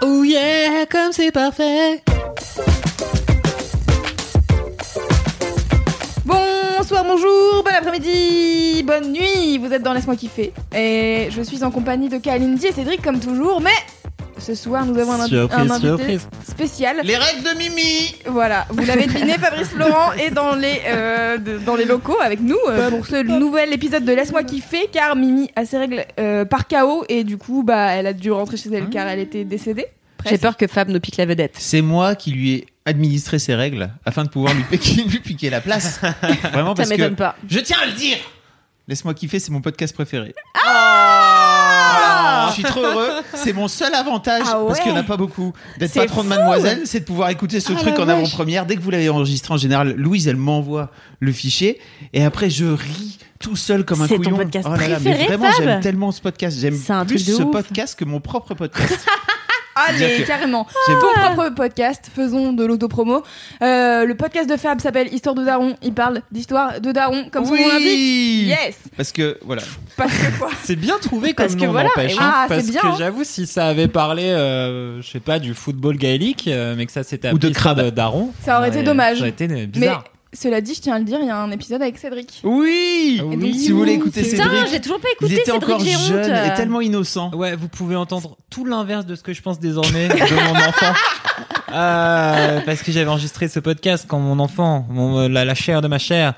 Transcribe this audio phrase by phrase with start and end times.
[0.00, 2.02] Oh yeah, comme c'est parfait.
[6.24, 10.52] Bonsoir, bonjour, bon après-midi, bonne nuit, vous êtes dans Laisse-moi kiffer.
[10.74, 13.70] Et je suis en compagnie de Kalindi et Cédric comme toujours, mais
[14.42, 16.28] ce soir nous avons un, Surprise, un invité surprise.
[16.48, 17.00] spécial.
[17.04, 21.58] Les règles de Mimi Voilà, vous l'avez deviné, Fabrice Florent est dans les, euh, de-
[21.58, 25.50] dans les locaux avec nous euh, pour ce nouvel épisode de Laisse-moi kiffer car Mimi
[25.56, 28.70] a ses règles euh, par chaos et du coup bah elle a dû rentrer chez
[28.72, 29.86] elle car elle était décédée.
[30.28, 31.54] J'ai peur que Fab nous pique la vedette.
[31.58, 35.50] C'est moi qui lui ai administré ces règles afin de pouvoir lui piquer, lui piquer
[35.50, 36.00] la place.
[36.52, 37.34] Vraiment Ça parce que m'étonne pas.
[37.48, 38.16] je tiens à le dire.
[38.88, 40.34] Laisse-moi kiffer, c'est mon podcast préféré.
[40.66, 41.51] Ah
[42.42, 42.48] Voilà.
[42.48, 43.08] Je suis trop heureux.
[43.34, 46.24] C'est mon seul avantage Ah parce qu'il n'y en a pas beaucoup d'être C'est patron
[46.24, 46.28] de.
[46.28, 48.66] Mademoiselle, c'est de pouvoir écouter ce Ah truc en avant-première.
[48.66, 51.80] Dès que vous l'avez enregistré en général, Louise elle m'envoie le fichier
[52.12, 54.36] et après je ris tout seul comme un C'est ton couillon.
[54.36, 56.58] podcast oh là là, mais vraiment j'aime tellement ce podcast.
[56.60, 57.50] J'aime plus ce ouf.
[57.50, 59.06] podcast que mon propre podcast.
[59.74, 60.66] Allez, C'est-à-dire que carrément.
[60.86, 63.22] Ton propre podcast, faisons de l'autopromo.
[63.62, 65.76] Euh, le podcast de Fab s'appelle Histoire de Daron.
[65.82, 67.86] Il parle d'histoire de Daron, comme son nom l'indique.
[67.86, 69.62] oui Yes Parce que voilà.
[69.96, 72.54] Parce que quoi C'est bien trouvé Parce comme que nom, voilà, n'empêche, hein, ah, c'est
[72.54, 72.94] parce bien, que hein.
[72.98, 76.92] j'avoue, si ça avait parlé, euh, je sais pas, du football gaélique, euh, mais que
[76.92, 77.82] ça s'était Ou de appelé crabe.
[77.84, 79.16] de Daron, Ça aurait été dommage.
[79.16, 80.04] Ça aurait été euh, Mais bizarre.
[80.32, 82.40] Cela dit, je tiens à le dire, il y a un épisode avec Cédric.
[82.44, 85.50] Oui, Et donc, Si vous voulez écouter Putain, Cédric, j'ai toujours pas il écouté était
[85.52, 87.30] Cédric, encore jeune et tellement innocent.
[87.34, 90.14] Ouais, vous pouvez entendre tout l'inverse de ce que je pense désormais de
[90.54, 90.92] mon enfant.
[91.74, 95.80] Euh, parce que j'avais enregistré ce podcast quand mon enfant, mon, euh, la, la chair
[95.80, 96.34] de ma chair,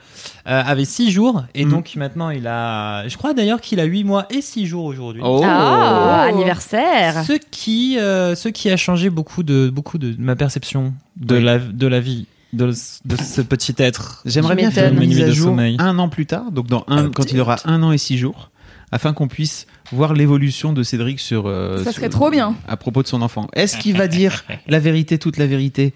[0.47, 1.43] euh, avait 6 jours.
[1.56, 1.71] Et Mm.
[1.71, 3.09] donc maintenant, il a.
[3.09, 5.22] Je crois d'ailleurs qu'il a 8 mois et 6 jours aujourd'hui.
[5.25, 5.41] Oh.
[5.44, 6.33] Ah, Oh.
[6.34, 7.25] anniversaire.
[7.25, 11.43] Ce qui, euh, ce qui a changé beaucoup de, beaucoup de ma perception de, Oui.
[11.43, 12.66] la, de la vie de,
[13.04, 14.22] de ce petit être.
[14.25, 15.76] J'aimerais bien faire une mise à jour sommeil.
[15.78, 18.50] un an plus tard, donc dans un, quand il aura un an et six jours,
[18.92, 21.44] afin qu'on puisse voir l'évolution de Cédric sur.
[21.47, 22.54] euh, Ça sur- serait trop bien.
[22.69, 23.48] À propos de son enfant.
[23.54, 25.92] Est-ce qu'il va dire la vérité, toute la vérité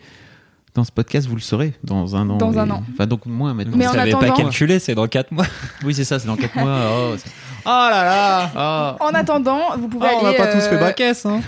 [0.75, 2.37] dans ce podcast, vous le saurez dans un an.
[2.37, 2.85] Dans et- un an.
[2.93, 3.77] Enfin, donc moins maintenant.
[3.77, 5.47] Mais Vous en savez pas attendant- calculer, c'est dans 4 mois.
[5.85, 6.79] Oui, c'est ça, c'est dans 4 mois.
[6.93, 7.31] Oh, c'est-
[7.65, 8.05] Oh là
[8.55, 9.05] là oh.
[9.05, 10.39] En attendant, vous pouvez Oh, On aller.
[10.39, 11.41] n'a pas tous euh, fait bac-S, hein.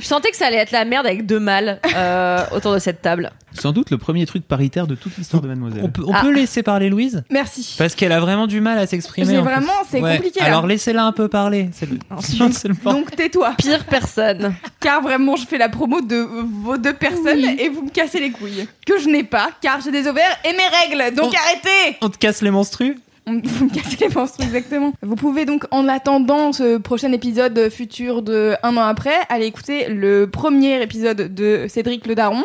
[0.00, 3.00] Je sentais que ça allait être la merde avec deux mâles euh, autour de cette
[3.00, 3.30] table.
[3.52, 5.82] Sans doute le premier truc paritaire de toute l'histoire de Mademoiselle.
[5.84, 6.20] On peut, on Ah.
[6.22, 7.22] peut laisser parler Louise?
[7.30, 7.76] Merci.
[7.78, 9.26] Parce qu'elle a vraiment du mal à s'exprimer.
[9.30, 9.52] J'ai en plus.
[9.52, 10.16] vraiment- c'est Ouais.
[10.16, 10.46] compliqué, là.
[10.46, 11.70] Alors laissez-la un peu parler.
[11.72, 11.98] C'est le...
[12.52, 12.94] c'est le point.
[12.94, 14.54] Donc tais-toi, Pire personne.
[14.80, 16.26] car vraiment je fais la promo de
[16.62, 18.66] vos deux personnes et vous me cassez les couilles.
[18.84, 21.36] Que je n'ai pas, car j'ai des ovaires et mes règles, donc Oh.
[21.46, 24.92] arrêtez On te casse les monstrues On- Vous me cassez les menstrues, exactement.
[25.02, 29.88] Vous pouvez donc, en attendant ce prochain épisode futur de un an après, aller écouter
[29.88, 32.44] le premier épisode de Cédric le Daron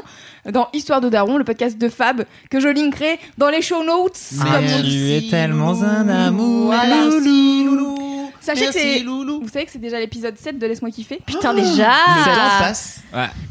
[0.50, 4.18] dans Histoire de Daron, le podcast de Fab que je linkerai dans les show notes.
[4.42, 5.14] Comme on tu dit.
[5.28, 6.68] es tellement un amour.
[6.68, 6.96] Voilà.
[7.10, 8.32] Merci, loulou.
[8.40, 9.00] Sachez que Merci, c'est.
[9.04, 9.42] loulou.
[9.42, 11.20] Vous savez que c'est déjà l'épisode 7 de Laisse-moi kiffer.
[11.26, 11.92] Putain, déjà.
[12.16, 13.02] Le temps passe.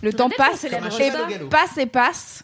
[0.02, 0.70] Le temps passe, et
[1.50, 2.42] passe et passe.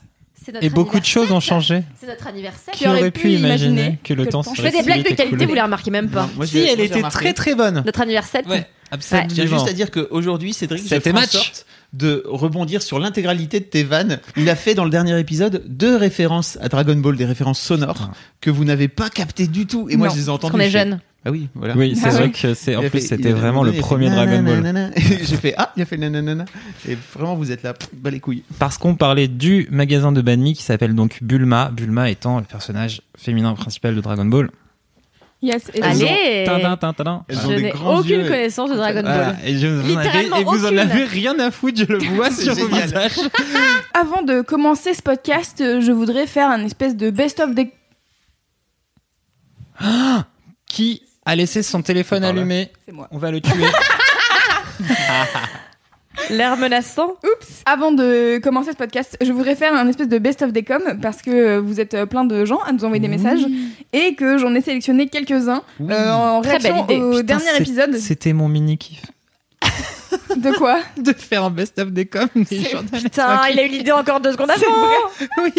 [0.60, 1.82] Et beaucoup de choses ont changé.
[2.00, 2.74] C'est notre anniversaire.
[2.74, 5.54] Qui aurait pu imaginer que le temps Je serait fais des blagues de qualité, vous
[5.54, 6.22] les remarquez même pas.
[6.22, 7.18] Non, moi, Si, elle était remarqué.
[7.18, 7.82] très très bonne.
[7.84, 8.42] Notre anniversaire.
[8.48, 9.28] Ouais, absolument.
[9.34, 11.30] J'ai juste à dire qu'aujourd'hui, Cédric, je C'était match.
[11.30, 14.18] sorte de rebondir sur l'intégralité de tes vannes.
[14.36, 18.10] Il a fait dans le dernier épisode deux références à Dragon Ball, des références sonores
[18.40, 19.88] que vous n'avez pas captées du tout.
[19.88, 20.52] Et moi, Non, je les ai Parce entendues.
[20.52, 21.00] qu'on est je jeunes.
[21.26, 21.74] Ah oui, voilà.
[21.74, 22.32] Oui, c'est Ah vrai oui.
[22.32, 22.76] que c'est.
[22.76, 24.90] En Il plus, fait- c'était vraiment le il a fait premier Dragon Ball.
[24.96, 26.44] J'ai fait ah, il a fait nanana.
[26.86, 28.42] Et vraiment, vous êtes là, pff, bas les couilles.
[28.58, 31.70] Parce qu'on parlait du magasin de Banmi qui s'appelle donc Bulma.
[31.72, 34.50] Bulma étant le personnage féminin principal de Dragon Ball.
[35.42, 35.70] Yes.
[35.74, 36.44] et Allez.
[36.46, 38.24] Je n'ai aucune yeux.
[38.28, 39.32] connaissance de Dragon Voilà.
[39.32, 39.36] Ball.
[39.46, 40.78] Et, je, vous en avez- Littéralement et vous en aucune.
[40.78, 43.18] avez rien à foutre, je le vois sur vos visages.
[43.94, 47.70] Avant de commencer ce podcast, euh, je voudrais faire un espèce de best-of des.
[50.66, 53.08] Qui a laissé son téléphone allumé C'est moi.
[53.10, 53.64] On va le tuer.
[56.30, 57.16] L'air menaçant.
[57.24, 60.98] Oups Avant de commencer ce podcast, je voudrais faire un espèce de best-of des coms
[61.02, 63.44] parce que euh, vous êtes euh, plein de gens à nous envoyer des messages
[63.92, 67.02] et que j'en ai sélectionné quelques-uns euh, en Très belle réaction idée.
[67.02, 67.96] au Putain, dernier c'est- épisode.
[67.96, 69.02] C'était mon mini kiff
[70.36, 73.02] De quoi de faire un best-of des coms des C'est- journalistes.
[73.02, 74.86] Putain, il a eu l'idée encore deux secondes C'est avant.
[75.44, 75.52] Oui,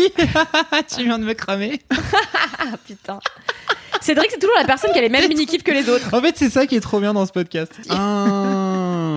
[0.95, 1.81] tu viens de me cramer.
[1.91, 3.19] Ah putain.
[4.01, 6.13] Cédric, c'est toujours la personne qui a les mêmes mini-kifs que les autres.
[6.13, 7.71] En fait, c'est ça qui est trop bien dans ce podcast.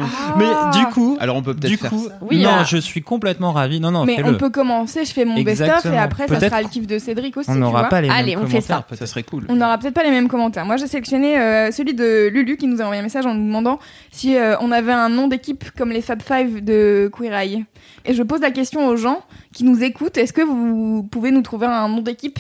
[0.01, 0.37] Ah.
[0.39, 2.19] Mais du coup, Alors on peut peut-être faire coup, ça.
[2.21, 3.81] Oui, non, euh, je suis complètement ravi.
[3.81, 6.69] Non, non, Mais on peut commencer, je fais mon best-of et après ça sera le
[6.69, 7.51] kiff de Cédric aussi.
[7.51, 8.87] On n'aura pas les Allez, mêmes on fait ça.
[8.93, 9.45] Ça serait cool.
[9.49, 10.65] On n'aura peut-être pas les mêmes commentaires.
[10.65, 13.45] Moi, j'ai sélectionné euh, celui de Lulu qui nous a envoyé un message en nous
[13.45, 13.79] demandant
[14.13, 17.65] si euh, on avait un nom d'équipe comme les Fab Five de Queer Eye.
[18.05, 19.23] Et je pose la question aux gens
[19.53, 22.39] qui nous écoutent est-ce que vous pouvez nous trouver un nom d'équipe?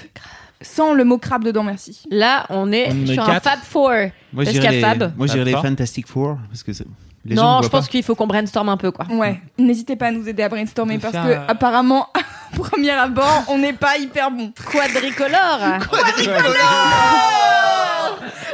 [0.60, 2.02] Sans le mot crabe dedans Merci.
[2.10, 3.44] Là, on est On est sur un quatre.
[3.44, 3.90] Fab Four.
[3.90, 5.12] Moi Parce je qu'il y a les, Fab.
[5.16, 5.70] moi, je dirais les Fab Four.
[5.70, 6.84] Fantastic Four parce que c'est-
[7.24, 9.04] les gens non, je pense qu'il faut qu'on brainstorm un peu, quoi.
[9.10, 12.20] Ouais, n'hésitez pas à nous aider à brainstormer De parce faire, que euh, apparemment, à
[12.56, 14.52] premier abord, on n'est pas hyper bon.
[14.70, 15.60] Quadricolore.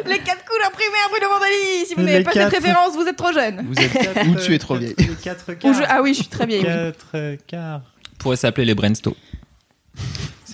[0.07, 3.07] Les quatre couleurs primaires Bruno Vandali Si vous Les n'avez pas cette quatre- référence, vous
[3.07, 3.57] êtes trop jeune.
[3.57, 3.62] pas.
[3.62, 4.95] Vous êtes ou tu es trop vieille.
[4.99, 5.75] Les quatre Ou quarts.
[5.75, 6.61] je- Ah oui, je suis très vieille.
[6.67, 6.67] oui.
[6.67, 7.81] Quatre quarts.
[8.19, 9.15] Pourrait s'appeler les Brainstorm.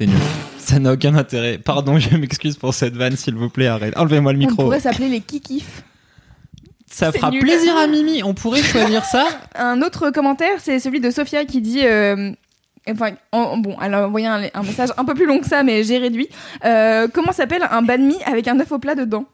[0.00, 0.16] C'est nul.
[0.56, 1.58] Ça n'a aucun intérêt.
[1.58, 3.66] Pardon, je m'excuse pour cette vanne, s'il vous plaît.
[3.66, 3.94] Arrête.
[3.98, 4.62] Enlevez-moi le On micro.
[4.62, 5.82] pourrait s'appeler les kikifs.
[6.90, 7.40] Ça fera nul.
[7.42, 8.22] plaisir à Mimi.
[8.22, 9.28] On pourrait choisir ça.
[9.56, 11.82] Un autre commentaire, c'est celui de Sophia qui dit.
[11.84, 12.32] euh,
[12.88, 15.62] Enfin, en- bon, elle a envoyé un, un message un peu plus long que ça,
[15.62, 16.28] mais j'ai réduit.
[16.64, 19.26] Euh, comment s'appelle un banh mi avec un œuf au plat dedans?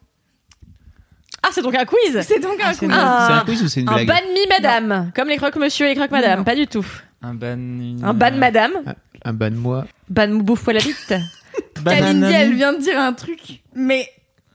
[1.45, 2.23] Ah, c'est donc un quiz.
[2.27, 2.79] C'est donc un coup.
[2.81, 3.27] c'est Ah.
[3.29, 4.09] C'est un quiz ou c'est une Un blague?
[4.09, 6.45] ban mi madame, comme les croque monsieur et les croque madame, Non.
[6.45, 6.85] pas du tout.
[7.23, 7.59] Un ban.
[8.03, 8.73] Un ban madame,
[9.25, 9.85] Un ban de moi.
[10.09, 11.15] ban bouffe la bite.
[11.85, 14.09] Kalindi, elle vient de dire un truc, mais.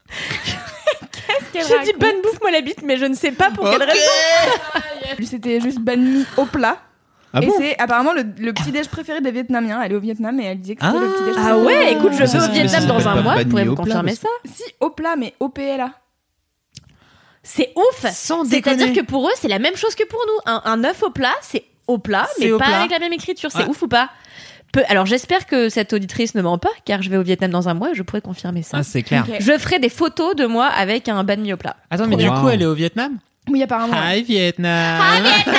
[0.08, 3.50] Qu'est-ce qu'elle Je dis raconte ban bouffe moi la bite, mais je ne sais pas
[3.50, 5.20] pour quelle raison.
[5.24, 6.78] C'était juste banh mi au plat.
[7.34, 9.80] Ah et bon c'est apparemment le, le petit déj préféré des Vietnamiens.
[9.82, 11.34] Elle est au Vietnam et elle disait que c'était le petit déj.
[11.38, 13.74] Ah ouais, écoute, je vais au Vietnam dans un mois, ban vous pourrez mi me
[13.74, 15.92] confirmer ça Si, au plat, mais au PLA.
[17.42, 20.52] C'est ouf Sans C'est-à-dire que pour eux, c'est la même chose que pour nous.
[20.52, 22.78] Un, un œuf au plat, c'est au plat, mais au pas plat.
[22.80, 23.50] avec la même écriture.
[23.52, 23.68] C'est Ouais.
[23.68, 24.10] ouf ou pas
[24.72, 27.68] Peu- Alors j'espère que cette auditrice ne ment pas, car je vais au Vietnam dans
[27.68, 28.78] un mois et je pourrais confirmer ça.
[28.80, 29.26] Ah, c'est clair.
[29.38, 31.76] Je ferai des photos de moi avec un ban mi au plat.
[31.90, 33.18] Attends, mais du coup, elle est au Vietnam?
[33.50, 33.96] Oui, apparemment.
[34.10, 35.00] Hi Vietnam.
[35.22, 35.54] Vietnam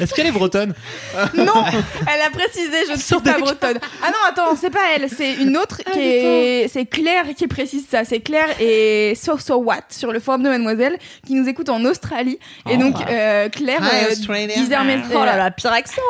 [0.00, 0.74] Est-ce qu'elle est bretonne
[1.34, 3.78] Non, elle a précisé, je ne suis pas bretonne.
[4.02, 7.86] Ah non, attends, c'est pas elle, c'est une autre qui est, c'est Claire qui précise
[7.90, 8.04] ça.
[8.04, 11.84] C'est Claire et So So What sur le forum de Mademoiselle qui nous écoute en
[11.84, 12.38] Australie.
[12.68, 12.76] Et Oh.
[12.76, 16.02] donc euh, Claire Hi, euh, disait un Oh là là, pire accent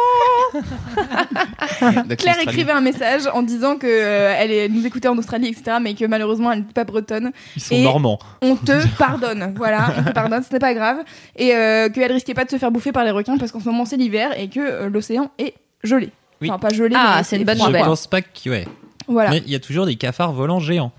[2.18, 5.76] Claire écrivait un message en disant que euh, elle est- nous écoutait en Australie, etc.,
[5.80, 7.32] mais que malheureusement elle n'est pas bretonne.
[7.56, 8.18] Ils sont Et- normands.
[8.42, 10.98] On te pardonne, voilà, on te pardonne, ce n'est pas grave.
[11.36, 13.66] Et euh, qu'elle risquait pas de se faire bouffer par les requins parce qu'en ce
[13.66, 16.11] moment c'est l'hiver et que euh, l'océan est gelé.
[16.40, 16.49] Oui.
[16.50, 17.84] Enfin, pas gelé, Ah, mais c'est une bonne Je nouvelle.
[17.84, 18.49] pense pas que.
[18.50, 18.67] Ouais.
[19.08, 19.31] Voilà.
[19.31, 20.93] Mais il y a toujours des cafards volants géants.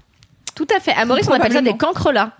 [0.55, 0.91] Tout à fait.
[0.93, 1.77] À Maurice, on appelle ça des Probablement.
[1.93, 2.31] cancrelats.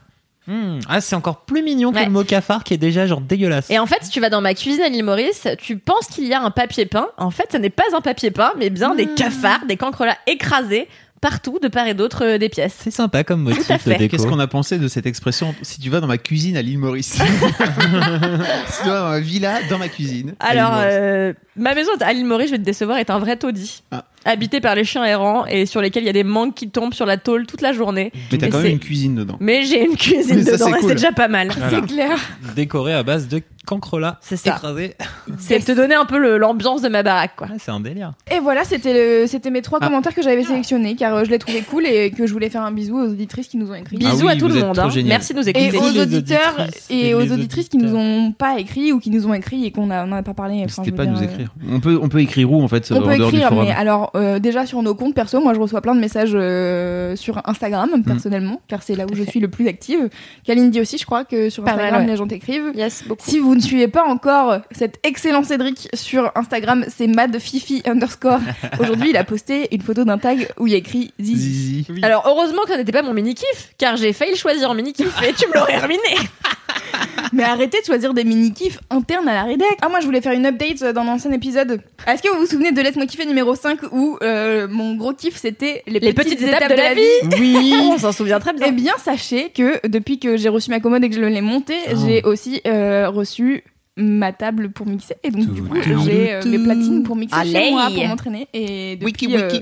[0.48, 0.80] Hmm.
[0.88, 2.06] Ah, c'est encore plus mignon que Ouais.
[2.06, 3.69] le mot cafard qui est déjà genre dégueulasse.
[3.69, 6.24] Et en fait, si tu vas dans ma cuisine à l'île Maurice, tu penses qu'il
[6.25, 7.10] y a un papier peint.
[7.18, 10.88] En fait, ce n'est pas un papier peint, mais bien des cafards, des cancrelats écrasés
[11.21, 12.77] partout, de part et d'autre euh, des pièces.
[12.79, 14.07] C'est sympa comme motif de déco.
[14.09, 16.79] Qu'est-ce qu'on a pensé de cette expression Si tu vas dans ma cuisine à l'île
[16.79, 17.13] Maurice.
[17.13, 17.21] si
[18.83, 20.35] tu vas dans ma villa, dans ma cuisine.
[20.39, 23.83] Alors, euh, ma maison à l'île Maurice, je vais te décevoir, est un vrai taudis.
[23.91, 24.05] Ah.
[24.27, 26.94] Habité par les chiens errants et sur lesquels il y a des mangues qui tombent
[26.94, 28.12] sur la tôle toute la journée.
[28.31, 29.38] Mais t'as et quand même une cuisine dedans.
[29.39, 30.91] Mais j'ai une cuisine ça, dedans c'est et cool.
[30.95, 31.47] déjà pas mal.
[31.51, 31.69] Voilà.
[31.69, 32.18] C'est clair.
[32.56, 34.62] Décoré à base de cancrelats C'est ça.
[35.39, 37.47] C'est te donner un peu l'ambiance de ma baraque, quoi.
[37.51, 38.13] Ah, c'est un délire.
[38.33, 39.88] Et voilà, c'était mes trois Ah.
[39.88, 42.62] commentaires que j'avais sélectionnés car euh, je les trouvais cool et que je voulais faire
[42.63, 43.97] un bisou aux auditrices qui nous ont écrit.
[44.03, 44.79] Ah Bisous oui, à tout le monde.
[44.79, 44.89] hein.
[45.06, 45.77] Merci de nous Et écouter.
[45.77, 46.56] aux les auditeurs
[46.89, 49.72] et, et aux auditrices qui nous ont pas écrit ou qui nous ont écrit et
[49.72, 50.62] qu'on a- on n'a pas parlé.
[50.65, 51.53] Enfin, N'hésitez veux pas à nous euh, écrire.
[51.69, 54.39] On peut, on peut écrire où en fait On peut écrire, forum mais alors euh,
[54.39, 58.62] déjà sur nos comptes perso, moi je reçois plein de messages euh, sur Instagram personnellement,
[58.67, 60.09] car c'est là où je suis le plus active.
[60.45, 62.07] Kalindi aussi, je crois que sur mal, Instagram ouais.
[62.12, 62.71] les gens t'écrivent.
[62.75, 63.29] Yes, beaucoup.
[63.29, 68.39] Si vous ne suivez pas encore cet excellent Cédric sur Instagram, c'est madfifi underscore.
[68.79, 71.86] Aujourd'hui, il a posté une photo d'un tag où il y a écrit Zizi.
[71.88, 72.03] Zizi.
[72.03, 74.74] Alors heureusement que ça n'était pas mon mini kiff, car j'ai failli le choisir en
[74.74, 76.00] mini kiff et tu me l'aurais ruiné.
[77.34, 79.77] Mais arrêtez de choisir des mini-kifs internes à la rédac.
[79.81, 81.81] Ah, moi je voulais faire une update dans l'ancien épisode.
[82.07, 85.36] Est-ce que vous vous souvenez de Laisse-moi kiffer numéro 5 où euh, mon gros kiff
[85.36, 87.01] c'était les, Les petites étapes de la vie?
[87.39, 87.74] Oui.
[87.91, 88.67] On s'en souvient très bien.
[88.69, 91.77] Eh bien, sachez que depuis que j'ai reçu ma commode et que je l'ai montée,
[92.05, 93.63] j'ai aussi euh, reçu
[93.98, 95.15] ma table pour mixer.
[95.24, 97.51] Et donc, du coup, j'ai euh, mes platines pour mixer Allez.
[97.51, 98.48] chez moi pour m'entraîner.
[98.53, 99.57] Et depuis Wiki, wiki.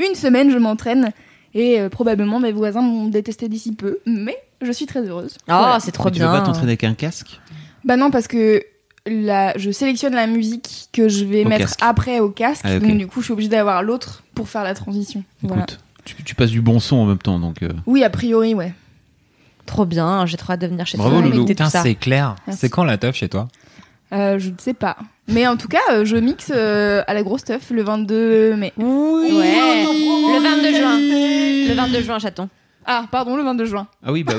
[0.00, 1.10] euh, une semaine, je m'entraîne.
[1.54, 3.98] Et euh, probablement, mes voisins m'ont détesté d'ici peu.
[4.06, 5.36] Mais je suis très heureuse.
[5.40, 5.80] Oh, Voilà.
[5.80, 6.38] c'est trop Mais tu veux bien.
[6.40, 7.40] pas t'entraîner avec un casque?
[7.84, 8.62] Bah non, parce que
[9.06, 11.80] la, je sélectionne la musique que je vais Au mettre casque.
[11.82, 12.62] après au casque.
[12.64, 12.78] Ah.
[12.78, 15.22] Donc, du coup, je suis obligée d'avoir l'autre pour faire la transition.
[15.42, 15.62] Voilà.
[15.62, 17.62] Écoute, tu, tu passes du bon son en même temps, donc.
[17.62, 18.74] euh, Oui, a priori, ouais.
[19.66, 21.22] Trop bien, j'ai trop hâte de venir chez Bravo, toi.
[21.22, 21.36] Loulou.
[21.38, 22.36] écouter tout Putain, c'est clair.
[22.50, 23.48] C'est quand la teuf chez toi?
[24.12, 24.96] Euh, je ne sais pas.
[25.28, 28.72] Mais en tout cas, euh, je mixe euh, à la grosse stuff le 22 mai.
[28.78, 28.86] Ouais.
[29.84, 30.98] Le 22 juin.
[31.68, 32.48] Le 22 juin, chaton.
[32.90, 33.86] Ah, pardon, le 22 juin.
[34.04, 34.32] Ah oui, bah.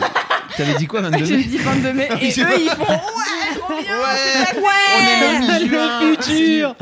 [0.57, 2.99] T'avais dit quoi, 22 J'ai mai dit 22 mai et c'est eux ils font ouais,
[3.59, 4.15] trop bien, Ouais,
[4.51, 4.57] c'est
[5.39, 6.75] on est le futur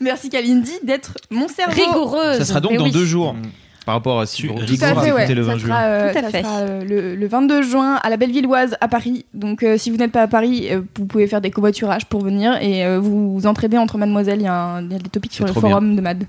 [0.00, 1.74] Merci Kalindi d'être mon cerveau.
[1.80, 2.38] Rigoureuse.
[2.38, 2.90] Ça sera donc Mais dans oui.
[2.92, 3.36] deux jours.
[3.84, 5.32] Par rapport à si vous Tout à fait, ouais.
[5.32, 5.68] le ça 20 juin.
[5.68, 6.42] sera, euh, Tout à ça fait.
[6.42, 9.26] sera, euh, le, le 22 juin à la Bellevilloise à Paris.
[9.34, 12.20] Donc euh, si vous n'êtes pas à Paris, euh, vous pouvez faire des covoiturages pour
[12.22, 14.40] venir et euh, vous vous entraidez entre mademoiselles.
[14.40, 16.24] Il y, a y des topics sur le forum de Mad.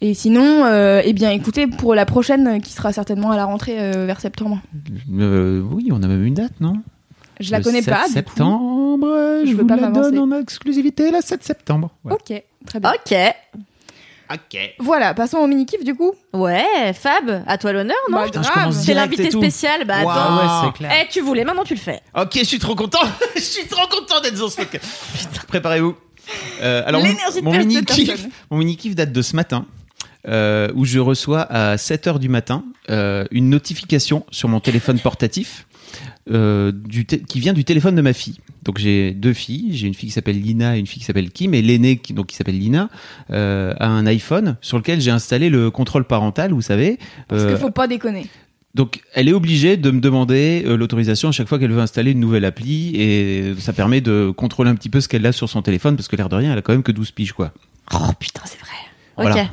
[0.00, 3.76] Et sinon, euh, eh bien écoutez, pour la prochaine qui sera certainement à la rentrée
[3.78, 4.60] euh, vers septembre.
[5.18, 6.74] Euh, oui, on a même une date, non?
[7.40, 8.00] Je la Le connais 7 pas.
[8.02, 8.12] du coup.
[8.12, 9.08] septembre,
[9.44, 11.90] je, Je veux vous pas la donne en exclusivité le 7 septembre.
[12.02, 12.16] Voilà.
[12.16, 12.92] Ok, très bien.
[12.92, 13.16] Ok.
[14.32, 14.58] Ok.
[14.80, 16.12] Voilà, passons au mini kiff du coup.
[16.32, 18.18] Ouais, Fab, à toi l'honneur, non?
[18.18, 20.10] Bah, Putain, je C'est l'invité spécial, bah Waouh.
[20.10, 20.20] attends.
[20.20, 20.92] Ah ouais, c'est clair.
[21.04, 22.00] Eh, tu voulais, maintenant tu le fais.
[22.18, 22.98] Ok, je suis trop content.
[23.36, 24.84] je suis trop content d'être dans ce podcast.
[25.46, 25.94] Préparez-vous.
[26.60, 28.30] Euh, alors, mon, L'énergie de mon perdre mini cette kiff, personne.
[28.50, 29.64] mon mini kiff date de ce matin,
[30.28, 34.98] euh, où je reçois à 7 h du matin euh, une notification sur mon téléphone
[34.98, 35.66] portatif
[36.30, 38.38] euh, du qui vient du téléphone de ma fille.
[38.64, 41.30] Donc j'ai deux filles, j'ai une fille qui s'appelle Lina et une fille qui s'appelle
[41.30, 42.88] Kim, et l'aînée qui donc qui s'appelle Lina
[43.30, 46.98] a un iPhone sur lequel j'ai installé le contrôle parental, vous savez.
[47.28, 48.26] Parce qu'il faut pas déconner.
[48.74, 52.10] donc, elle est obligée de me demander euh, l'autorisation à chaque fois qu'elle veut installer
[52.10, 55.48] une nouvelle appli et ça permet de contrôler un petit peu ce qu'elle a sur
[55.48, 57.52] son téléphone parce que l'air de rien, elle a quand même que 12 piges, quoi.
[57.94, 58.85] Oh putain, c'est vrai.
[59.16, 59.48] Voilà.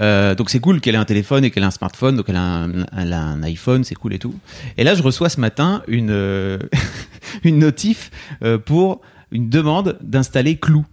[0.00, 2.36] Euh, donc, c'est cool qu'elle ait un téléphone et qu'elle ait un smartphone, donc elle
[2.36, 4.34] a un, elle a un iPhone, c'est cool et tout.
[4.76, 6.58] Et là, je reçois ce matin une, euh,
[7.44, 8.10] une notif
[8.42, 10.84] euh, pour une demande d'installer Clou.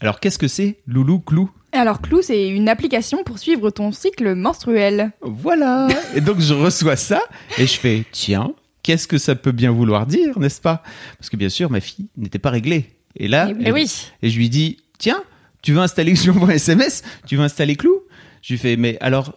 [0.00, 1.50] Alors, qu'est-ce que c'est, Loulou Clou?
[1.72, 5.12] Alors Clou, c'est une application pour suivre ton cycle menstruel.
[5.20, 5.88] Voilà.
[6.14, 7.20] Et donc je reçois ça
[7.58, 8.52] et je fais tiens,
[8.82, 10.82] qu'est-ce que ça peut bien vouloir dire, n'est-ce pas?
[11.18, 12.96] Parce que bien sûr, ma fille n'était pas réglée.
[13.16, 13.62] Et là, oui.
[13.66, 14.10] Eh oui.
[14.22, 15.22] et je lui dis tiens,
[15.66, 17.98] tu veux installer je lui envoie un SMS, tu veux installer Clou?
[18.40, 19.34] Je lui fais mais alors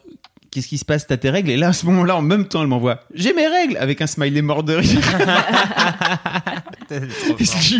[0.51, 1.05] Qu'est-ce qui se passe?
[1.05, 1.51] T'as tes règles?
[1.51, 3.77] Et là, à ce moment-là, en même temps, elle m'envoie J'ai mes règles!
[3.77, 4.99] Avec un smiley mort de rire.
[7.39, 7.77] Et je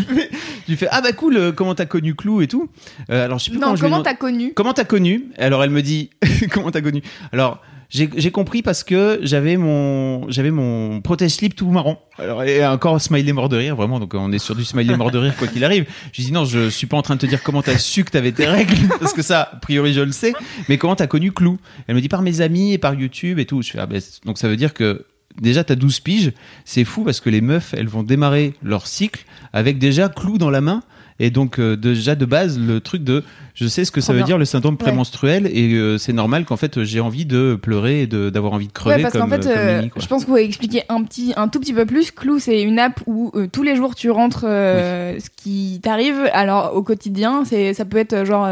[0.68, 2.70] lui fais, Ah bah cool, euh, comment t'as connu Clou et tout?
[3.10, 4.54] Euh, Alors je sais plus Non, comment je lui ai comment demandé- t'as connu?
[4.54, 5.26] Comment t'as connu?
[5.40, 6.12] Alors elle me dit
[6.52, 7.02] comment t'as connu?
[7.32, 11.98] Alors j'ai j'ai compris parce que j'avais mon j'avais mon protège slip tout marron.
[12.20, 15.10] Alors et encore smiley mort de rire vraiment donc on est sur du smiley mort
[15.10, 15.86] de rire quoi qu'il arrive.
[16.14, 18.12] Je dis non je suis pas en train de te dire comment t'as su que
[18.12, 20.34] t'avais tes règles parce que ça a priori je le sais
[20.68, 21.58] mais comment t'as connu Clou?
[21.88, 23.64] Elle me dit par mes amis et par YouTube et tout.
[23.64, 25.08] Je fais ah ben, donc ça veut dire que
[25.42, 26.32] déjà t'as 12 piges
[26.66, 30.52] c'est fou parce que les meufs elles vont démarrer leur cycle avec déjà Clou dans
[30.52, 30.84] la main.
[31.20, 33.24] Et donc euh, déjà de base le truc de
[33.56, 34.78] je sais ce que ça veut dire le syndrome Ouais.
[34.78, 38.72] prémenstruel et euh, c'est normal qu'en fait j'ai envie de pleurer et d'avoir envie de
[38.72, 41.34] crever Ouais, parce qu'en fait, euh, euh, Mimi, je pense vous pouvez expliquer un petit,
[41.36, 42.12] un tout petit peu plus.
[42.12, 46.30] Clou, c'est une app où euh, tous les jours tu rentres ce qui t'arrive.
[46.34, 48.48] Alors au quotidien, c'est, ça peut être genre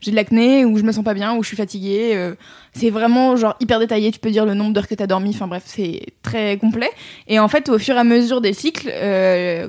[0.00, 2.30] j'ai de l'acné ou je me sens pas bien ou je suis fatiguée.
[2.74, 4.10] c'est vraiment genre hyper détaillé.
[4.10, 5.30] Tu peux dire le nombre d'heures que t'as dormi.
[5.30, 6.90] Enfin bref, c'est très complet.
[7.28, 8.90] Et en fait, au fur et à mesure des cycles,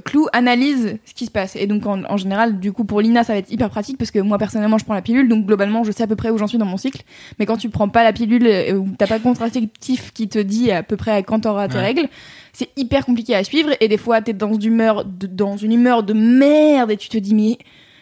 [0.05, 1.55] Clou analyse ce qui se passe.
[1.55, 4.11] Et donc en, en général, du coup pour Lina, ça va être hyper pratique parce
[4.11, 6.37] que moi personnellement, je prends la pilule, donc globalement, je sais à peu près où
[6.37, 7.01] j'en suis dans mon cycle.
[7.39, 10.39] Mais quand tu prends pas la pilule euh, ou t'as pas de contraceptif qui te
[10.39, 11.83] dit à peu près à quand t'auras tes Ouais.
[11.83, 12.07] règles,
[12.51, 13.69] c'est hyper compliqué à suivre.
[13.79, 17.17] Et des fois, t'es dans, d'humeur, de- dans une humeur de merde et tu te
[17.17, 17.57] dis mais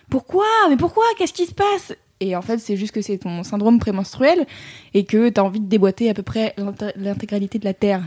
[0.09, 0.45] pourquoi?
[0.69, 1.03] Mais pourquoi?
[1.17, 1.93] Qu'est-ce qui se passe?
[2.21, 4.45] Et en fait, c'est juste que c'est ton syndrome prémenstruel
[4.93, 8.01] et que t'as envie de déboîter à peu près l'inté- l'intégralité de la terre.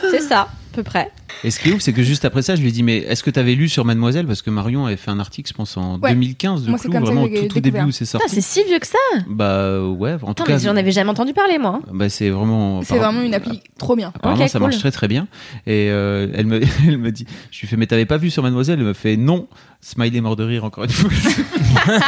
[0.00, 1.10] C'est ça, à peu près.
[1.44, 2.96] Et ce qui est ouf c'est que juste après ça je lui ai dit mais
[2.98, 4.26] est-ce que t'avais lu sur Mademoiselle?
[4.26, 6.10] Parce que Marion avait fait un article je pense en Ouais.
[6.14, 7.62] 2015 de Moi, c'est Clou comme ça vraiment tout au découvert.
[7.62, 8.26] début où c'est sorti.
[8.34, 8.96] c'est si vieux que ça.
[9.28, 11.80] Bah euh, ouais en tout cas mais j'en avais jamais entendu parler, moi.
[11.92, 14.12] bah, c'est vraiment C'est vraiment une appli trop bien.
[14.14, 14.68] Apparemment, Ok, ça cool.
[14.68, 15.28] marche très très bien.
[15.66, 18.42] Et euh, elle me, elle me dit, je lui fais, mais t'avais pas vu sur
[18.42, 18.78] Mademoiselle?
[18.78, 19.48] Elle me fait non.
[19.82, 21.10] Smiley mort de rire encore une fois.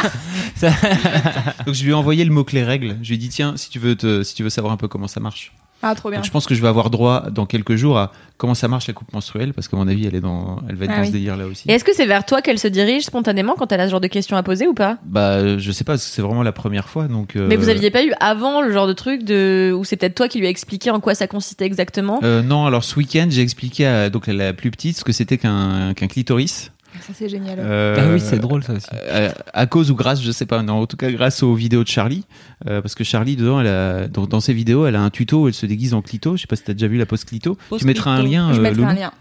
[0.55, 0.71] Ça-
[1.65, 2.97] Donc je lui ai envoyé le mot clé règle.
[3.03, 4.87] Je lui ai dit tiens, si tu veux te, si tu veux savoir un peu
[4.87, 5.53] comment ça marche.
[5.81, 6.19] Ah, trop bien.
[6.19, 8.87] Donc je pense que je vais avoir droit dans quelques jours à comment ça marche
[8.87, 11.01] la coupe menstruelle parce qu'à mon avis elle est dans, elle va être Ah dans
[11.01, 11.07] oui.
[11.07, 11.69] ce délire là aussi.
[11.69, 14.01] Et est-ce que c'est vers toi qu'elle se dirige spontanément quand elle a ce genre
[14.01, 14.97] de questions à poser ou pas?
[15.05, 17.35] Bah je sais pas, parce que c'est vraiment la première fois donc.
[17.35, 20.15] euh, Mais vous aviez pas eu avant le genre de truc de où c'est peut-être
[20.15, 22.19] toi qui lui a expliqué en quoi ça consistait exactement?
[22.23, 25.11] Euh, non, alors ce week-end j'ai expliqué à donc à la plus petite ce que
[25.13, 26.71] c'était qu'un qu'un clitoris.
[27.01, 27.57] Ça, c'est génial.
[27.59, 28.87] Euh, Ah oui, c'est drôle ça aussi.
[28.93, 31.83] Euh, à cause ou grâce, je sais pas, non, en tout cas grâce aux vidéos
[31.83, 32.25] de Charlie,
[32.67, 35.43] euh, parce que Charlie dedans, elle a, dans, dans ses vidéos, elle a un tuto
[35.43, 36.35] où elle se déguise en clito.
[36.35, 37.57] Je sais pas si t'as déjà vu la pose clito.
[37.77, 39.11] Tu mettras un lien, Je euh, mettrai un lien.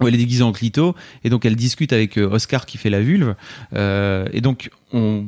[0.00, 0.94] où elle est déguisée en clito,
[1.24, 3.34] et donc elle discute avec Oscar qui fait la vulve,
[3.74, 5.26] euh, et donc on.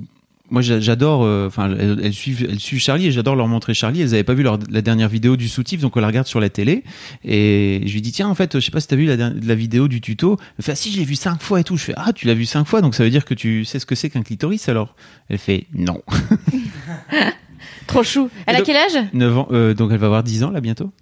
[0.50, 1.25] Moi, j'a- j'adore.
[1.25, 4.00] euh, Enfin, elles, elles suivent, elles Charlie et j'adore leur montrer Charlie.
[4.02, 6.40] Elles avaient pas vu leur, la dernière vidéo du soutif, donc on la regarde sur
[6.40, 6.85] la télé.
[7.25, 9.55] Et je lui dis tiens, en fait, je sais pas si t'as vu la, la
[9.55, 10.37] vidéo du tuto.
[10.59, 11.76] Elle fait ah, si, je l'ai vu cinq fois et tout.
[11.76, 13.78] Je fais ah, tu l'as vu cinq fois, donc ça veut dire que tu sais
[13.78, 14.95] ce que c'est qu'un clitoris alors?
[15.28, 16.00] Elle fait non.
[17.88, 18.30] Trop chou.
[18.47, 20.61] Elle a donc- quel âge 9 ans, euh, donc elle va avoir 10 ans là
[20.61, 20.92] bientôt.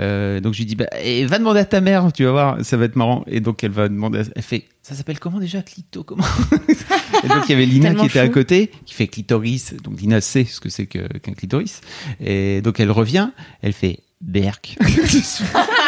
[0.00, 2.56] Euh, donc je lui dis bah et va demander à ta mère, tu vas voir,
[2.64, 3.24] ça va être marrant.
[3.28, 6.24] Et donc elle va demander, à- elle fait ça s'appelle comment déjà clito comment
[7.24, 9.74] Et donc il y avait Lina Tellement qui était à côté, qui fait clitoris.
[9.84, 11.80] Donc Lina sait ce que c'est qu'un clitoris.
[12.20, 13.30] Et donc elle revient,
[13.62, 14.76] elle fait Berk.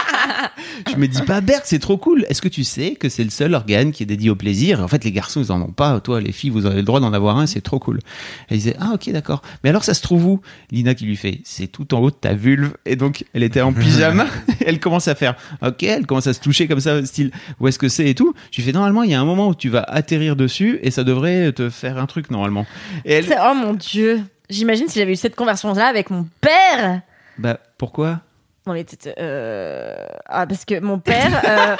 [0.91, 2.25] je me dis pas Berk, c'est trop cool.
[2.29, 4.81] Est-ce que tu sais que c'est le seul organe qui est dédié au plaisir?
[4.83, 6.01] En fait, les garçons, ils en ont pas.
[6.01, 8.01] Toi, les filles, vous avez le droit d'en avoir un, c'est trop cool.
[8.49, 9.43] Elle disait Ah, ok, d'accord.
[9.63, 10.41] Mais alors, ça se trouve où?
[10.71, 12.75] Lina qui lui fait C'est tout en haut de ta vulve.
[12.87, 14.27] Et donc, elle était en pyjama.
[14.65, 17.79] elle commence à faire Ok, elle commence à se toucher comme ça, style Où est-ce
[17.79, 18.35] que c'est et tout.
[18.51, 20.91] Je lui fais Normalement, il y a un moment où tu vas atterrir dessus et
[20.91, 22.67] ça devrait te faire un truc normalement.
[23.05, 24.21] Et elle C'est- Oh mon dieu.
[24.51, 27.01] J'imagine si j'avais eu cette conversation-là avec mon père.
[27.39, 28.21] Bah, pourquoi?
[28.67, 28.87] Non mais
[29.19, 29.95] euh...
[30.25, 31.77] ah parce que mon père, euh,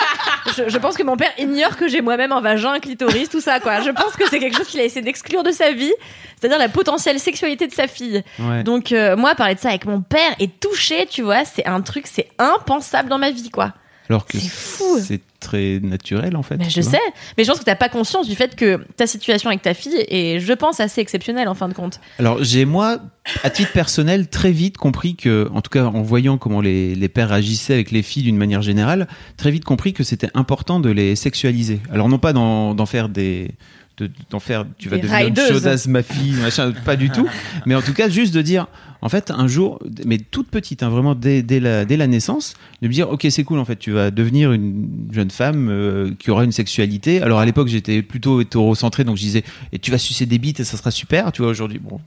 [0.55, 3.41] je, je pense que mon père ignore que j'ai moi-même un vagin, un clitoris, tout
[3.41, 3.81] ça quoi.
[3.81, 5.95] Je pense que c'est quelque chose qu'il a essayé d'exclure de sa vie,
[6.39, 8.23] c'est-à-dire la potentielle sexualité de sa fille.
[8.39, 8.63] Ouais.
[8.65, 11.81] Donc euh, moi parler de ça avec mon père et toucher, tu vois, c'est un
[11.81, 13.73] truc, c'est impensable dans ma vie quoi.
[14.11, 16.57] Alors que C'est très naturel en fait.
[16.57, 17.01] Mais je sais,
[17.37, 19.97] mais je pense que t'as pas conscience du fait que ta situation avec ta fille
[20.09, 22.01] est, je pense, assez exceptionnelle en fin de compte.
[22.19, 22.99] Alors j'ai moi,
[23.43, 27.09] à titre personnel, très vite compris que, en tout cas en voyant comment les, les
[27.09, 30.91] pères agissaient avec les filles d'une manière générale, très vite compris que c'était important de
[30.91, 31.81] les sexualiser.
[31.91, 33.53] Alors non pas d'en faire des
[33.97, 37.29] de- d'en faire tu vas devenir une ma fille machin pas du tout
[37.67, 38.67] mais en tout cas juste de dire
[39.05, 43.11] en fait un jour mais toute petite hein, vraiment dès, la naissance de me dire
[43.11, 46.53] ok c'est cool en fait tu vas devenir une jeune femme euh, qui aura une
[46.53, 47.23] sexualité.
[47.23, 50.59] Alors à l'époque j'étais plutôt hétérocentré donc je disais et tu vas sucer des bites
[50.59, 52.01] et ça sera super tu vois aujourd'hui bon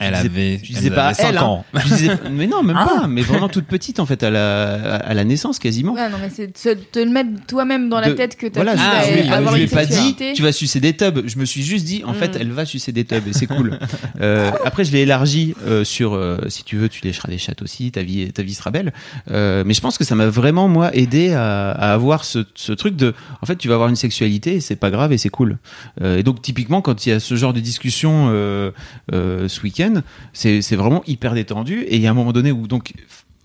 [0.00, 1.42] Elle je disais- avait, je elle disais pas avait 5 elle, hein.
[1.42, 1.64] ans.
[1.74, 2.86] Je disais- mais non même Ah.
[3.00, 6.18] pas mais vraiment toute petite en fait à la à la naissance quasiment Ouais, non,
[6.20, 9.22] mais c'est te le mettre toi-même dans la de- tête que ta voilà, Ah, oui,
[9.22, 11.20] lui- avoir je lui ai pas dit tu vas sucer des tubs.
[11.26, 12.38] Je me suis juste dit en fait Mm.
[12.40, 13.78] elle va sucer des tubs et c'est cool.
[14.20, 17.62] Euh, après je l'ai élargi euh, sur euh, si tu veux tu lécheras des chattes
[17.62, 18.92] aussi, ta vie ta vie sera belle.
[19.30, 22.72] Euh, mais je pense que ça m'a vraiment moi aidé à, à avoir ce, ce
[22.72, 25.28] truc de en fait tu vas avoir une sexualité et c'est pas grave et c'est
[25.28, 25.58] cool.
[26.02, 28.70] Euh, et donc typiquement quand il y a ce genre de discussion euh,
[29.12, 29.87] euh, ce week-end,
[30.32, 31.82] c'est vraiment hyper détendu.
[31.82, 32.92] Et il y a un moment donné où donc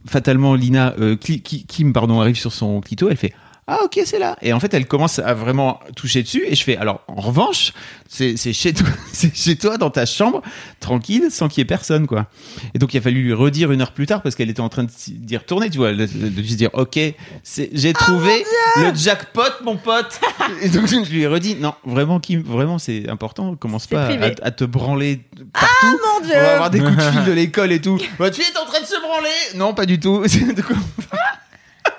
[0.06, 3.34] fatalement Lina euh, Kim pardon arrive sur son clito, elle fait
[3.68, 4.36] ah ok c'est là.
[4.42, 7.72] Et en fait elle commence à vraiment toucher dessus et je fais alors en revanche
[8.10, 10.42] c'est chez toi c'est chez toi dans ta chambre
[10.80, 12.28] tranquille sans qu'il y ait personne quoi.
[12.74, 14.70] Et donc il a fallu lui redire une heure plus tard parce qu'elle était en
[14.70, 17.00] train de d'y retourner tu vois de, lui dire ok
[17.56, 18.44] j'ai trouvé
[18.78, 20.20] le jackpot mon pote.
[20.62, 24.10] Et donc je lui ai redit non vraiment Kim vraiment c'est important commence pas
[24.42, 25.22] à, te branler
[25.54, 26.00] partout.
[26.06, 27.98] Mon dieu on va avoir des coups de fil de l'école et tout.
[28.18, 29.30] Votre fille est en train de se branler.
[29.56, 30.24] Non pas du tout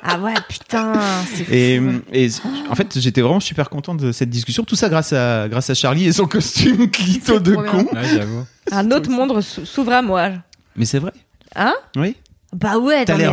[0.03, 0.93] Ah ouais, putain,
[1.27, 1.53] c'est fou.
[1.53, 1.81] et,
[2.13, 2.29] et
[2.69, 4.63] en fait, j'étais vraiment super content de cette discussion.
[4.65, 7.87] Tout ça grâce à, grâce à Charlie et son costume clito de con.
[7.93, 8.21] Ouais.
[8.73, 10.31] Un autre monde s'ou- s'ouvre à moi.
[10.77, 11.13] Mais c'est vrai.
[11.57, 11.75] Hein?
[11.97, 12.17] Oui.
[12.55, 13.33] Bah ouais, T'as non, l'air,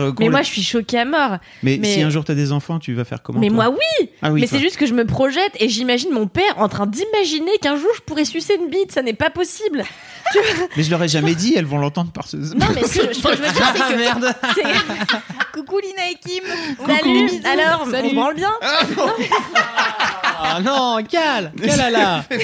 [0.00, 0.12] mais...
[0.20, 1.38] mais moi je suis choquée à mort.
[1.62, 3.68] mais, mais- si un jour t'as des enfants, tu vas faire comment mais toi moi
[3.70, 4.40] oui, Ah oui.
[4.40, 7.76] mais c'est juste que je me projette et j'imagine mon père en train d'imaginer qu'un
[7.76, 9.82] jour je pourrais sucer une bite, ça n'est pas possible.
[10.76, 11.54] Mais je leur ai jamais dit.
[11.56, 12.36] Elles vont l'entendre par ce.
[12.36, 14.32] Non mais ce, que je veux dire c'est que merde.
[14.54, 14.62] c'est-
[15.52, 16.44] Coucou Lina et Kim.
[16.86, 17.40] Salut, bisous.
[17.44, 18.14] alors on Salut.
[18.14, 18.52] branle bien.
[20.42, 22.24] Ah non, cal, calala.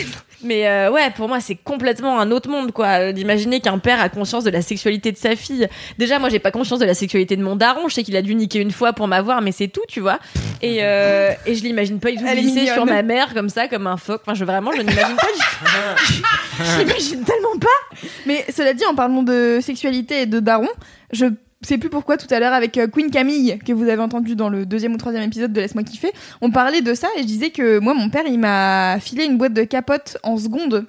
[0.46, 3.12] Mais euh, ouais, pour moi, c'est complètement un autre monde, quoi.
[3.12, 5.68] D'imaginer qu'un père a conscience de la sexualité de sa fille.
[5.98, 7.88] Déjà, moi, j'ai pas conscience de la sexualité de mon daron.
[7.88, 10.18] Je sais qu'il a dû niquer une fois pour m'avoir, mais c'est tout, tu vois.
[10.62, 13.87] Et, euh, et je l'imagine pas du tout glisser sur ma mère comme ça, comme
[13.87, 14.22] un phoque.
[14.24, 16.24] Enfin, je, vraiment, je n'imagine pas du tout.
[16.64, 18.09] je l'imagine tellement pas.
[18.26, 20.68] Mais cela dit, en parlant de sexualité et de daron,
[21.12, 21.26] je
[21.66, 24.48] sais plus pourquoi tout à l'heure avec euh, Queen Camille, que vous avez entendu dans
[24.48, 27.50] le deuxième ou troisième épisode de Laisse-moi kiffer, on parlait de ça et je disais
[27.50, 30.87] que moi, mon père, il m'a filé une boîte de capotes en seconde.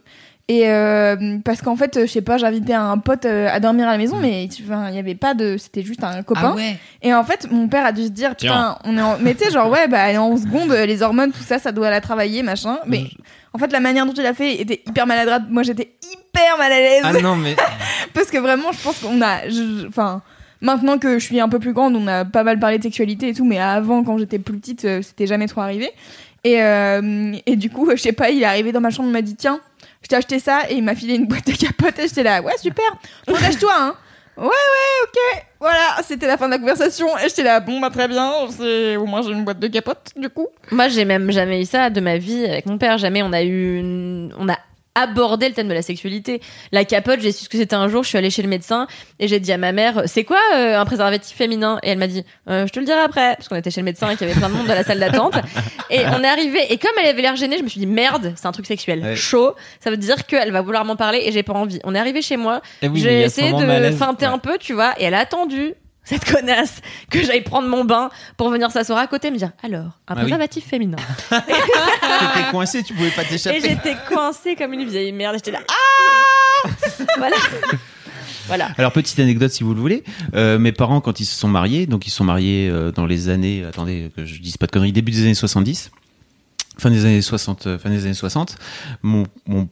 [0.49, 3.91] Et euh, parce qu'en fait, je sais pas, j'invitais un pote euh, à dormir à
[3.91, 6.51] la maison, mais tu- enfin, il y avait pas de, c'était juste un copain.
[6.53, 6.77] Ah ouais.
[7.01, 9.17] Et en fait, mon père a dû se dire, putain, on est en...
[9.19, 11.99] mais tu sais, genre, ouais, bah, en seconde, les hormones, tout ça, ça doit la
[11.99, 12.77] travailler, machin.
[12.85, 13.03] Mais
[13.53, 15.43] en fait, la manière dont il a fait était hyper maladroite.
[15.49, 17.01] Moi, j'étais hyper mal à l'aise.
[17.03, 17.53] Ah non, mais.
[18.13, 19.49] Parce que vraiment, je pense qu'on a.
[19.49, 20.21] je- Enfin.
[20.61, 23.29] Maintenant que je suis un peu plus grande, on a pas mal parlé de sexualité
[23.29, 25.91] et tout, mais avant, quand j'étais plus petite, euh, c'était jamais trop arrivé.
[26.43, 29.21] Et, euh, du coup, je sais pas, il est arrivé dans ma chambre, il m'a
[29.21, 29.59] dit Tiens,
[30.01, 32.41] je t'ai acheté ça, et il m'a filé une boîte de capotes, et j'étais là
[32.41, 32.85] Ouais, super,
[33.25, 33.95] protège-toi, hein.
[34.37, 35.43] Ouais, ouais, ok.
[35.59, 38.31] Voilà, c'était la fin de la conversation, et j'étais là Bon, bah très bien,
[38.99, 40.47] au moins j'ai une boîte de capotes, du coup.
[40.71, 42.99] Moi, j'ai même jamais eu ça de ma vie avec mon père.
[42.99, 44.57] Jamais on a eu, une- on a
[45.01, 46.41] aborder le thème de la sexualité.
[46.71, 48.87] La capote, j'ai su ce que c'était un jour, je suis allée chez le médecin
[49.19, 51.79] et j'ai dit à ma mère, c'est quoi euh, un préservatif féminin?
[51.83, 53.85] Et elle m'a dit, Euh, je te le dirai après, parce qu'on était chez le
[53.85, 55.35] médecin et qu'il y avait plein de monde dans la salle d'attente.
[55.89, 58.33] Et on est arrivé, et comme elle avait l'air gênée, je me suis dit, merde,
[58.35, 59.01] c'est un truc sexuel.
[59.01, 59.15] Ouais.
[59.15, 61.79] Chaud, ça veut dire qu'elle va vouloir m'en parler et j'ai pas envie.
[61.83, 64.33] On est arrivé chez moi, Eh oui, j'ai essayé de feinter Ouais.
[64.33, 65.73] un peu, tu vois, et elle a attendu.
[66.07, 69.51] Cette connasse que j'aille prendre mon bain pour venir s'asseoir à côté et me dire
[69.61, 70.21] alors un Ah oui.
[70.21, 70.95] préservatif féminin
[71.29, 73.59] T'étais coincé, tu pouvais pas et t'échapper.
[73.61, 76.69] j'étais coincée comme une vieille merde et j'étais là ah
[77.17, 77.35] voilà
[78.47, 81.49] voilà Alors petite anecdote si vous le voulez, Euh, mes parents quand ils se sont
[81.49, 84.65] mariés, donc ils se sont mariés euh, dans les années, attendez que je dise pas
[84.67, 85.91] de conneries, début des années 70,
[86.77, 88.55] fin des années 60, euh, fin des années 60,
[89.01, 89.67] mon, mon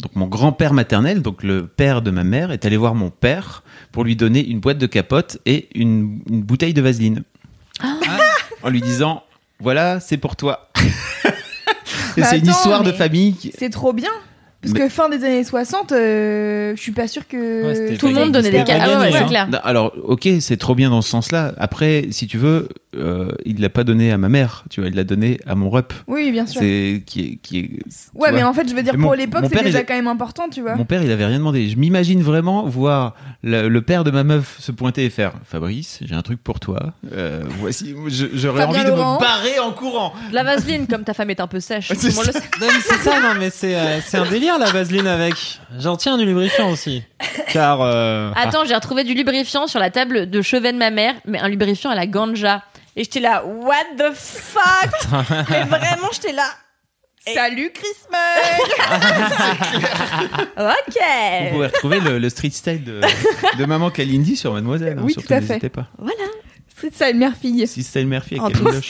[0.00, 3.62] donc mon grand-père maternel, donc le père de ma mère, est allé voir mon père
[3.92, 7.22] pour lui donner une boîte de capote et une, une bouteille de vaseline,
[8.62, 9.22] en lui disant
[9.60, 10.68] voilà c'est pour toi.
[12.16, 13.34] Bah c'est une histoire de famille.
[13.34, 14.10] qui- C'est trop bien.
[14.60, 17.90] Parce Mais- que fin des années 60, euh, je suis pas sûre que.
[17.90, 19.48] Ouais, tout le monde donnait des ah ouais, ouais, hein.
[19.52, 21.54] Non, Alors, ok, c'est trop bien dans ce sens-là.
[21.58, 24.96] Après, si tu veux, euh, il l'a pas donné à ma mère, tu vois, il
[24.96, 25.92] l'a donné à mon rep.
[26.06, 26.60] Oui, bien sûr.
[26.60, 27.70] C'est qui est, qui est.
[28.14, 28.48] Ouais, mais vois.
[28.50, 30.62] en fait, je veux dire, mon- pour l'époque, c'est déjà il quand même important, tu
[30.62, 30.74] vois.
[30.74, 31.68] Mon père, il avait rien demandé.
[31.68, 35.98] Je m'imagine vraiment voir le, le père de ma meuf se pointer et faire Fabrice,
[36.02, 36.94] j'ai un truc pour toi.
[37.12, 37.94] Euh, voici,
[38.32, 39.16] j'aurais envie de Laurent.
[39.16, 40.14] me barrer en courant.
[40.30, 42.22] de la vaseline comme ta femme est un peu sèche c'est ça.
[42.60, 45.34] Non, mais c'est ça, non, mais c'est euh, un délire la vaseline avec.
[45.78, 47.02] J'en tiens du lubrifiant aussi.
[47.52, 47.80] Car.
[47.82, 51.38] euh, attends j'ai retrouvé du lubrifiant sur la table de chevet de ma mère mais
[51.40, 52.62] un lubrifiant à la ganja
[52.98, 54.90] et j'étais là what the fuck?
[55.50, 56.44] Mais vraiment j'étais là
[57.34, 58.16] Salut Christmas
[60.56, 60.98] ok
[61.44, 63.00] Vous pouvez retrouver le, le street style de,
[63.58, 64.98] de maman Kalindi sur Mademoiselle.
[64.98, 65.68] hein, Oui, surtout, tout à fait.
[65.68, 65.86] Pas.
[66.80, 67.66] C'est ça, une mère-fille.
[67.66, 68.56] Si style Murphy En avec.
[68.58, 68.80] Camille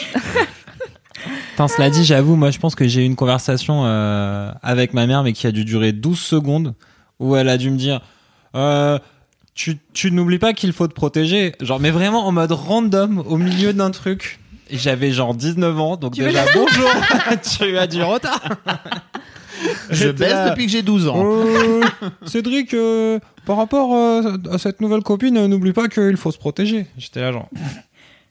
[1.54, 5.06] Attends, cela dit, j'avoue, moi, je pense que j'ai eu une conversation euh, avec ma
[5.06, 6.74] mère, mais qui a dû durer 12 secondes,
[7.18, 8.02] où elle a dû me dire
[8.54, 8.98] euh,
[9.58, 11.52] Tu, tu n'oublies pas qu'il faut te protéger.
[11.60, 14.38] Genre, mais vraiment en mode random, au milieu d'un truc.
[14.70, 16.88] Et j'avais genre 19 ans, donc Tu déjà, bonjour
[17.58, 18.40] Tu as du retard
[19.90, 20.50] Je baisse là.
[20.50, 21.24] depuis que j'ai 12 ans.
[21.24, 21.80] Euh,
[22.24, 26.86] Cédric, euh, par rapport euh, à cette nouvelle copine, n'oublie pas qu'il faut se protéger.
[26.96, 27.48] J'étais là, genre.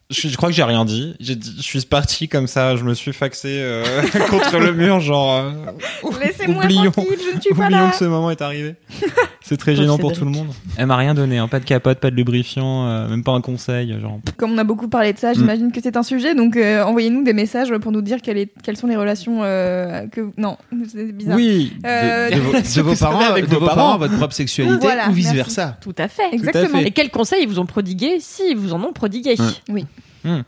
[0.10, 1.16] Je, je crois que j'ai rien dit.
[1.20, 2.78] Je suis parti comme ça.
[2.78, 3.84] Je me suis faxé euh,
[4.30, 5.34] contre le mur, genre.
[5.36, 5.52] euh,
[6.24, 7.90] Laissez-moi oublions- tranquille, je ne suis pas oublions là.
[7.90, 8.76] que ce moment est arrivé.
[9.42, 10.48] C'est très gênant pour tout le monde.
[10.78, 11.48] Elle m'a rien donné, hein.
[11.48, 13.98] pas de capote, pas de lubrifiant, euh, même pas un conseil.
[14.02, 14.20] Genre.
[14.36, 17.24] Comme on a beaucoup parlé de ça, j'imagine que c'est un sujet, donc euh, envoyez-nous
[17.24, 20.32] des messages pour nous dire quelle est- quelles sont les relations euh, que.
[20.38, 20.58] Non,
[20.92, 21.36] c'est bizarre.
[21.38, 21.74] Oui.
[21.82, 22.40] De, de
[22.82, 25.38] vos, de parents, avec de vos parents parents, votre propre sexualité Voilà, ou vice merci.
[25.38, 25.78] versa.
[25.82, 26.80] tout à fait Exactement.
[26.80, 26.88] fait.
[26.88, 29.36] et quels conseils ils vous ont prodigués si ils vous en ont prodigué?
[29.70, 29.82] Ouais.
[29.84, 29.86] Hmm.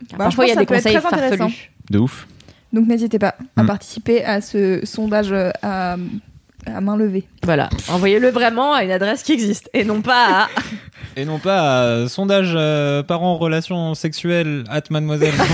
[0.08, 2.26] Car Bah, parfois il y a des conseils farfelus De ouf.
[2.72, 3.66] Donc n'hésitez pas à Mm.
[3.66, 5.96] participer à ce sondage euh, à,
[6.66, 7.24] à main levée.
[7.42, 10.48] voilà envoyez-le vraiment à une adresse qui existe et non pas à
[11.16, 15.34] Et non pas euh, sondage euh, parents relations sexuelles at mademoiselle.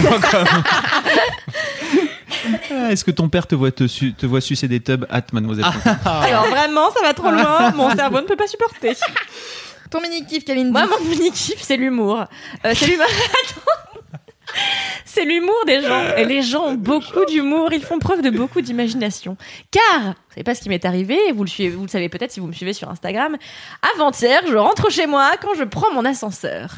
[2.71, 5.23] Ah, Est-ce que ton père te voit, te, su- te voit sucer des tubs at
[5.33, 5.65] mademoiselle
[6.05, 8.95] alors vraiment ça va trop loin mon cerveau ne peut pas supporter
[9.91, 10.71] Ton mini-kiff, Kalindi.
[10.73, 12.25] Moi, mon mini kiff, c'est l'humour.
[12.65, 13.07] Euh, c'est l'humour.
[13.07, 13.61] Attends.
[15.05, 16.15] C'est l'humour des gens.
[16.17, 17.73] Et les gens ont beaucoup d'humour.
[17.73, 19.37] Ils font preuve de beaucoup d'imagination.
[19.71, 21.19] Car, vous savez pas ce qui m'est arrivé.
[21.33, 23.37] Vous le suivez, vous le savez peut-être si vous me suivez sur Instagram.
[23.95, 26.77] Avant-hier, je rentre chez moi quand je prends mon ascenseur.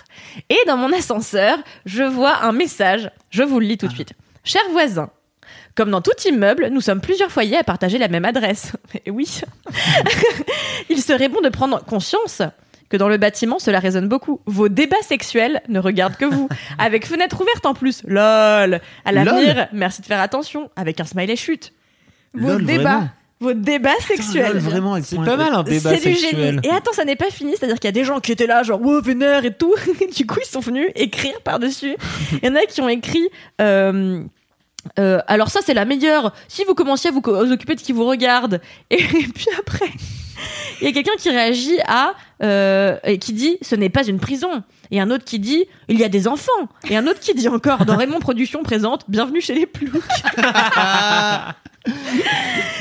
[0.51, 3.11] Et dans mon ascenseur, je vois un message.
[3.31, 4.13] Je vous le lis tout de suite.
[4.45, 5.11] Cher voisin.
[5.75, 8.73] Comme dans tout immeuble, nous sommes plusieurs foyers à partager la même adresse.
[9.07, 9.41] Et oui.
[10.91, 12.43] Il serait bon de prendre conscience
[12.89, 14.41] que dans le bâtiment, cela résonne beaucoup.
[14.47, 16.49] Vos débats sexuels ne regardent que vous.
[16.79, 18.03] Avec fenêtre ouverte en plus.
[18.07, 18.81] LOL.
[19.05, 20.71] À l'avenir, merci de faire attention.
[20.77, 21.73] Avec un smiley chute.
[22.35, 22.83] Vos Lol, débats.
[22.83, 23.09] vraiment
[23.41, 24.53] Vos débats sexuels.
[24.55, 26.55] Lol, vraiment, C'est pas mal un débat C'est du sexuel.
[26.61, 26.67] génie.
[26.67, 27.53] Et attends, ça n'est pas fini.
[27.57, 29.75] C'est-à-dire qu'il y a des gens qui étaient là, genre, wow, vénère et tout.
[30.17, 31.95] du coup, ils sont venus écrire par-dessus.
[32.43, 33.29] Il y en a qui ont écrit.
[33.61, 34.23] euh,
[34.99, 36.33] euh, alors ça c'est la meilleure.
[36.47, 38.97] Si vous commenciez à vous, co- vous occuper de qui vous regarde, et,
[39.35, 39.91] puis après,
[40.81, 44.21] il y a quelqu'un qui réagit à euh, et qui dit ce n'est pas une
[44.21, 44.63] prison.
[44.91, 46.51] Et un autre qui dit il y a des enfants.
[46.89, 50.03] Et un autre qui dit encore dans Raymond Production présente bienvenue chez les ploucs.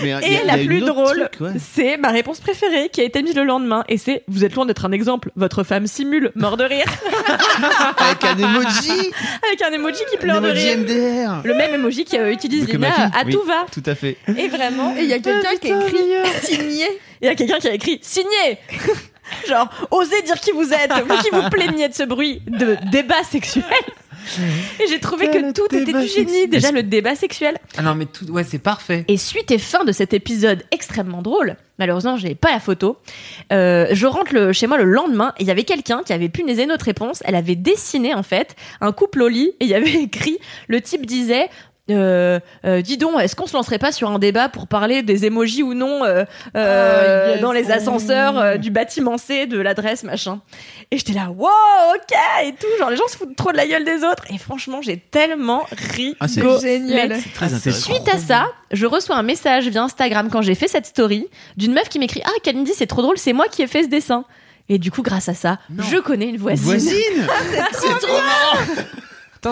[0.04, 1.52] Mais a- Et a la plus drôle, ouais.
[1.60, 3.84] c'est ma réponse préférée qui a été mise le lendemain.
[3.88, 5.32] Et c'est vous êtes loin d'être un exemple.
[5.36, 6.86] Votre femme simule mort de rire
[7.98, 9.12] Avec un emoji
[9.48, 10.78] avec un emoji qui pleure de rire.
[10.80, 13.32] MDR Le même emoji qu'utilise Que Lina ma fille, à oui.
[13.34, 13.66] tout va.
[13.72, 14.18] Tout à fait.
[14.38, 16.86] Et vraiment, il y a quelqu'un qui écrit signé.
[17.22, 18.58] Il y a quelqu'un qui a écrit signé.
[19.48, 23.24] Genre, osez dire qui vous êtes, vous qui vous plaignez de ce bruit de débat
[23.24, 23.64] sexuel.
[24.80, 26.48] Et j'ai trouvé que tout était du génie.
[26.48, 27.58] Déjà le débat sexuel.
[27.78, 29.06] Ah non, mais tout, ouais, c'est parfait.
[29.08, 32.98] Et suite et fin de cet épisode extrêmement drôle, malheureusement, j'ai pas la photo.
[33.54, 36.28] euh, je rentre le- chez moi le lendemain et il y avait quelqu'un qui avait
[36.30, 37.22] punaisé notre réponse.
[37.26, 40.82] Elle avait dessiné en fait un couple au lit et il y avait écrit le
[40.82, 41.50] type disait.
[41.90, 45.26] Euh, euh, dis donc, est-ce qu'on se lancerait pas sur un débat pour parler des
[45.26, 47.42] emojis ou non euh, euh, Ah, yes.
[47.42, 50.42] dans les ascenseurs euh, du bâtiment C, de l'adresse, machin
[50.92, 51.48] Et j'étais là, wow,
[51.96, 52.68] ok, et tout.
[52.80, 54.24] Genre, les gens se foutent trop de la gueule des autres.
[54.34, 55.66] Et franchement, j'ai tellement
[56.20, 56.42] Ah, c'est-.
[56.62, 57.18] Génial.
[57.34, 57.94] Très intéressant.
[57.94, 61.74] Suite à ça, je reçois un message via Instagram quand j'ai fait cette story d'une
[61.74, 64.26] meuf qui m'écrit Ah, Kalindi, c'est trop drôle, c'est moi qui ai fait ce dessin.
[64.70, 66.66] Et du coup, grâce à ça, je connais une voisine.
[66.66, 66.92] Voisine
[67.72, 68.66] C'est trop marrant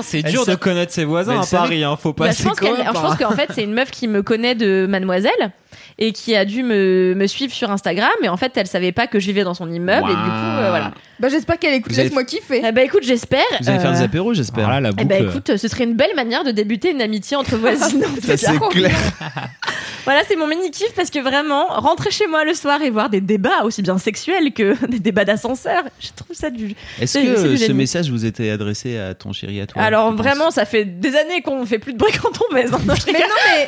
[0.02, 1.96] Putain, c'est dur de connaître ses voisins à Paris, hein.
[1.96, 4.56] Faut Bah, passer je pense je pense qu'en fait, c'est une meuf qui me connaît
[4.56, 5.52] de Mademoiselle
[5.98, 8.10] et qui a dû me, me suivre sur Instagram.
[8.24, 10.08] Et en fait, elle savait pas que je vivais dans son immeuble.
[10.10, 10.92] Et du coup, euh, voilà.
[11.20, 11.92] Bah, j'espère qu'elle écoute.
[11.92, 12.62] Vous allez- Laisse-moi kiffer.
[12.66, 13.40] Eh bah, écoute, j'espère.
[13.62, 14.66] Vous allez faire euh, des apéros, j'espère.
[14.66, 15.08] Voilà, la eh boucle.
[15.08, 18.04] bah, écoute, ce serait une belle manière de débuter une amitié entre voisines.
[18.22, 18.96] Ça, c'est clair.
[20.06, 23.10] Voilà, c'est mon mini kiff parce que vraiment, rentrer chez moi le soir et voir
[23.10, 26.76] des débats aussi bien sexuels que des débats d'ascenseur, je trouve ça du.
[27.02, 30.52] Est-ce que du ce message vous était adressé à ton chéri, à toi Alors vraiment,
[30.52, 32.72] ça fait des années qu'on fait plus de bruit quand on baise.
[32.74, 32.80] hein.
[32.86, 33.68] Non, je Mais non, mais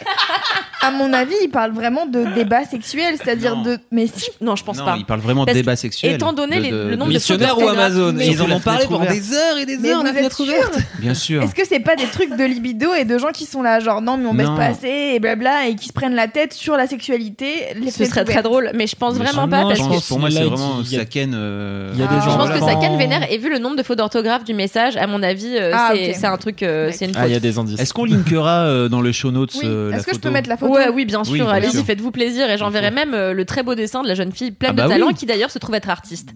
[0.82, 3.80] à mon avis, il parle vraiment de débat sexuel, c'est-à-dire de.
[3.92, 4.30] Mais si.
[4.42, 4.96] Non, je pense Non, pas.
[4.98, 6.14] il parle vraiment de Parce débat que, sexuel.
[6.16, 8.52] étant donné de- les- de- le nombre de Missionnaire fautes ou Amazon mais- Ils en
[8.52, 10.78] ont parlé pendant des heures et des Mais heures, la fenêtre ouverte.
[11.00, 11.42] Bien sûr.
[11.44, 14.02] Est-ce que c'est pas des trucs de libido et de gens qui sont là, genre
[14.02, 16.76] non, mais on baisse pas assez et blabla, et qui se prennent la tête sur
[16.78, 20.08] la sexualité les Ce serait très drôle, mais je pense Mais vraiment pas parce que
[20.08, 21.34] Pour moi, c'est vraiment Saken.
[21.34, 23.60] euh, il y a des ah, gens je pense que calme vénère et vu le
[23.60, 26.64] nombre de fautes d'orthographe du message, à mon avis, euh, Ah, c'est c'est un truc,
[26.64, 27.22] euh, c'est une faute.
[27.24, 27.80] Ah, il y a des indices.
[27.80, 29.68] Est-ce qu'on linkera dans le show notes Oui.
[29.94, 31.34] Est-ce que je peux mettre la photo Ouais, oui, bien sûr.
[31.34, 34.52] Oui, Allez-y, faites-vous plaisir et j'enverrai même le très beau dessin de la jeune fille
[34.52, 35.14] pleine Ah bah de talent oui.
[35.14, 36.30] qui d'ailleurs se trouve être artiste.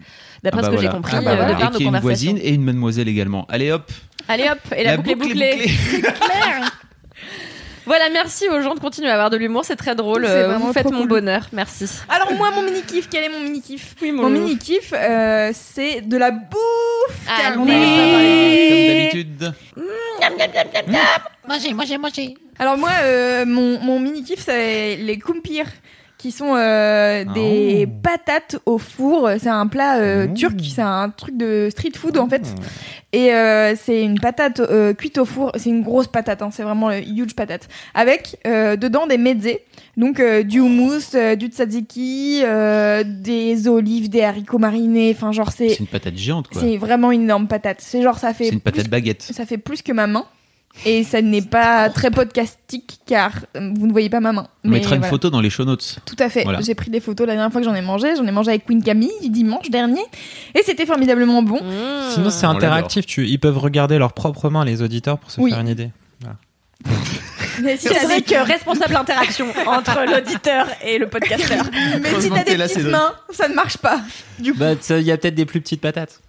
[0.44, 2.02] D'après Ah bah ce que j'ai compris Ah bah de par nos est une conversations.
[2.02, 3.46] voisine et une mademoiselle également.
[3.50, 3.92] Allez hop.
[4.28, 5.66] Allez hop, et la, boucle, est bouclée.
[7.86, 10.24] Voilà, merci aux gens de continuer à avoir de l'humour, c'est très drôle.
[10.26, 11.08] C'est euh, vraiment Vous faites mon cool.
[11.08, 11.86] bonheur, merci.
[12.10, 15.52] Alors moi, mon mini kiff, quel est mon mini kiff Oui, Mon mini kiff, euh,
[15.54, 17.26] c'est de la bouffe.
[17.26, 17.74] car on Allez.
[17.74, 19.10] avait pas parlé.
[19.10, 19.54] Comme d'habitude.
[22.60, 25.66] Alors moi, euh, mon, mon mini kiff, c'est les kumpir
[26.22, 28.00] qui sont euh, des Oh.
[28.04, 29.30] patates au four.
[29.40, 30.34] C'est un plat euh, Oh.
[30.36, 32.44] turc, c'est un truc de street food en fait.
[33.12, 34.62] Et euh, c'est une patate
[34.98, 35.52] cuite au four.
[35.56, 37.68] C'est une grosse patate, hein, c'est vraiment une huge patate.
[37.96, 39.62] Avec dedans des mezzés,
[39.98, 42.44] donc du houmous, du tzatziki,
[43.06, 45.14] des olives, des haricots marinés.
[45.16, 46.62] Enfin genre c'est C'est une patate géante, quoi.
[46.62, 47.78] c'est vraiment une énorme patate.
[47.80, 49.24] C'est genre ça fait C'est une plus patate baguette.
[49.24, 50.26] ça fait plus que ma main.
[50.86, 54.48] Et ça n'est pas très podcastique car euh, vous ne voyez pas ma main.
[54.64, 55.10] On Mais mettra une voilà.
[55.12, 56.00] photo dans les show notes.
[56.06, 56.44] Tout à fait.
[56.44, 56.62] Voilà.
[56.62, 58.16] J'ai pris des photos la dernière fois que j'en ai mangé.
[58.16, 60.02] J'en ai mangé avec Queen Camille dimanche dernier.
[60.56, 61.62] Et c'était formidablement bon.
[61.62, 62.12] Mmh.
[62.14, 63.06] Sinon, c'est interactif.
[63.06, 65.52] Tu, ils peuvent regarder leurs propres mains, les auditeurs, pour se Oui.
[65.52, 65.92] faire une idée.
[67.62, 71.64] Mais si t'as des, Cédric, euh, responsable interaction entre l'auditeur et le podcasteur.
[72.02, 74.00] mais si t'as que des là, petites mains, ça ne marche pas.
[74.40, 74.60] Du coup.
[74.60, 76.22] Bah, il y a peut-être des plus petites patates.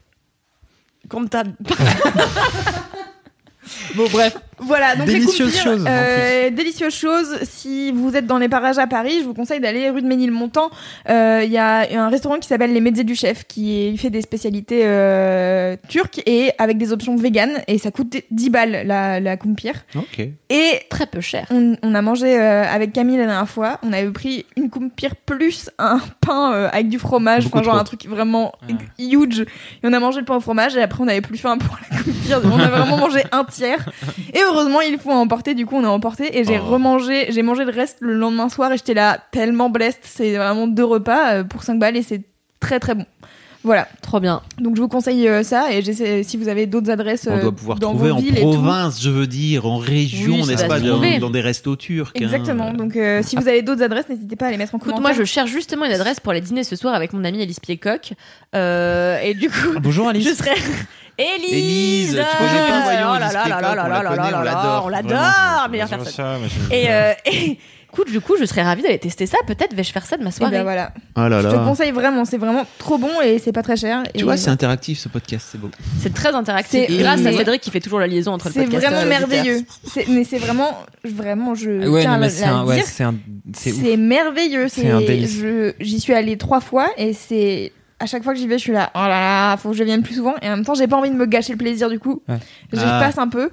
[1.09, 1.45] Comme t'as-
[3.95, 4.37] Bon, bref.
[4.65, 7.39] Voilà, donc les Délicieuse chose, euh, délicieuse chose.
[7.43, 10.71] Si vous êtes dans les parages à Paris, je vous conseille d'aller rue de Ménilmontant.
[11.09, 14.23] Euh, Il y a un restaurant qui s'appelle Les Mezzés du Chef qui fait des
[14.23, 17.59] spécialités euh, turques et avec des options véganes.
[17.69, 19.75] Et ça coûte 10 balles la, la kumpir.
[19.97, 20.21] Ok.
[20.51, 21.47] Et Très peu cher.
[21.51, 23.79] on, on a mangé euh, avec Camille la dernière fois.
[23.83, 27.45] On avait pris une kumpir plus un pain euh, avec du fromage.
[27.45, 27.81] Beaucoup Enfin, genre trop.
[27.81, 28.77] un truc vraiment Ouais.
[28.99, 29.41] huge.
[29.41, 29.47] Et
[29.85, 31.97] on a mangé le pain au fromage et après on avait plus faim pour la
[31.99, 32.41] kumpir.
[32.45, 33.89] On a vraiment mangé un tiers.
[34.35, 35.55] Et heureusement, il faut emporter.
[35.55, 36.71] Du coup, on a emporté et j'ai Oh.
[36.71, 37.27] remangé.
[37.31, 40.01] J'ai mangé le reste le lendemain soir et j'étais là tellement blessed.
[40.03, 42.23] C'est vraiment deux repas euh, pour 5 balles et c'est
[42.61, 43.07] très très bon.
[43.65, 43.87] Voilà.
[44.03, 44.43] Trop bien.
[44.59, 45.83] Donc je vous conseille euh, ça et
[46.25, 48.41] si vous avez d'autres adresses On euh, doit pouvoir dans trouver vos en villes et
[48.41, 48.51] tout.
[48.51, 52.11] province, je veux dire, en région, Oui, n'est-ce pas, dans, dans des restos turcs.
[52.17, 52.21] hein.
[52.23, 52.73] Exactement.
[52.73, 55.15] Donc euh, si vous avez d'autres adresses, n'hésitez pas à les mettre en Écoute, commentaire.
[55.15, 57.61] moi je cherche justement une adresse pour aller dîner ce soir avec mon amie Elise
[57.61, 58.15] Piecoq.
[58.57, 60.29] Euh, et du coup, Bonjour Alice.
[60.29, 60.57] je serais.
[61.19, 64.31] Élise tu connais pas, voyons, Oh là Élise là là là on là là là
[64.31, 65.69] là l'adore, On l'adore, vraiment.
[65.71, 66.41] meilleure personne.
[66.71, 67.59] Et, euh, et
[67.93, 69.37] écoute, du coup, je serais ravie d'aller tester ça.
[69.47, 70.53] Peut-être vais-je faire ça de ma Et soirée.
[70.57, 70.93] ben voilà.
[71.17, 71.59] Oh là Je te là.
[71.65, 74.03] conseille vraiment, c'est vraiment trop bon et c'est pas très cher.
[74.15, 75.69] Tu Et vois, c'est interactif ce podcast, c'est beau.
[76.01, 76.87] C'est très interactif.
[76.89, 79.05] C'est- Grâce à Cédric qui fait toujours la liaison entre le c'est podcast vraiment et
[79.21, 79.29] l'auditeur.
[79.29, 79.65] merveilleux.
[79.87, 82.85] C'est- Mais c'est vraiment, vraiment, je Ouais, tiens non, à mais le- c'est dire.
[82.87, 83.05] c'est
[83.55, 83.71] c'est.
[83.73, 84.69] C'est merveilleux.
[84.69, 85.37] C'est un délice.
[85.39, 88.63] je- J'y suis allée trois fois et c'est à chaque fois que j'y vais, je
[88.63, 88.91] suis là.
[88.95, 90.35] Oh là là, faut que je vienne plus souvent.
[90.43, 92.23] Et en même temps, j'ai pas envie de me gâcher le plaisir du coup.
[92.29, 92.37] Ouais.
[92.73, 92.99] Je Ah.
[93.01, 93.51] passe un peu.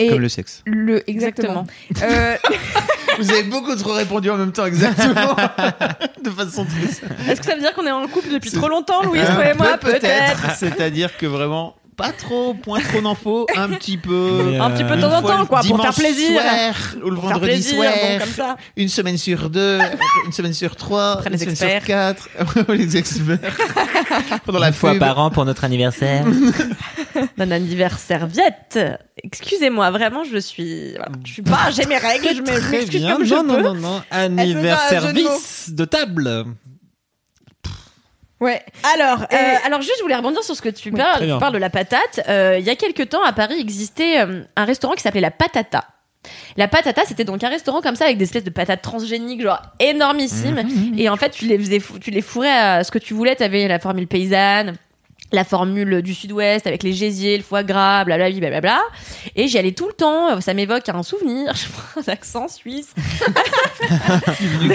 [0.00, 0.62] Et Comme le sexe.
[0.66, 1.64] le exactement.
[1.90, 2.12] Exactement.
[2.20, 2.36] Euh,
[3.20, 5.36] Vous avez beaucoup trop répondu en même temps, exactement.
[6.24, 9.04] de façon très Est-ce que ça veut dire qu'on est en couple depuis trop longtemps,
[9.04, 9.78] Louise, toi et moi?
[9.78, 10.56] Peut-être.
[10.56, 14.54] C'est-à-dire que vraiment, pas trop, point trop n'en faut, un petit peu.
[14.60, 16.40] Un petit peu de euh, temps en temps, quoi, pour faire plaisir.
[16.40, 18.56] soir, ou le Pour vendredi plaisir, soir, bon, comme ça.
[18.76, 19.78] une semaine sur deux,
[20.26, 21.80] une semaine sur trois, Après une les semaine experts.
[21.82, 22.28] sur quatre,
[22.72, 23.38] les experts.
[24.44, 25.00] Pendant la fois pub.
[25.00, 26.24] par an pour notre anniversaire.
[27.36, 28.78] D'un anniversaire viette.
[29.22, 30.92] Excusez-moi, vraiment, je suis.
[30.92, 31.70] voilà, je suis pas.
[31.70, 33.62] J'ai mes règles, je m'excuse comme je non, non, peux.
[33.62, 33.98] non, non.
[33.98, 36.44] de Anniversaire vice de table.
[38.40, 38.62] Ouais.
[38.94, 41.20] Alors, Et- euh, alors juste, je voulais rebondir sur ce que tu parles.
[41.34, 42.20] Tu parles de la patate.
[42.28, 45.30] Euh, il y a quelques temps, à Paris, existait euh, un restaurant qui s'appelait la
[45.30, 45.84] Patata.
[46.56, 49.60] La patata, c'était donc un restaurant comme ça avec des espèces de patates transgéniques, genre
[49.78, 50.62] énormissimes.
[50.96, 53.36] Et en fait, tu les faisais, tu les fourrais à ce que tu voulais.
[53.36, 54.74] T'avais la formule paysanne,
[55.34, 58.80] la formule du sud-ouest avec les gésiers, le foie gras, blablabla, blablabla.
[59.36, 60.40] Et j'y allais tout le temps.
[60.40, 61.52] Ça m'évoque un souvenir.
[61.54, 62.94] Je prends un accent suisse.
[64.62, 64.74] La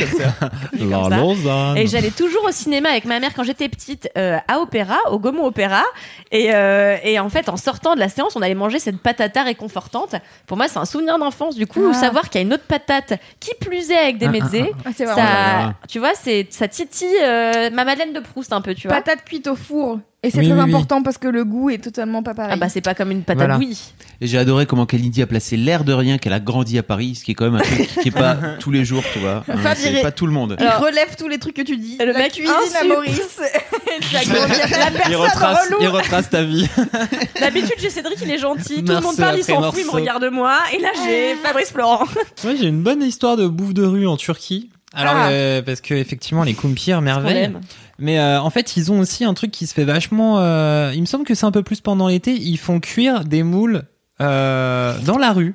[0.90, 1.18] comme ça.
[1.18, 1.78] Lausanne.
[1.78, 5.20] Et j'allais toujours au cinéma avec ma mère quand j'étais petite euh, à Opéra, au
[5.20, 5.84] Gaumont Opéra.
[6.32, 9.44] Et, euh, et en fait, en sortant de la séance, on allait manger cette patata
[9.44, 10.16] réconfortante.
[10.48, 11.56] Pour moi, c'est un souvenir d'enfance.
[11.56, 11.94] Du coup, Ah.
[11.94, 15.06] savoir qu'il y a une autre patate qui plus est avec des mezzés, Ah, c'est
[15.06, 15.74] ça, vraiment là.
[15.88, 18.98] tu vois, c'est ça titille euh, ma Madeleine de Proust un peu, tu vois.
[18.98, 20.00] patate cuite au four.
[20.22, 20.70] Et c'est Oui, très oui, oui.
[20.70, 22.52] important parce que le goût est totalement pas pareil.
[22.54, 23.56] Ah bah c'est pas comme une patate Voilà.
[23.56, 23.94] bouillie.
[24.20, 27.16] Et j'ai adoré comment Kalindi a placé l'air de rien qu'elle a grandi à Paris,
[27.16, 29.46] ce qui est quand même un truc qui est pas tous les jours, tu vois.
[29.48, 30.58] Hein, Fab, c'est il- pas tout le monde.
[30.60, 31.96] Il Alors- relève tous les trucs que tu dis.
[32.02, 32.84] Le la mec cuisine à.
[32.84, 33.40] Maurice.
[34.14, 35.78] la, il, personne retrace, relou.
[35.84, 36.68] il retrace ta vie.
[37.40, 38.84] D'habitude, j'ai Cédric, il est gentil.
[38.84, 40.58] Tout le monde parle, il s'en fout, il me regarde moi.
[40.76, 42.04] Et là, j'ai Fabrice Florent.
[42.44, 44.70] Moi, j'ai une bonne histoire de bouffe de rue en Turquie.
[44.94, 45.30] Alors, Ah.
[45.30, 47.52] euh, parce que effectivement, les kumpirs, On merveille.
[48.00, 50.40] Mais euh, en fait, ils ont aussi un truc qui se fait vachement.
[50.40, 52.34] euh, il me semble que c'est un peu plus pendant l'été.
[52.34, 53.84] Ils font cuire des moules
[54.20, 55.54] dans la rue.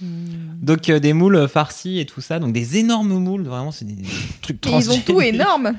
[0.00, 3.94] Donc euh, des moules farcis et tout ça, donc des énormes moules, vraiment c'est des,
[3.94, 4.08] des
[4.42, 5.72] trucs ils ont tout énorme.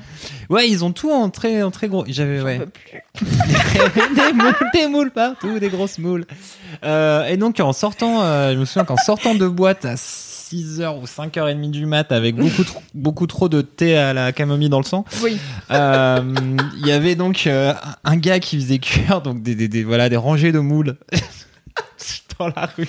[0.50, 2.04] Ouais, ils ont tout en très, en très gros.
[2.06, 2.60] J'avais ouais.
[3.14, 3.26] plus.
[4.14, 6.26] des moules, des moules partout, des grosses moules.
[6.82, 8.20] Et donc en sortant,
[8.52, 9.96] je me souviens qu'en sortant de boîte à
[10.52, 14.68] 6h ou 5h30 du mat avec beaucoup trop, beaucoup trop de thé à la camomille
[14.68, 15.36] dans le sang, Oui.
[15.70, 16.20] euh,
[16.80, 17.72] il y avait donc euh,
[18.04, 20.96] un gars qui faisait cuire donc des, des, des- voilà des rangées de moules
[22.38, 22.88] dans la rue.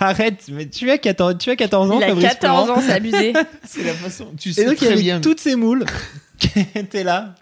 [0.00, 2.78] Arrête, mais tu as 14, tu as 14 ans, Il a Fabrice 14 Florent.
[2.78, 3.32] ans, c'est abusé.
[3.64, 4.32] C'est la façon.
[4.38, 5.20] Tu Et sais donc il y avait bien.
[5.20, 5.84] toutes ces moules
[6.38, 7.34] qui étaient là.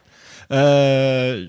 [0.53, 1.47] Euh,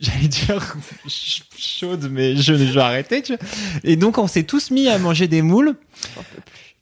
[0.00, 0.60] J'allais dire
[1.06, 3.22] ch- chaude, mais je, je vais arrêter.
[3.22, 3.46] Tu vois.
[3.84, 5.76] Et donc on s'est tous mis à manger des moules.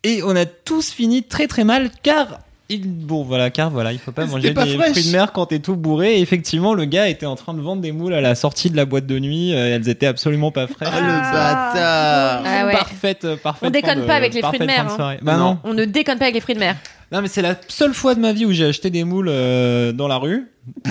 [0.05, 3.99] Et on a tous fini très très mal car il, bon voilà car voilà il
[3.99, 4.93] faut pas manger pas des fraîche.
[4.93, 6.17] fruits de mer quand t'es tout bourré.
[6.17, 8.77] Et effectivement le gars était en train de vendre des moules à la sortie de
[8.77, 9.55] la boîte de nuit.
[9.55, 10.89] Euh, elles étaient absolument pas fraîches.
[10.93, 12.73] Ah, le bâtard Ah ouais.
[12.73, 13.69] Parfaite, euh, parfaite.
[13.69, 15.17] On déconne de- pas avec les fruits de mer, hein.
[15.23, 15.59] Bah non.
[15.65, 16.77] On ne déconne pas avec les fruits de mer.
[17.13, 19.93] Non, mais c'est la seule fois de ma vie où j'ai acheté des moules euh,
[19.93, 20.51] dans la rue.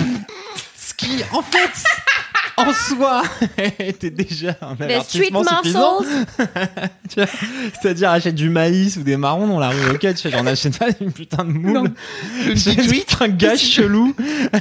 [0.76, 1.70] Ce qui, en fait,
[2.56, 3.22] en soi,
[3.78, 6.00] était déjà un Les street avertissement suffisant.
[7.80, 9.90] C'est-à-dire, achète du maïs ou des marrons dans la rue.
[9.94, 11.90] Ok, tu j'en achète pas une putain de moule.
[12.54, 14.14] J'ai juste un gars chelou.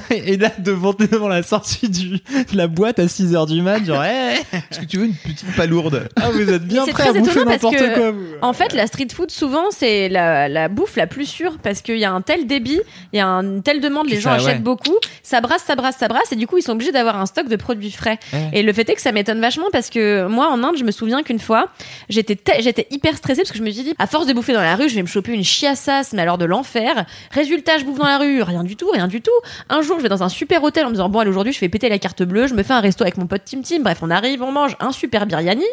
[0.09, 4.03] Et là, devant, devant la sortie du, de la boîte à 6h du mat, genre,
[4.03, 7.45] hey, Est-ce que tu veux une petite palourde ah, vous êtes bien prêts à bouffer
[7.45, 8.25] n'importe quoi, vous.
[8.41, 11.97] En fait, la street food, souvent, c'est la, la bouffe la plus sûre parce qu'il
[11.97, 12.79] y a un tel débit,
[13.13, 14.59] il y a une telle demande, les gens ça, achètent ouais.
[14.59, 17.25] beaucoup, ça brasse, ça brasse, ça brasse, et du coup, ils sont obligés d'avoir un
[17.25, 18.19] stock de produits frais.
[18.33, 18.49] Ouais.
[18.53, 20.91] Et le fait est que ça m'étonne vachement parce que moi, en Inde, je me
[20.91, 21.69] souviens qu'une fois,
[22.09, 24.61] j'étais j'étais hyper stressée parce que je me suis dit, à force de bouffer dans
[24.61, 27.05] la rue, je vais me choper une chiassasse, mais alors de l'enfer.
[27.31, 29.31] Résultat, je bouffe dans la rue, rien du tout, rien du tout.
[29.69, 31.57] Un jour, je vais dans un super hôtel en me disant, bon, allez, aujourd'hui, je
[31.57, 33.79] fais péter la carte bleue, je me fais un resto avec mon pote Tim Tim,
[33.79, 35.65] bref, on arrive, on mange un super biryani.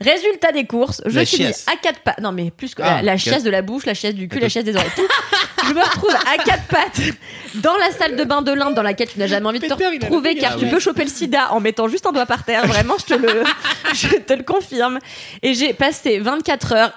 [0.00, 1.66] Résultat des courses, je La finis chiasse.
[1.72, 2.20] à quatre pattes.
[2.20, 4.28] Non, mais plus que Ah, la, la quatre- chiasse de la bouche, la chiasse du
[4.28, 5.02] cul, la chiasse des oreilles, tout.
[5.68, 7.00] je me retrouve à quatre pattes
[7.56, 9.72] dans la salle de bain de l'Inde dans laquelle tu n'as jamais envie de te
[9.74, 12.06] Peter, il a retrouver la car tu Ah peux choper le sida en mettant juste
[12.06, 12.66] un doigt par terre.
[12.66, 13.42] Vraiment, je te le,
[13.94, 14.98] je te le confirme.
[15.42, 16.92] Et j'ai passé 24 heures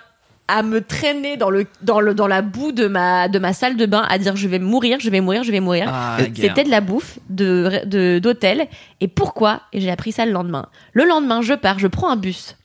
[0.51, 3.77] à me traîner dans le, dans le, dans la boue de ma, de ma salle
[3.77, 5.85] de bain à dire je vais mourir, je vais mourir, je vais mourir.
[5.93, 6.49] Ah, la guerre.
[6.49, 8.67] C'était de la bouffe de de- d'hôtel.
[8.99, 9.61] Et pourquoi?
[9.73, 10.65] Et j'ai appris ça le lendemain.
[10.93, 12.55] Le lendemain, je pars, je prends un bus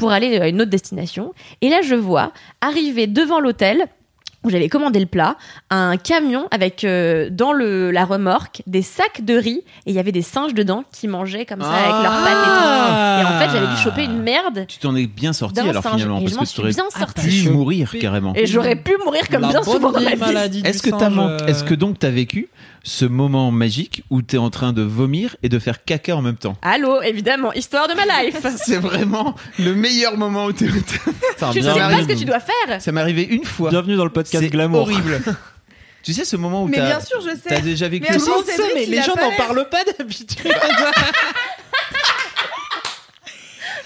[0.00, 1.32] pour aller à une autre destination.
[1.60, 3.84] Et là, je vois arriver devant l'hôtel
[4.42, 5.36] où j'avais commandé le plat,
[5.68, 9.98] un camion avec euh, dans le, la remorque des sacs de riz et il y
[9.98, 13.20] avait des singes dedans qui mangeaient comme ça avec leurs pattes et tout.
[13.20, 15.96] Et en fait, j'avais dû choper une merde Tu t'en es bien sorti alors singe.
[15.96, 17.42] finalement et parce que tu aurais bien sortie.
[17.42, 18.32] pu mourir carrément.
[18.34, 20.14] Et j'aurais pu mourir comme La bien souvent dans ma
[20.46, 20.62] vie.
[20.64, 22.48] Est-ce que, t'as singe, man- euh, Est-ce que donc t'as vécu
[22.82, 26.36] ce moment magique où t'es en train de vomir et de faire caca en même
[26.36, 28.38] temps Allô, évidemment, histoire de ma life.
[28.64, 32.40] C'est vraiment le meilleur moment où tu ne bien- sais pas ce que tu dois
[32.40, 32.80] faire.
[32.80, 33.70] Ça m'est arrivé une fois.
[33.70, 34.80] Bienvenue dans le podcast C'est Glamour.
[34.82, 35.20] horrible.
[36.02, 37.62] tu sais ce moment où Mais t'as bien sûr, je t'as sais.
[37.62, 40.30] déjà vécu Mais Cédric, mais les a gens n'en parlent pas d'habitude.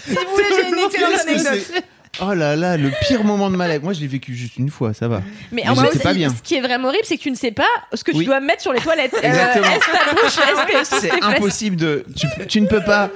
[0.06, 1.84] Si vous voulez, j'ai une excellente anecdote.
[2.22, 3.82] Oh là là, le pire moment de ma life.
[3.82, 5.22] Moi, je l'ai vécu juste une fois, ça va.
[5.52, 8.04] Mais en plus, ce qui est vraiment horrible, c'est que tu ne sais pas ce
[8.04, 8.24] que tu Oui.
[8.26, 9.14] dois mettre sur les toilettes.
[9.14, 9.66] Euh, Exactement.
[9.66, 10.38] est-ce ta bouche,
[10.78, 12.04] est-ce que C'est impossible de.
[12.16, 13.10] Tu, tu ne peux pas.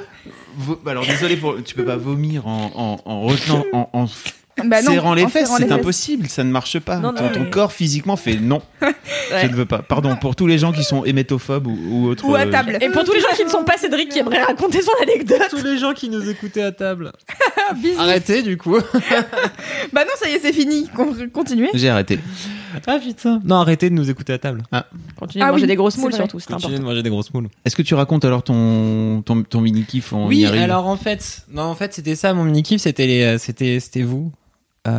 [0.56, 1.62] vo- Alors désolé pour.
[1.62, 2.72] Tu peux pas vomir en,
[3.04, 4.06] en, en retenant, en, en
[4.64, 5.50] Bah non, serrant les en fesses.
[5.56, 6.96] C'est impossible, ça ne marche pas.
[6.98, 8.62] Non, ton, non, ton mais- corps physiquement fait non.
[9.42, 9.78] Je ne veux pas.
[9.82, 12.24] Pardon pour tous les gens qui sont hémétophobes ou, ou autres.
[12.26, 12.78] Ou à euh, table.
[12.80, 15.42] Et pour tous les gens qui ne sont pas Cédric qui aimeraient raconter son anecdote.
[15.50, 17.12] Tous les gens qui nous écoutaient à table.
[17.98, 18.76] Arrêtez du coup.
[19.92, 20.88] Bah non, ça y est, c'est fini.
[20.94, 21.70] Con- Continuez.
[21.74, 22.18] J'ai arrêté.
[22.86, 23.40] Ah putain.
[23.44, 24.62] Non, arrêtez de nous écouter à table.
[25.16, 26.82] Continue de Ah manger oui, des grosses moules surtout, c'est Continuez important.
[26.82, 27.48] de manger des grosses moules.
[27.64, 30.96] Est-ce que tu racontes alors ton, ton, ton mini kiff On y Oui, alors en
[30.96, 34.30] fait, non, en fait, c'était ça mon mini kiff, c'était euh, c'était, c'était vous.
[34.86, 34.90] Euh,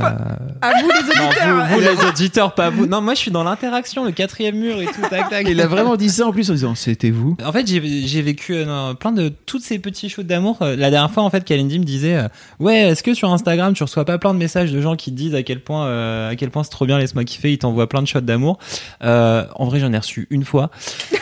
[0.61, 1.65] À vous les non, auditeurs.
[1.65, 2.85] vous, vous, les auditeurs, pas vous.
[2.85, 5.47] Non, moi je suis dans l'interaction, le quatrième mur et tout, tac tac.
[5.49, 7.37] Il a vraiment dit ça en plus en disant c'était vous.
[7.43, 10.57] En fait, j'ai vécu euh, non, plein de toutes ces petits shows d'amour.
[10.61, 12.27] Euh, La dernière fois, en fait, Kalindi me disait, euh,
[12.59, 15.15] ouais, est-ce que sur Instagram, tu reçois pas plein de messages de gens qui te
[15.15, 17.89] disent à quel point, euh, à quel point c'est trop bien, laisse-moi kiffer, ils t'envoient
[17.89, 18.59] plein de shots d'amour.
[19.03, 20.69] Euh, en vrai, j'en ai reçu une fois.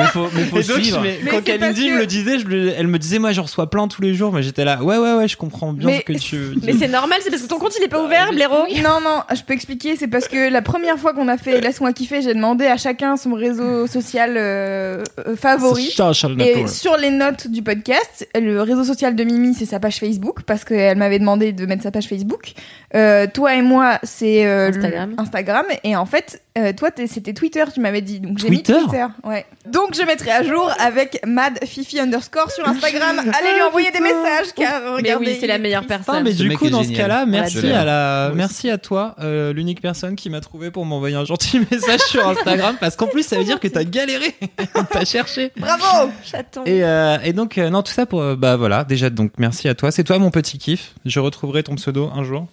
[0.00, 1.00] Mais faut, mais faut suivre.
[1.02, 3.40] mais Mais quand Kalindi que- me le disait, je le- elle me disait, moi, je
[3.40, 5.98] reçois plein tous les jours, mais j'étais là, ouais, ouais, ouais, je comprends bien Mais-
[5.98, 6.36] ce que tu.
[6.62, 8.64] Mais c'est normal, c'est parce que ton compte il est pas ouvert, blaireau.
[8.82, 9.96] Non, non, je peux expliquer.
[9.96, 13.16] C'est parce que la première fois qu'on a fait Laisse-moi kiffer, j'ai demandé à chacun
[13.16, 15.92] son réseau social euh, euh, favori.
[16.40, 20.42] Et sur les notes du podcast, le réseau social de Mimi, c'est sa page Facebook,
[20.46, 22.52] parce qu'elle m'avait demandé de mettre sa page Facebook.
[22.94, 25.14] Euh, toi et moi, c'est euh, Instagram.
[25.18, 25.66] Instagram.
[25.84, 28.20] Et en fait, euh, toi, c'était Twitter, tu m'avais dit.
[28.20, 28.80] Donc j'ai mis Twitter?
[28.84, 29.06] Twitter.
[29.24, 29.46] Ouais.
[29.66, 33.18] Donc je mettrai à jour avec Mad Fifi underscore sur Instagram.
[33.18, 35.26] Allez lui envoyer des messages, car Mais regardez.
[35.26, 36.00] oui, c'est la meilleure triste.
[36.06, 36.24] Ah, personne.
[36.24, 40.16] mais du coup, dans ce cas-là, merci à la, merci à toi, euh, l'unique personne
[40.16, 43.44] qui m'a trouvé pour m'envoyer un gentil message sur Instagram, parce qu'en plus, ça veut
[43.44, 44.34] dire que t'as galéré,
[44.90, 45.52] t'as cherché.
[45.56, 46.64] Bravo Chaton.
[46.64, 49.74] Et, euh, et donc, euh, non, tout ça pour, bah voilà, déjà, donc merci à
[49.74, 49.90] toi.
[49.90, 50.94] C'est toi mon petit kiff.
[51.04, 52.46] Je retrouverai ton pseudo un jour.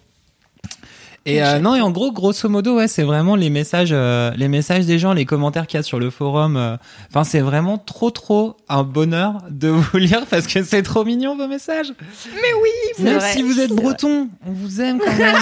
[1.30, 4.48] Et euh, non, et en gros, grosso modo, ouais, c'est vraiment les messages, euh, les
[4.48, 6.56] messages des gens, les commentaires qu'il y a sur le forum.
[6.56, 6.76] euh,
[7.10, 11.36] Enfin, c'est vraiment trop, trop un bonheur de vous lire parce que c'est trop mignon
[11.36, 11.92] vos messages.
[12.14, 13.32] c'est Même vrai.
[13.32, 15.36] si vous êtes breton, on vous aime quand même.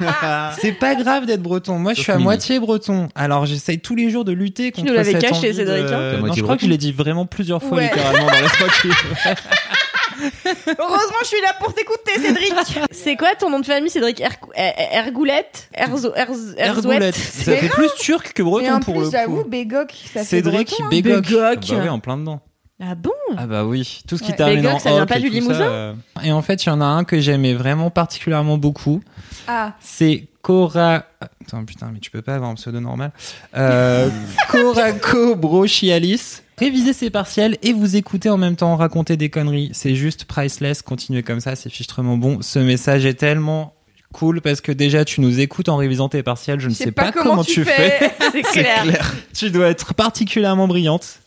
[0.60, 1.78] c'est pas grave d'être breton.
[1.78, 3.08] Moi, je suis à moitié breton.
[3.14, 5.92] Alors, j'essaye tous les jours de lutter contre nous l'avais cette caché, envie Cédric, de-
[5.94, 6.12] hein.
[6.20, 6.56] Non, je crois breton.
[6.56, 7.84] que je l'ai dit vraiment plusieurs fois Ouais.
[7.84, 9.34] littéralement dans kiffer.
[10.78, 12.52] Heureusement, je suis là pour t'écouter, Cédric
[12.90, 14.72] C'est quoi ton nom de famille, Cédric Er- Er-
[15.06, 17.14] Ergoulette Erzo Erz- Ergoulette.
[17.14, 19.48] Ça fait plus turc que Et breton en pour plus, le j'avoue, coup.
[19.48, 20.88] Bégok, ça fait Cédric breton, hein.
[20.90, 21.24] Bégoc.
[21.26, 21.56] Bégoc.
[21.70, 22.40] Ah bah oui, en plein dedans.
[22.80, 23.10] Ah bon?
[23.36, 24.36] Ah bah oui, tout ce qui Ouais.
[24.36, 25.60] termine Bégoc, en ça vient pas et du tout Limousin?
[25.62, 25.94] euh.
[26.22, 29.00] Et en fait, il y en a un que j'aimais vraiment particulièrement beaucoup.
[29.48, 31.06] Ah, C'est Cora.
[31.20, 33.12] Attends, putain, mais tu peux pas avoir un pseudo normal.
[33.56, 34.10] Euh,
[34.50, 36.42] Coraco Brochialis.
[36.58, 39.70] Révisez ses partiels et vous écoutez en même temps raconter des conneries.
[39.72, 40.82] C'est juste priceless.
[40.82, 42.42] Continuez comme ça, c'est fichtrement bon.
[42.42, 43.74] Ce message est tellement
[44.12, 46.60] cool parce que déjà tu nous écoutes en révisant tes partiels.
[46.60, 48.12] Je ne sais pas, comment, tu fais.
[48.32, 49.14] C'est clair.
[49.34, 51.20] tu dois être particulièrement brillante.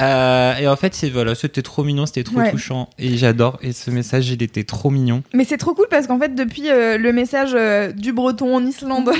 [0.00, 2.50] Euh, et en fait, c'est voilà, c'était trop mignon, c'était trop Ouais.
[2.50, 3.58] touchant et j'adore.
[3.62, 5.22] Et ce message, il était trop mignon.
[5.34, 8.64] Mais c'est trop cool parce qu'en fait, depuis euh, le message euh, du breton en
[8.64, 9.10] Islande,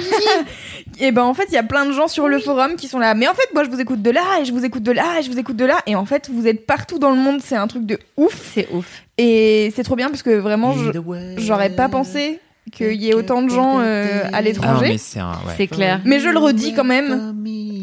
[1.00, 2.98] et ben en fait, il y a plein de gens sur le forum qui sont
[2.98, 3.14] là.
[3.14, 5.18] Mais en fait, moi, je vous écoute de là, et je vous écoute de là,
[5.18, 5.78] et je vous écoute de là.
[5.86, 8.52] Et en fait, vous êtes partout dans le monde, c'est un truc de ouf.
[8.54, 9.02] C'est ouf.
[9.18, 10.90] Et c'est trop bien parce que vraiment, je-
[11.38, 12.38] j'aurais pas pensé
[12.70, 14.86] qu'il y ait autant de gens euh, à Ah, l'étranger.
[14.88, 15.54] mais c'est un, ouais.
[15.56, 16.00] C'est clair.
[16.04, 17.34] mais je le redis quand même.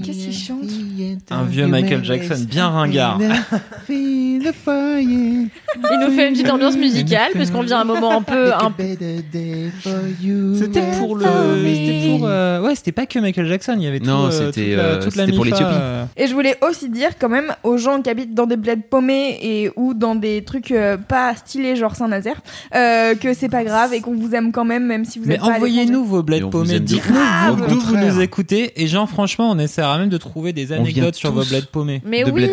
[0.04, 0.60] Qu'est-ce qu'il chante?
[1.32, 3.20] Un vieux Michael Jackson bien ringard.
[5.91, 8.71] Il nous fait une petite ambiance musicale parce qu'on vient un moment un peu un
[10.57, 11.26] C'était pour le,
[11.65, 14.32] c'était pour, euh, ouais, c'était pas que Michael Jackson, il y avait tout, Non, euh,
[14.32, 15.73] c'était, toute la, euh, toute la c'était pour l'Éthiopie.
[15.73, 18.78] euh, Et je voulais aussi dire quand même aux gens qui habitent dans des bleds
[18.89, 22.41] paumés et ou dans des trucs euh, pas stylés genre Saint-Nazaire
[22.76, 25.36] euh, que c'est pas grave et qu'on vous aime quand même même si vous Mais
[25.36, 28.13] êtes pas à envoyez-nous vos bleds vous paumés, dites-nous vous- d'où vous contraire.
[28.13, 28.82] nous écoutez.
[28.82, 32.01] Et genre, franchement, on essaiera même de trouver des anecdotes sur vos bleds paumés.
[32.05, 32.49] Mais de oui,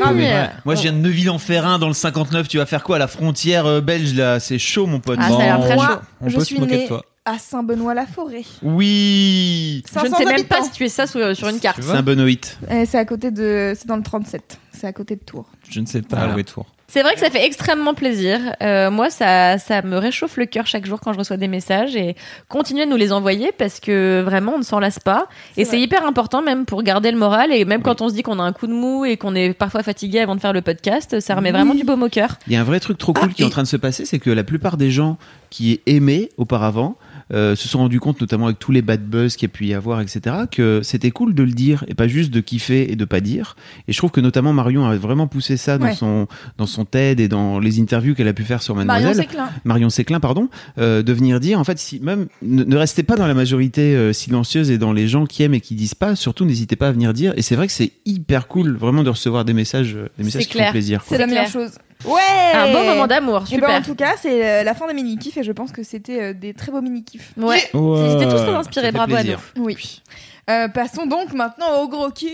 [0.64, 2.48] Moi, je viens de Neuville-en-Ferrain dans le 59.
[2.48, 5.18] Tu vas faire quoi à la frontière euh, belge là C'est chaud, mon pote.
[5.20, 5.98] Ah, ça a l'air très Moi, chaud.
[6.20, 7.04] On je peut suis se moquer née de toi.
[7.24, 8.42] à Saint-Benoît-la-Forêt.
[8.62, 9.82] Oui.
[9.86, 10.56] Je ne 500 sais même habitants.
[10.56, 11.76] pas situer ça sur, sur une carte.
[11.76, 12.26] Tu vois C'est un Benoît.
[12.70, 14.58] Euh, c'est à côté de c'est dans le 37.
[14.72, 15.46] C'est à côté de Tours.
[15.72, 16.34] Je ne sais pas Voilà.
[16.34, 16.66] où est Tours.
[16.88, 18.38] C'est vrai que ça fait extrêmement plaisir.
[18.62, 21.96] Euh, moi, ça, ça me réchauffe le cœur chaque jour quand je reçois des messages
[21.96, 22.16] et
[22.50, 25.26] continuez de nous les envoyer parce que vraiment, on ne s'en lasse pas.
[25.56, 28.22] Et c'est hyper important même pour garder le moral et même quand on se dit
[28.22, 30.60] qu'on a un coup de mou et qu'on est parfois fatigué avant de faire le
[30.60, 32.36] podcast, ça remet vraiment du baume au cœur.
[32.46, 33.78] Il y a un vrai truc trop cool Ah, qui est en train de se
[33.78, 35.16] passer, c'est que la plupart des gens
[35.48, 36.96] qui aimaient auparavant
[37.32, 39.74] se sont rendus compte, notamment avec tous les bad buzz qu'il y a pu y
[39.74, 43.04] avoir, etc., que c'était cool de le dire et pas juste de kiffer et de
[43.04, 43.56] pas dire.
[43.88, 45.94] Et je trouve que notamment Marion a vraiment poussé ça dans Ouais.
[45.94, 46.26] son
[46.58, 49.04] dans son TED et dans les interviews qu'elle a pu faire sur Mademoiselle.
[49.04, 49.48] Marion Séclin.
[49.64, 53.16] Marion Séclin, pardon, euh, de venir dire, en fait, si même ne, ne restez pas
[53.16, 56.14] dans la majorité euh, silencieuse et dans les gens qui aiment et qui disent pas,
[56.16, 57.32] surtout n'hésitez pas à venir dire.
[57.36, 60.42] Et c'est vrai que c'est hyper cool, vraiment, de recevoir des messages, euh, des messages
[60.46, 60.66] qui clair.
[60.66, 61.02] font plaisir.
[61.06, 61.70] C'est la meilleure chose.
[62.04, 62.20] Ouais
[62.54, 63.70] Un bon moment d'amour, Et ben, super.
[63.70, 66.32] en tout cas, c'est euh, la fin des mini-kifs et je pense que c'était euh,
[66.34, 67.32] des très beaux mini-kifs.
[67.36, 67.62] Ouais.
[67.74, 67.98] Ouais.
[68.08, 69.36] Ils étaient tous très Ça inspirés, bravo à nous.
[69.56, 70.02] Oui.
[70.50, 72.28] Euh, passons donc maintenant au gros kiff.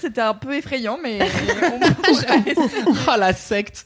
[0.00, 1.18] C'était un peu effrayant, mais
[1.56, 1.80] on.
[3.08, 3.84] Ah la secte.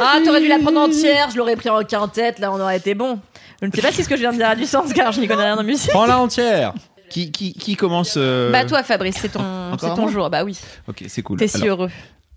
[0.00, 2.94] Ah, t'aurais dû la prendre entière, je l'aurais pris en quintette, là on aurait été
[2.94, 3.18] bon.
[3.62, 5.12] Je ne sais pas si ce que je viens de dire a du sens car
[5.12, 5.90] je n'y connais rien en musique.
[5.90, 6.74] Prends-la entière.
[7.14, 10.42] Qui, qui, qui commence euh, Bah toi Fabrice, c'est ton, Encore c'est ton jour, bah
[10.42, 10.58] oui.
[10.88, 11.38] Ok, c'est cool.
[11.38, 11.88] T'es si heureux.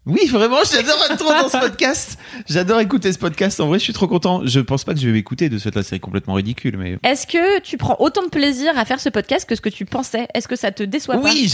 [0.06, 2.20] Oui, vraiment, j'adore être trop dans ce podcast.
[2.48, 3.60] J'adore écouter ce podcast.
[3.60, 4.46] En vrai, je suis trop content.
[4.46, 7.00] Je pense pas que je vais m'écouter de cette la série complètement ridicule, mais.
[7.04, 9.86] Est-ce que tu prends autant de plaisir à faire ce podcast que ce que tu
[9.86, 10.28] pensais?
[10.36, 11.24] Est-ce que ça te déçoit pas?
[11.24, 11.52] Oui,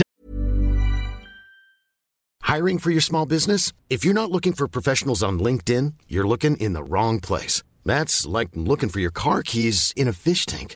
[2.46, 3.72] Hiring for your small business?
[3.90, 7.64] If you're not looking for professionals on LinkedIn, you're looking in the wrong place.
[7.86, 10.76] That's like looking for your car keys in a fish tank.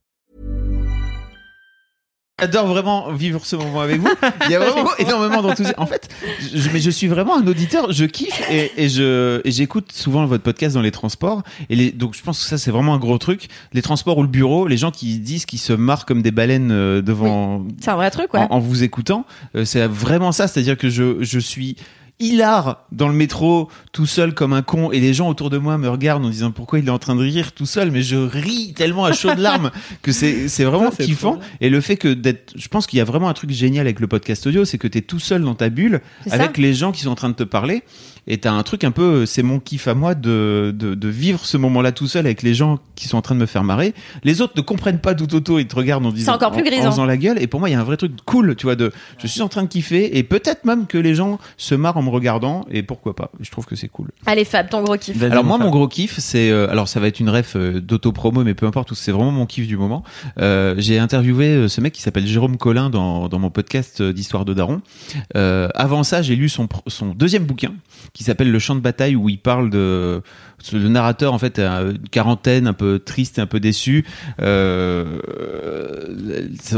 [2.41, 4.09] J'adore vraiment vivre ce moment avec vous.
[4.45, 5.79] Il y a vraiment énormément d'enthousiasme.
[5.79, 6.09] En fait,
[6.53, 7.91] je, mais je suis vraiment un auditeur.
[7.91, 11.43] Je kiffe et, et je et j'écoute souvent votre podcast dans les transports.
[11.69, 13.47] Et les, donc je pense que ça c'est vraiment un gros truc.
[13.73, 16.71] Les transports ou le bureau, les gens qui disent qu'ils se marrent comme des baleines
[16.71, 18.39] euh, devant C'est un vrai truc, ouais.
[18.39, 19.25] en, en vous écoutant.
[19.55, 21.75] Euh, c'est vraiment ça, c'est-à-dire que je, je suis
[22.21, 25.77] hilar dans le métro tout seul comme un con et les gens autour de moi
[25.77, 28.15] me regardent en disant pourquoi il est en train de rire tout seul mais je
[28.15, 31.39] ris tellement à chaudes larmes que c'est c'est vraiment Ça, kiffant.
[31.59, 33.99] et le fait que d'être je pense qu'il y a vraiment un truc génial avec
[33.99, 36.35] le podcast audio c'est que tu es tout seul dans ta bulle ça.
[36.35, 37.83] avec les gens qui sont en train de te parler
[38.27, 41.43] et t'as un truc un peu c'est mon kiff à moi de, de, de vivre
[41.45, 43.63] ce moment là tout seul avec les gens qui sont en train de me faire
[43.63, 43.93] marrer
[44.23, 46.65] les autres ne comprennent pas tout auto ils te regardent en disant encore plus en-
[46.65, 46.87] grisant.
[46.87, 48.67] en faisant la gueule et pour moi il y a un vrai truc cool tu
[48.67, 51.73] vois de je suis en train de kiffer et peut-être même que les gens se
[51.75, 54.83] marrent en me regardant et pourquoi pas je trouve que c'est cool Allez Fab, ton
[54.83, 55.21] gros kiff.
[55.23, 55.65] Alors moi Fab.
[55.65, 58.67] mon gros kiff c'est euh, alors ça va être une ref euh, d'auto-promo mais peu
[58.67, 60.03] importe c'est vraiment mon kiff du moment
[60.39, 64.53] Euh, j'ai interviewé ce mec qui s'appelle Jérôme Collin dans, dans mon podcast d'histoire de
[64.53, 64.81] Daron
[65.35, 67.73] Euh, avant ça j'ai lu son, son deuxième bouquin
[68.13, 70.21] qui s'appelle Le champ de bataille où il parle de
[70.73, 74.05] le narrateur en fait a une quarantaine un peu triste et un peu déçu
[74.41, 75.17] euh,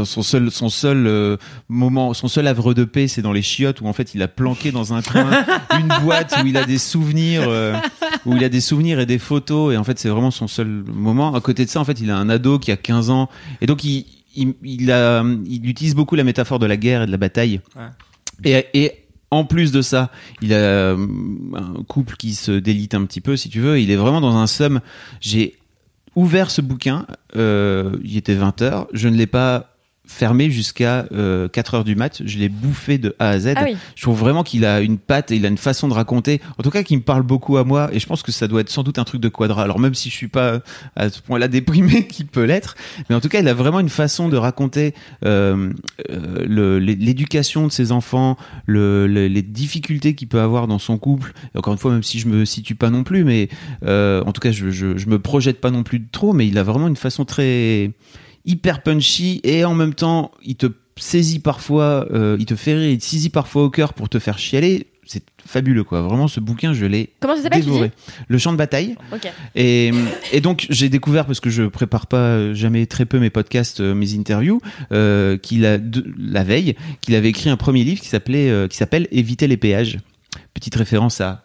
[0.04, 1.36] son seul son seul euh,
[1.68, 4.28] moment son seul havre de paix c'est dans les chiottes où en fait il a
[4.28, 5.30] planqué dans un coin
[5.78, 7.76] une boîte où il a des souvenirs euh,
[8.24, 9.74] où il a des souvenirs et des photos.
[9.74, 11.34] Et en fait c'est vraiment son seul moment.
[11.34, 13.28] À côté de ça en fait il a un ado qui a 15 ans.
[13.60, 14.06] Et donc il
[14.36, 17.60] il, il, a, il utilise beaucoup la métaphore de la guerre et de la bataille.
[18.42, 19.03] Et, et
[19.34, 20.10] en plus de ça,
[20.42, 21.06] il a euh,
[21.54, 23.80] un couple qui se délite un petit peu, si tu veux.
[23.80, 24.80] Il est vraiment dans un somme.
[25.20, 25.56] J'ai
[26.16, 27.06] ouvert ce bouquin,
[27.36, 29.73] euh, il était 20h, je ne l'ai pas
[30.06, 33.54] fermé jusqu'à euh, 4 heures du mat, je l'ai bouffé de A à Z.
[33.56, 33.76] Ah oui.
[33.96, 36.62] Je trouve vraiment qu'il a une patte et il a une façon de raconter, en
[36.62, 38.70] tout cas qui me parle beaucoup à moi, et je pense que ça doit être
[38.70, 39.62] sans doute un truc de quadra.
[39.62, 40.60] Alors même si je suis pas
[40.94, 42.74] à ce point-là déprimé qu'il peut l'être,
[43.08, 44.94] mais en tout cas il a vraiment une façon de raconter
[45.24, 45.70] euh,
[46.10, 48.36] euh, l'éducation de ses enfants,
[48.66, 51.32] le, le- les difficultés qu'il peut avoir dans son couple.
[51.54, 53.48] Et encore une fois, même si je me situe pas non plus, mais
[53.84, 56.46] euh, en tout cas je, je, je me projette pas non plus de trop, mais
[56.46, 57.90] il a vraiment une façon très
[58.44, 60.66] hyper punchy et en même temps il te
[60.96, 64.18] saisit parfois, euh, il te fait rire, il te saisit parfois au cœur pour te
[64.18, 64.86] faire chialer.
[65.06, 66.00] C'est fabuleux quoi.
[66.00, 67.10] Vraiment ce bouquin je l'ai
[67.66, 67.92] dévoré.
[68.28, 68.96] Le champ de bataille.
[69.54, 69.90] Et,
[70.32, 73.80] et donc j'ai découvert parce que je prépare pas euh, jamais très peu mes podcasts,
[73.80, 74.60] euh, mes interviews,
[74.92, 78.66] euh, qu'il a de- la veille qu'il avait écrit un premier livre qui s'appelait euh,
[78.68, 79.98] qui s'appelle Éviter les péages.
[80.54, 81.44] Petite référence à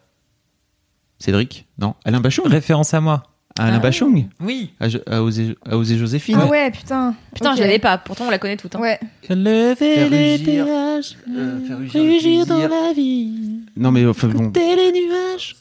[1.17, 3.23] Cédric, non, Alain Bachung, Référence à moi.
[3.59, 3.79] À Alain Ah.
[3.79, 4.71] Bachung, Oui.
[4.79, 6.37] à, à Oser, à Joséphine.
[6.41, 7.15] Ah ouais, putain.
[7.33, 7.97] Putain, je l'avais pas.
[7.97, 8.75] Pourtant, on la connaît toute.
[8.75, 8.79] Hein.
[8.79, 8.99] Ouais.
[9.29, 11.59] Lever Faire les péages, euh,
[11.93, 15.55] rugir dans la vie, Non mais enfin bon, les nuages.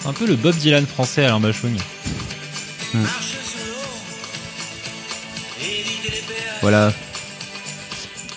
[0.00, 1.76] C'est un peu le Bob Dylan français Alain Bachung.
[6.60, 6.92] voilà.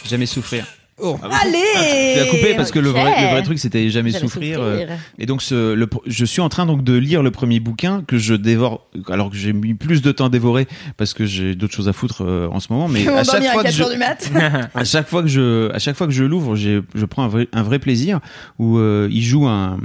[0.08, 0.66] Jamais souffrir.
[1.02, 4.62] Allez Tu as coupé parce que le, vrai, le vrai truc c'était jamais, Jamais souffrir.
[4.62, 4.98] euh, souffrir.
[5.20, 8.18] Et donc ce, le, je suis en train donc de lire le premier bouquin que
[8.18, 11.74] je dévore alors que j'ai mis plus de temps à dévorer parce que j'ai d'autres
[11.74, 12.88] choses à foutre euh, en ce moment.
[12.88, 14.32] Mais à chaque fois que 4 je, heures du mat.
[14.74, 17.48] à chaque fois que je, à chaque fois que je l'ouvre, je prends un vrai,
[17.52, 18.20] un vrai plaisir
[18.58, 19.78] où euh, il joue un.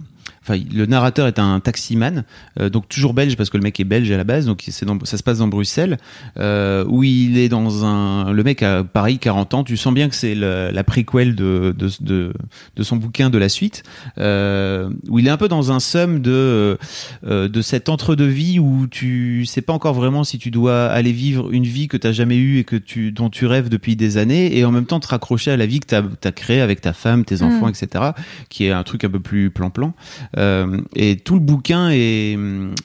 [0.43, 2.24] Enfin, le narrateur est un taximan,
[2.59, 4.86] euh, donc toujours belge parce que le mec est belge à la base, donc c'est
[4.86, 5.99] dans, ça se passe dans Bruxelles,
[6.38, 10.09] euh, où il est dans un, le mec a pareil 40 ans, tu sens bien
[10.09, 12.32] que c'est le- la préquelle de, de, de,
[12.74, 13.82] de son bouquin de la suite,
[14.18, 16.78] euh, où il est un peu dans un somme de,
[17.22, 21.64] de cet entre-deux-vie où tu sais pas encore vraiment si tu dois aller vivre une
[21.64, 24.64] vie que tu jamais eue et que tu, dont tu rêves depuis des années, et
[24.64, 25.95] en même temps te raccrocher à la vie que tu
[26.28, 28.05] as, créée avec ta femme, tes enfants, etc.,
[28.49, 29.93] qui est un truc un peu plus plan-plan.
[30.37, 32.39] Euh, et tout le bouquin est,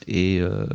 [0.08, 0.66] est euh,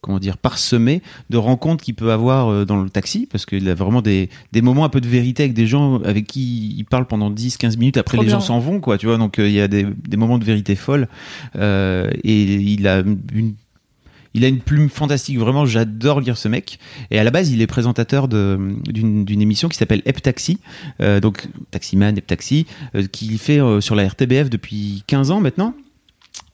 [0.00, 3.74] comment dire, parsemé de rencontres qu'il peut avoir euh, dans le taxi, parce qu'il a
[3.74, 7.06] vraiment des, des moments un peu de vérité avec des gens avec qui il parle
[7.06, 9.60] pendant 10-15 minutes, après Trop les gens s'en vont, quoi, tu vois, donc il y
[9.60, 11.08] a des, des moments de vérité folle.
[11.54, 13.02] Et il a
[13.34, 13.54] une
[14.34, 16.78] il a une plume fantastique, vraiment, j'adore lire ce mec.
[17.10, 20.60] Et à la base, il est présentateur d'une émission qui s'appelle Hep Taxi,
[21.00, 25.40] euh, donc Taximan, Hep Taxi, euh, qu'il fait euh, sur la RTBF depuis 15 ans
[25.40, 25.74] maintenant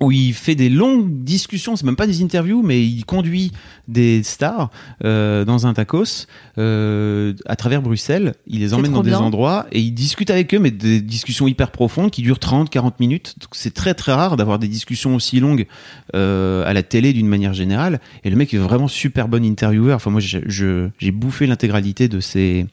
[0.00, 3.52] où il fait des longues discussions, c'est même pas des interviews, mais il conduit
[3.86, 4.70] des stars
[5.04, 6.26] euh, dans un tacos
[6.58, 8.34] euh, à travers Bruxelles.
[8.46, 11.70] Il les emmène dans des endroits et il discute avec eux, mais des discussions hyper
[11.70, 13.36] profondes qui durent 30-40 minutes.
[13.52, 15.66] C'est très très rare d'avoir des discussions aussi longues
[16.14, 18.00] euh, à la télé d'une manière générale.
[18.24, 19.96] Et le mec est vraiment super bon intervieweur.
[19.96, 22.66] Enfin moi j'ai bouffé l'intégralité de ses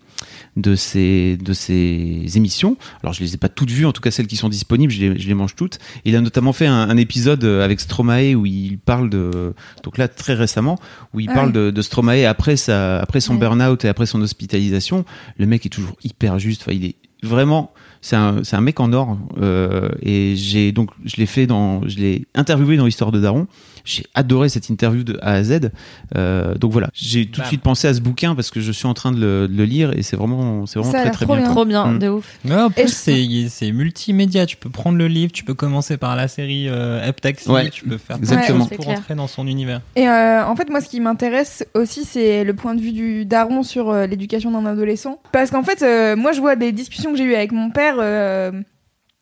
[0.57, 2.77] de ces de ces émissions.
[3.03, 4.99] Alors je les ai pas toutes vues, en tout cas celles qui sont disponibles, je
[5.01, 5.79] les, je les mange toutes.
[6.05, 9.53] Il a notamment fait un, un épisode avec Stromae où il parle de
[9.83, 10.77] donc là très récemment
[11.13, 11.53] où il Ah parle oui.
[11.53, 13.39] de, de Stromae après sa après son Ouais.
[13.39, 15.05] burn-out et après son hospitalisation.
[15.37, 16.61] Le mec est toujours hyper juste.
[16.63, 20.89] Enfin il est vraiment c'est un, c'est un mec en or euh, et j'ai donc
[21.05, 23.45] je l'ai fait dans je l'ai interviewé dans l'histoire de Daron
[23.85, 25.71] j'ai adoré cette interview de A à Z
[26.17, 27.47] Euh, donc voilà j'ai tout de Bam.
[27.47, 29.65] suite pensé à ce bouquin parce que je suis en train de le, de le
[29.65, 31.51] lire et c'est vraiment c'est vraiment Ça a très très trop bien, bien.
[31.51, 31.99] Trop bien, Mm.
[31.99, 32.37] de ouf.
[32.45, 34.45] Ouais, en plus, c'est c'est multimédia.
[34.45, 37.69] Tu peux prendre le livre, tu peux commencer par la série euh, Hep Taxi, Ouais,
[37.69, 38.65] tu peux faire exactement.
[38.65, 39.81] plein de choses pour entrer dans son univers.
[39.95, 43.25] Et euh, en fait, moi, ce qui m'intéresse aussi, c'est le point de vue du
[43.25, 45.19] daron sur euh, l'éducation d'un adolescent.
[45.31, 47.95] Parce qu'en fait, euh, moi, je vois des discussions que j'ai eues avec mon père
[47.99, 48.51] euh,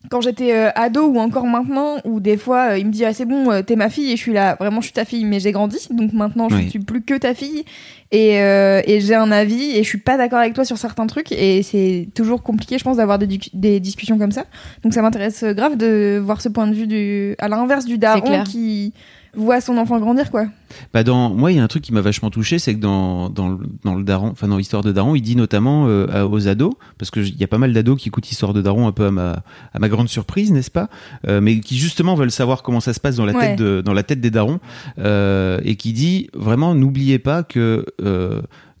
[0.08, 3.12] quand j'étais euh, ado ou encore maintenant, où des fois, euh, il me dit ah
[3.12, 5.24] c'est bon, euh, t'es ma fille, et je suis là, vraiment, je suis ta fille,
[5.26, 6.70] mais j'ai grandi, donc maintenant, je Oui.
[6.70, 7.64] suis plus que ta fille,
[8.10, 11.06] et, euh, et j'ai un avis, et je suis pas d'accord avec toi sur certains
[11.06, 14.46] trucs, et c'est toujours compliqué, je pense, d'avoir des, des discussions comme ça.
[14.82, 18.42] Donc ça m'intéresse grave de voir ce point de vue du, à l'inverse du daron
[18.44, 18.94] qui
[19.34, 20.46] voit son enfant grandir, quoi.
[20.94, 23.28] Bah dans, moi, il y a un truc qui m'a vachement touché, c'est que dans,
[23.28, 26.72] dans, dans le Daron, enfin dans l'histoire de Daron, il dit notamment euh, aux ados,
[26.98, 29.10] parce qu'il y a pas mal d'ados qui écoutent l'histoire de Daron un peu à
[29.10, 30.88] ma, à ma grande surprise, n'est-ce pas?
[31.28, 33.50] Euh, Mais qui justement veulent savoir comment ça se passe dans la Ouais.
[33.50, 34.60] tête de, dans la tête des darons,
[34.98, 37.84] euh, et qui dit vraiment n'oubliez pas que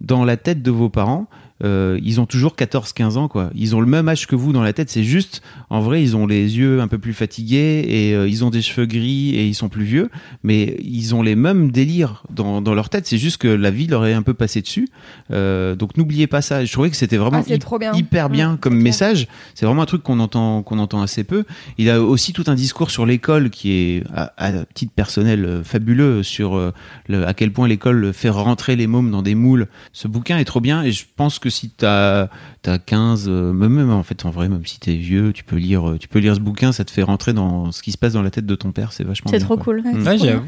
[0.00, 1.26] dans la tête de vos parents.
[1.64, 3.50] Euh, ils ont toujours 14-15 ans quoi.
[3.54, 4.90] Ils ont le même âge que vous dans la tête.
[4.90, 8.44] C'est juste, en vrai, ils ont les yeux un peu plus fatigués et euh, ils
[8.44, 10.08] ont des cheveux gris et ils sont plus vieux
[10.42, 13.06] mais ils ont les mêmes délires dans, dans leur tête.
[13.06, 14.88] C'est juste que la vie leur est un peu passée dessus.
[15.30, 16.64] Euh, donc n'oubliez pas ça.
[16.64, 17.92] Je trouvais que c'était vraiment Ah, trop bien.
[17.94, 19.28] hyper bien Mmh, comme message.
[19.54, 21.44] C'est vraiment un truc qu'on entend qu'on entend assez peu.
[21.78, 25.62] Il a aussi tout un discours sur l'école qui est à, à titre personnel euh,
[25.62, 26.72] fabuleux sur euh,
[27.08, 29.66] le, à quel point l'école fait rentrer les mômes dans des moules.
[29.92, 32.28] Ce bouquin est trop bien et je pense que si t'as
[32.66, 35.90] as 15 euh, même, en fait en vrai même si t'es vieux, tu peux lire
[35.90, 38.12] euh, tu peux lire ce bouquin, ça te fait rentrer dans ce qui se passe
[38.14, 39.64] dans la tête de ton père, c'est vachement C'est trop quoi.
[39.64, 39.82] cool.
[39.84, 40.38] Ouais, Ouais.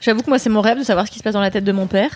[0.00, 1.64] J'avoue que moi, c'est mon rêve de savoir ce qui se passe dans la tête
[1.64, 2.10] de mon père.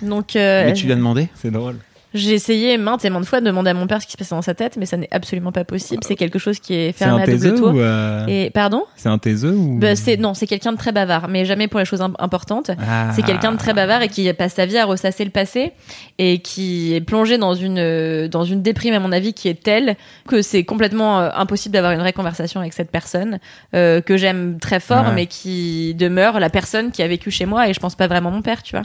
[0.00, 1.28] Donc, euh, Mais tu l'as demandé?
[1.34, 1.76] C'est drôle.
[2.14, 4.34] J'ai essayé maintes et maintes fois de demander à mon père ce qui se passait
[4.34, 6.02] dans sa tête, mais ça n'est absolument pas possible.
[6.06, 7.74] C'est quelque chose qui est C'est un fermé à double tour.
[7.74, 8.84] ou euh, Et pardon?
[8.96, 11.80] c'est un taiseux ou Bah, c'est non, c'est quelqu'un de très bavard, mais jamais pour
[11.80, 12.70] les choses im- importantes.
[12.86, 13.10] Ah.
[13.14, 15.72] C'est quelqu'un de très bavard et qui passe sa vie à ressasser le passé
[16.18, 19.62] et qui est plongé dans une euh, dans une déprime à mon avis qui est
[19.62, 19.96] telle
[20.28, 23.38] que c'est complètement euh, impossible d'avoir une vraie conversation avec cette personne
[23.74, 25.14] euh, que j'aime très fort Ouais.
[25.14, 28.30] mais qui demeure la personne qui a vécu chez moi et je pense pas vraiment
[28.30, 28.84] mon père, tu vois.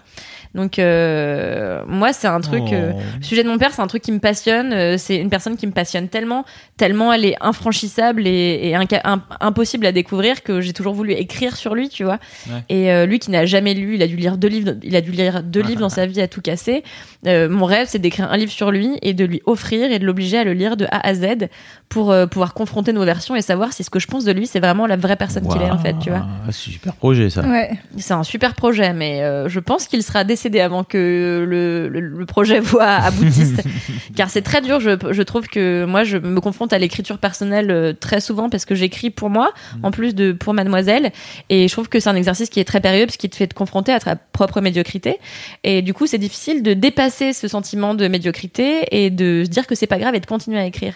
[0.55, 2.99] Donc euh, moi c'est un truc euh, Oh.
[3.19, 4.73] Le sujet de mon père, c'est un truc qui me passionne.
[4.73, 6.45] euh, C'est une personne qui me passionne tellement,
[6.77, 11.13] tellement elle est infranchissable et, et inca- im- impossible à découvrir que j'ai toujours voulu
[11.13, 12.19] écrire sur lui, tu vois.
[12.47, 12.63] Ouais.
[12.69, 15.01] Et euh, lui qui n'a jamais lu, il a dû lire deux livres, il a
[15.01, 16.83] dû lire deux livres dans sa vie à tout casser.
[17.25, 20.05] Euh, mon rêve, c'est d'écrire un livre sur lui et de lui offrir et de
[20.05, 21.47] l'obliger à le lire de A à Z
[21.89, 24.45] pour euh, pouvoir confronter nos versions et savoir si ce que je pense de lui,
[24.47, 26.25] c'est vraiment la vraie personne qu'il est en fait, tu vois.
[26.27, 27.41] Ah, c'est un super projet ça.
[27.47, 27.71] Ouais.
[27.97, 31.99] C'est un super projet, mais euh, je pense qu'il sera décédé avant que le, le,
[31.99, 33.61] le projet voit aboutissent.
[34.15, 34.79] car c'est très dur.
[34.79, 38.65] Je, je trouve que moi, je me confronte à l'écriture personnelle euh, très souvent parce
[38.65, 39.51] que j'écris pour moi,
[39.83, 41.11] en plus de pour Mademoiselle.
[41.49, 43.47] Et je trouve que c'est un exercice qui est très périlleux parce qu'il te fait
[43.47, 45.17] te confronter à ta propre médiocrité.
[45.63, 49.67] Et du coup, c'est difficile de dépasser ce sentiment de médiocrité et de se dire
[49.67, 50.95] que c'est pas grave et de continuer à écrire.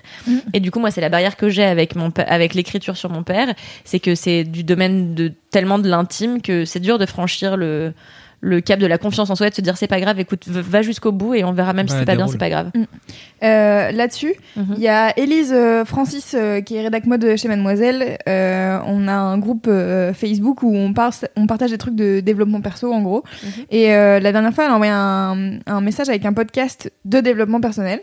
[0.54, 3.24] Et du coup, moi, c'est la barrière que j'ai avec mon avec l'écriture sur mon
[3.24, 3.54] père,
[3.86, 7.94] c'est que c'est du domaine de tellement de l'intime que c'est dur de franchir le
[8.44, 10.48] le cap de la confiance en soi et de se dire c'est pas grave écoute
[10.48, 12.72] va jusqu'au bout et on verra même si c'est pas bien c'est pas grave
[13.44, 14.74] Euh, Là-dessus, Mhm.
[14.78, 18.18] il y a Élise euh, Francis euh, qui est rédac mode chez Mademoiselle.
[18.30, 22.20] Euh, on a un groupe euh, Facebook où on, par- on partage des trucs de
[22.20, 23.24] développement perso en gros.
[23.44, 23.50] Mhm.
[23.72, 27.20] Et euh, la dernière fois, elle a envoyé un, un message avec un podcast de
[27.20, 28.02] développement personnel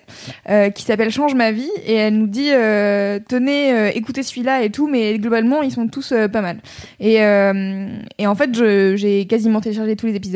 [0.51, 4.63] euh, qui s'appelle Change ma vie et elle nous dit euh, tenez euh, écoutez celui-là
[4.65, 6.59] et tout, mais globalement ils sont tous euh, pas mal.
[6.99, 7.87] Et, euh,
[8.19, 10.28] et en fait, je- j'ai quasiment téléchargé tous les épisodes.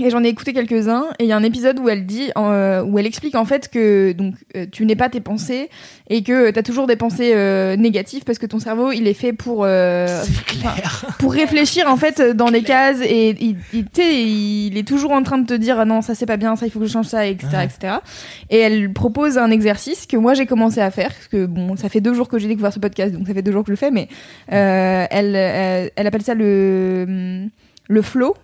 [0.00, 2.82] Et j'en ai écouté quelques-uns, et il y a un épisode où elle dit, euh,
[2.82, 5.68] où elle explique en fait que donc euh, tu n'es pas tes pensées
[6.08, 9.12] et que tu as toujours des pensées euh, négatives parce que ton cerveau il est
[9.12, 10.24] fait pour euh,
[11.18, 15.36] pour réfléchir en fait dans les cases et il, il, il est toujours en train
[15.36, 17.08] de te dire ah non ça c'est pas bien ça il faut que je change
[17.08, 17.96] ça etc etc.
[18.48, 21.90] Et elle propose un exercice que moi j'ai commencé à faire parce que bon ça
[21.90, 23.72] fait deux jours que j'ai découvert ce podcast donc ça fait deux jours que je
[23.72, 24.08] le fais mais
[24.52, 27.46] euh, elle, elle elle appelle ça le
[27.88, 28.34] le flow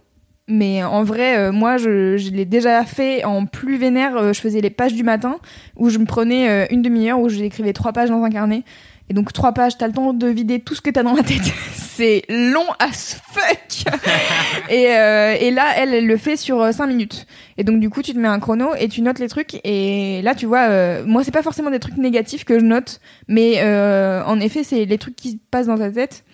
[0.48, 4.16] mais en vrai, euh, moi, je, je l'ai déjà fait en plus vénère.
[4.16, 5.38] euh, je faisais les pages du matin
[5.76, 8.62] où je me prenais euh, une demi-heure où j'écrivais trois pages dans un carnet.
[9.10, 11.22] Et donc trois pages, t'as le temps de vider tout ce que t'as dans la
[11.22, 11.40] tête.
[11.74, 13.92] C'est long as fuck.
[14.70, 17.26] et, euh, et là, elle, elle le fait sur euh, cinq minutes.
[17.56, 19.58] Et donc du coup, tu te mets un chrono et tu notes les trucs.
[19.64, 23.00] Et là, tu vois, euh, moi, c'est pas forcément des trucs négatifs que je note,
[23.28, 26.24] mais euh, en effet, c'est les trucs qui se passent dans ta tête.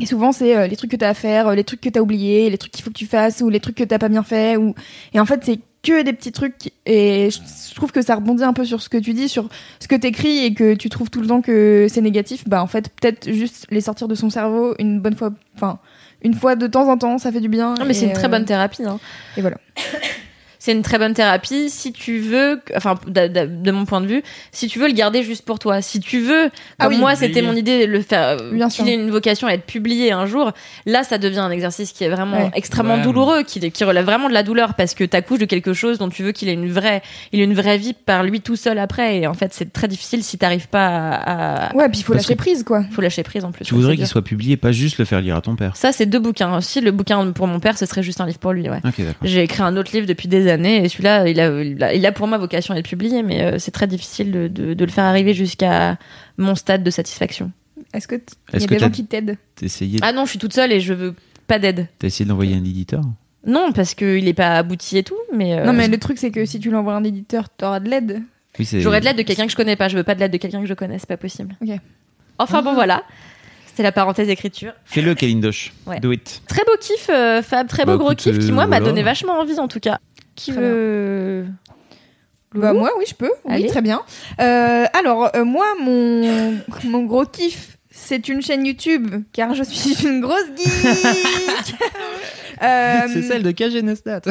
[0.00, 2.00] Et souvent, c'est euh, les trucs que t'as à faire, euh, les trucs que t'as
[2.00, 4.22] oubliés, les trucs qu'il faut que tu fasses, ou les trucs que t'as pas bien
[4.22, 4.56] fait.
[4.56, 4.74] Ou...
[5.14, 6.72] Et en fait, c'est que des petits trucs.
[6.84, 9.48] Et je trouve que ça rebondit un peu sur ce que tu dis, sur
[9.80, 12.46] ce que t'écris, et que tu trouves tout le temps que c'est négatif.
[12.46, 15.32] Bah, en fait, peut-être juste les sortir de son cerveau une bonne fois.
[15.54, 15.78] Enfin,
[16.22, 17.74] une fois de temps en temps, ça fait du bien.
[17.74, 18.98] non mais c'est une très euh, bonne thérapie hein.
[19.36, 19.58] Et voilà.
[20.66, 24.06] c'est une très bonne thérapie si tu veux enfin de, de- de mon point de
[24.06, 26.50] vue si tu veux le garder juste pour toi si tu veux
[26.80, 28.88] Ah comme oui, moi c'était mon idée de le faire euh, Bien qu'il sûr.
[28.88, 30.50] ait une vocation à être publié un jour
[30.86, 32.50] là ça devient un exercice qui est vraiment Ouais.
[32.54, 33.02] extrêmement Ouais.
[33.02, 36.08] douloureux qui, qui relève vraiment de la douleur parce que t'accouches de quelque chose dont
[36.08, 37.00] tu veux qu'il ait une vraie
[37.32, 39.86] il ait une vraie vie par lui tout seul après et en fait c'est très
[39.86, 42.82] difficile si t'arrives pas à, à- Ouais, puis il faut Parce lâcher prise, quoi.
[42.90, 45.36] faut lâcher prise en plus Tu voudrais qu'il soit publié, pas juste le faire lire
[45.36, 45.76] à ton père.
[45.76, 48.38] ça c'est deux bouquins aussi le bouquin pour mon père ce serait juste un livre
[48.38, 49.14] pour lui ouais Ok, d'accord.
[49.22, 52.06] j'ai écrit un autre livre depuis des années et celui-là, il a, il a, il
[52.06, 54.84] a pour moi vocation à être publié, mais euh, c'est très difficile de, de, de
[54.84, 55.98] le faire arriver jusqu'à
[56.38, 57.50] mon stade de satisfaction.
[57.92, 58.16] Est-ce que
[58.54, 59.36] il y a que des gens qui t'aident?
[59.56, 61.14] T'as essayé, Ah non, je suis toute seule et je veux
[61.46, 61.88] pas d'aide.
[61.98, 63.02] t'as essayé d'envoyer un éditeur?
[63.46, 66.30] Non, parce qu'il est pas abouti et tout, mais, euh, Non, mais le truc, c'est
[66.32, 68.22] que si tu l'envoies à un éditeur, t'auras de l'aide.
[68.58, 69.88] Oui, j'aurais de l'aide de quelqu'un que je connais pas.
[69.88, 71.54] Je veux pas de l'aide de quelqu'un que je connais, c'est pas possible.
[71.62, 71.70] Ok.
[72.38, 73.02] Enfin bon, voilà.
[73.66, 74.72] C'était la parenthèse écriture.
[74.86, 75.72] Fais-le, Kalindosh.
[75.86, 76.00] Ouais.
[76.00, 76.42] Do it.
[76.48, 79.02] Très beau kiff, euh, Fab, très beau Bah, gros écoute, kiff qui, moi, m'a donné
[79.02, 80.00] vachement envie en tout cas.
[80.36, 81.46] Qui Très veut.
[82.54, 83.66] Bah Loulou moi oui je peux, oui Allez.
[83.66, 84.02] très bien.
[84.40, 89.94] Euh, alors euh, moi mon mon gros kiff c'est une chaîne YouTube car je suis
[90.06, 91.74] une grosse geek.
[92.62, 94.22] Euh, C'est celle de Kagenestat.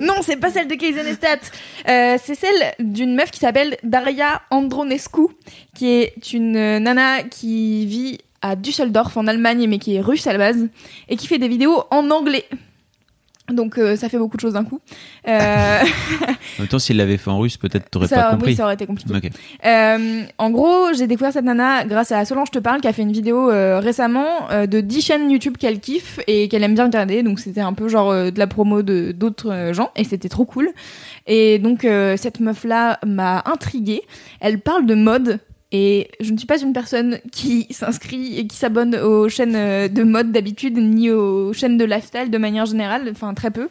[0.00, 0.74] Non c'est pas celle de.
[0.74, 5.28] Euh, c'est celle d'une meuf qui s'appelle Daria Andronescu
[5.76, 10.32] qui est une nana qui vit à Düsseldorf en Allemagne mais qui est russe à
[10.32, 10.68] la base
[11.08, 12.46] et qui fait des vidéos en anglais.
[13.50, 14.80] Donc euh, ça fait beaucoup de choses d'un coup.
[15.26, 15.80] Euh,
[16.58, 18.56] En même temps, s'il l'avait fait en russe, peut-être t'aurais pas oui, compris.
[18.56, 19.30] ça aurait été compliqué.
[19.64, 23.02] Euh, en gros, j'ai découvert cette nana grâce à Solange Te Parle qui a fait
[23.02, 27.22] une vidéo euh, récemment de 10 chaînes YouTube qu'elle kiffe et qu'elle aime bien regarder.
[27.22, 30.70] Donc c'était un peu genre de la promo de d'autres gens et c'était trop cool.
[31.26, 31.86] Et donc
[32.16, 34.02] cette meuf là m'a intriguée.
[34.40, 35.40] Elle parle de mode.
[35.70, 39.88] Et je ne suis pas une personne qui s'inscrit et qui s'abonne aux chaînes euh,
[39.88, 43.68] de mode d'habitude, ni aux chaînes de lifestyle de manière générale, enfin très peu.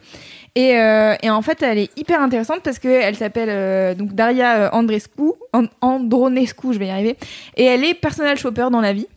[0.54, 5.32] Et, euh, en fait, elle est hyper intéressante parce qu'elle s'appelle euh, donc Daria Andrescu,
[5.54, 7.16] An- Andronescu, je vais y arriver,
[7.56, 9.08] et elle est personal shopper dans la vie.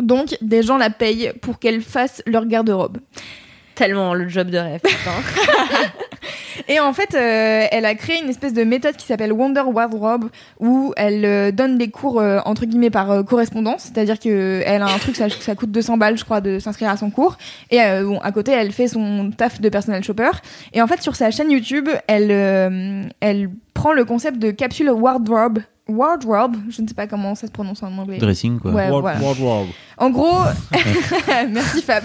[0.00, 2.98] Donc, des gens la payent pour qu'elle fasse leur garde-robe.
[3.78, 4.80] Tellement le job de rêve.
[4.82, 5.12] putain.
[6.70, 10.28] Et en fait, euh, elle a créé une espèce de méthode qui s'appelle Wonder Wardrobe
[10.58, 14.82] où elle euh, donne des cours euh, entre guillemets par euh, correspondance, c'est-à-dire que elle
[14.82, 17.38] a un truc ça, ça coûte 200 balles je crois de s'inscrire à son cours
[17.70, 20.30] et euh, bon à côté elle fait son taf de personal shopper
[20.74, 24.90] et en fait sur sa chaîne YouTube, elle euh, elle prend le concept de capsule
[24.90, 28.18] wardrobe wardrobe, je ne sais pas comment ça se prononce en anglais.
[28.18, 28.72] Dressing, quoi.
[28.72, 29.18] Ouais, voilà.
[29.96, 30.36] En gros,
[31.50, 32.04] merci Fab.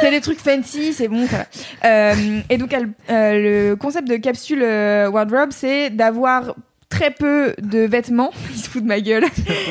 [0.00, 1.88] C'est des trucs fancy, c'est bon, ça va.
[1.88, 6.54] Euh, et donc, elle- euh, le concept de capsule euh, wardrobe, c'est d'avoir
[6.88, 8.30] très peu de vêtements.
[8.50, 9.24] Il se fout de ma gueule.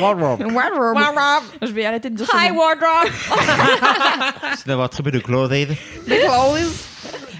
[0.94, 1.44] wardrobe.
[1.62, 3.10] Je vais arrêter de dire ce Hi wardrobe.
[4.56, 5.68] C'est d'avoir très peu de clothing.
[6.06, 6.72] Les clothes.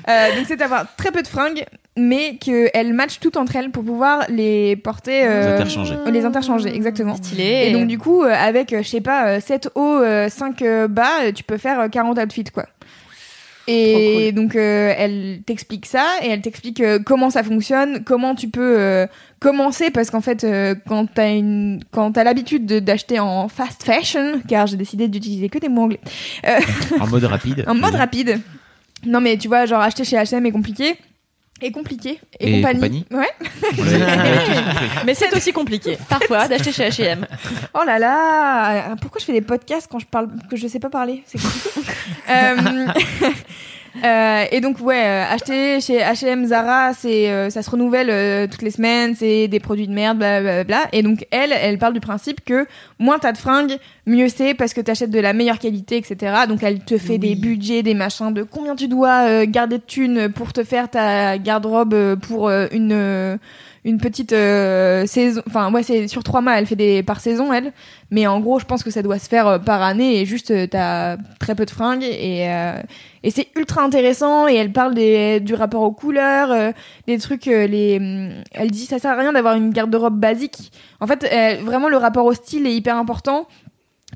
[0.09, 1.65] Euh, donc c'est d'avoir très peu de fringues,
[1.97, 5.21] mais qu'elles matchent toutes entre elles pour pouvoir les porter.
[5.23, 5.95] Les euh, interchanger.
[6.11, 7.17] Les interchanger, exactement.
[7.17, 7.65] Stylé.
[7.67, 10.63] Et donc du coup, euh, avec, euh, je sais pas, euh, 7 hauts, euh, 5
[10.63, 12.67] euh, bas, tu peux faire euh, 40 outfits, quoi.
[13.69, 18.49] Et donc euh, elle t'explique ça et elle t'explique euh, comment ça fonctionne, comment tu
[18.49, 19.09] peux euh,
[19.41, 23.83] commencer parce qu'en fait euh, quand t'as une quand t'as l'habitude de- d'acheter en fast
[23.83, 25.99] fashion, car j'ai décidé d'utiliser que des mots anglais,
[27.01, 27.65] En mode rapide.
[27.69, 28.39] en mode rapide.
[29.05, 30.95] Non mais tu vois genre acheter chez H&M est compliqué
[31.63, 33.05] et compliqué et, Et compagnie.
[33.05, 33.07] compagnie.
[33.11, 33.31] Ouais.
[35.05, 37.27] Mais c'est aussi compliqué, parfois, d'acheter chez H&M.
[37.75, 40.91] Oh là là, pourquoi je fais des podcasts quand je parle que je sais pas
[40.91, 41.23] parler?
[41.27, 41.71] C'est compliqué.
[42.29, 42.57] Euh,
[44.05, 48.47] euh, et donc ouais, euh, acheter chez H&M, Zara, c'est euh, ça se renouvelle euh,
[48.47, 50.89] toutes les semaines, c'est des produits de merde, blablabla.
[50.93, 52.67] Et donc elle, elle parle du principe que
[52.99, 56.35] moins t'as de fringues, mieux c'est parce que t'achètes de la meilleure qualité, etc.
[56.49, 59.85] Donc elle te fait des budgets, des machins de combien tu dois euh, garder de
[59.85, 63.37] thunes pour te faire ta garde-robe pour une euh,
[63.87, 65.43] une petite euh, saison.
[65.47, 67.73] Enfin, ouais, c'est sur trois mois, elle fait des par saison, elle.
[68.11, 70.51] Mais en gros, je pense que ça doit se faire euh, par année et juste
[70.51, 72.81] euh, t'as très peu de fringues et euh,
[73.23, 74.49] et c'est ultra intéressant.
[74.49, 76.73] Et elle parle des du rapport aux couleurs,
[77.07, 77.47] des trucs.
[77.47, 80.73] les, elle dit ça sert à rien d'avoir une garde-robe basique.
[81.01, 81.27] En fait,
[81.63, 83.49] vraiment le rapport au style est hyper important.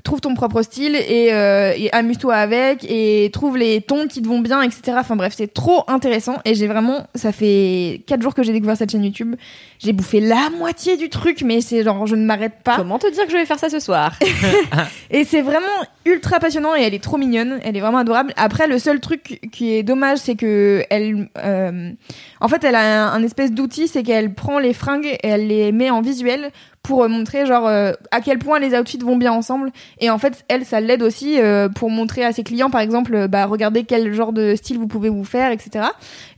[0.03, 4.27] Trouve ton propre style et, euh, et amuse-toi avec et trouve les tons qui te
[4.27, 4.97] vont bien, etc.
[4.99, 8.77] Enfin bref, c'est trop intéressant et j'ai vraiment, ça fait 4 jours que j'ai découvert
[8.77, 9.35] cette chaîne YouTube.
[9.79, 12.77] J'ai bouffé la moitié du truc, mais c'est genre, je ne m'arrête pas.
[12.77, 14.13] Comment te dire que je vais faire ça ce soir?
[15.09, 15.67] Et c'est vraiment
[16.05, 18.33] ultra passionnant et elle est trop mignonne, elle est vraiment adorable.
[18.35, 21.91] Après, le seul truc qui est dommage, c'est que elle, euh,
[22.39, 25.47] en fait, elle a un, un espèce d'outil, c'est qu'elle prend les fringues et elle
[25.47, 26.51] les met en visuel
[26.83, 29.71] pour euh, montrer genre euh, à quel point les outfits vont bien ensemble.
[29.99, 33.13] Et en fait, elle, ça l'aide aussi euh, pour montrer à ses clients, par exemple,
[33.13, 35.85] euh, bah regardez quel genre de style vous pouvez vous faire, etc.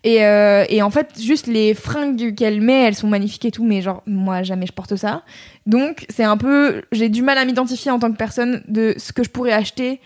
[0.03, 3.63] Et, euh, et en fait, juste les fringues qu'elle met, elles sont magnifiques et tout,
[3.63, 5.23] mais genre moi jamais je porte ça.
[5.65, 9.13] Donc c'est un peu, j'ai du mal à m'identifier en tant que personne de ce
[9.13, 10.01] que je pourrais acheter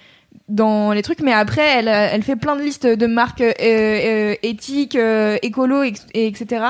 [0.49, 3.53] dans les trucs, mais après elle, euh, elle fait plein de listes de marques euh,
[3.59, 6.61] euh, éthiques, euh, écolo, ex- et etc.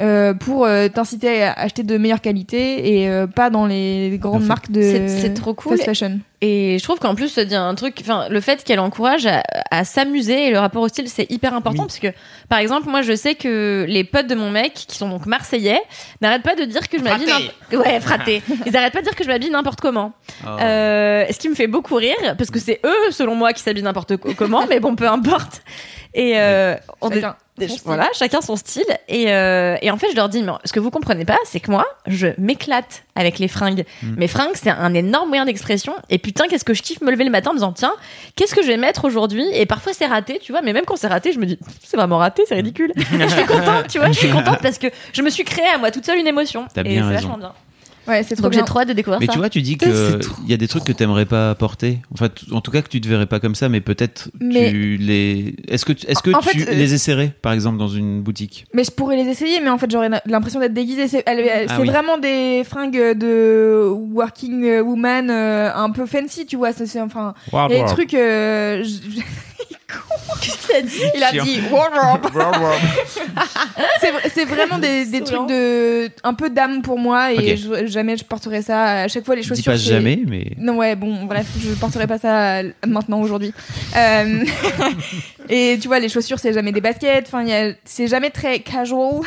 [0.00, 4.32] euh, pour euh, t'inciter à acheter de meilleure qualité et euh, pas dans les grandes
[4.46, 4.48] Parfait.
[4.48, 5.72] marques de C'est- c'est trop cool.
[5.76, 6.18] fast fashion.
[6.46, 10.48] Et je trouve qu'en plus, un truc, enfin, le fait qu'elle encourage à, à s'amuser
[10.48, 12.08] et le rapport au style, c'est hyper important parce que,
[12.50, 15.80] par exemple, moi, je sais que les potes de mon mec, qui sont donc marseillais,
[16.20, 17.50] n'arrêtent pas de dire que je m'habille.
[17.72, 18.42] Ouais, fraté.
[18.66, 20.12] Ils arrêtent pas de dire que je m'habille n'importe comment.
[20.44, 20.48] Oh.
[20.60, 23.82] Euh, ce qui me fait beaucoup rire parce que c'est eux, selon moi, qui s'habillent
[23.82, 25.62] n'importe co- comment, mais bon, peu importe.
[26.12, 27.86] Et euh, on Chacun des- son style.
[27.86, 28.84] voilà, chacun son style.
[29.08, 31.60] Et, euh, et en fait, je leur dis, mais ce que vous comprenez pas, c'est
[31.60, 33.84] que moi, je m'éclate avec les fringues.
[34.02, 35.94] Mes fringues, c'est un énorme moyen d'expression.
[36.10, 37.92] Et putain, qu'est-ce que je kiffe me lever le matin en me disant, tiens,
[38.36, 39.44] qu'est-ce que je vais mettre aujourd'hui?
[39.52, 40.62] Et parfois, c'est raté, tu vois.
[40.62, 42.92] Mais même quand c'est raté, je me dis, c'est vraiment raté, c'est ridicule.
[42.96, 44.08] Et je suis contente, tu vois.
[44.08, 46.66] Je suis contente parce que je me suis créée à moi toute seule une émotion.
[46.74, 47.28] T'as et bien c'est raison.
[47.28, 47.52] vachement bien.
[48.06, 49.32] Ouais, c'est trop Donc j'ai trop hâte de découvrir Mais ça.
[49.32, 52.00] tu vois, tu dis c'est trop- il y a des trucs que t'aimerais pas porter.
[52.12, 54.96] Enfin, en tout cas que tu te verrais pas comme ça, mais peut-être Mais- tu
[54.98, 55.56] les.
[55.68, 58.20] Est-ce que tu- est-ce que En tu fait, euh, les essaierais, par exemple, dans une
[58.22, 58.66] boutique?
[58.74, 61.08] Mais je pourrais les essayer, mais en fait, j'aurais l'impression d'être déguisée.
[61.08, 61.86] C'est Ah oui.
[61.86, 66.72] vraiment des fringues de working woman euh, un peu fancy, tu vois.
[66.72, 67.34] ça, C'est enfin
[67.68, 68.14] des trucs.
[68.14, 69.20] euh, je-
[70.40, 71.00] Qu'est-ce qu'il a dit?
[71.14, 71.44] Il a Chiant.
[71.44, 71.60] dit
[74.00, 78.16] c'est vra- c'est vraiment des, trucs de un peu d'âme pour moi et je- jamais
[78.16, 79.02] je porterai ça.
[79.02, 79.72] À chaque fois, les Dis chaussures.
[79.72, 80.52] pas c'est- jamais, mais.
[80.58, 83.52] Non ouais bon bref je porterai pas ça maintenant aujourd'hui
[83.96, 84.44] Euh,
[85.48, 89.20] et tu vois les chaussures c'est jamais des baskets enfin a- c'est jamais très casual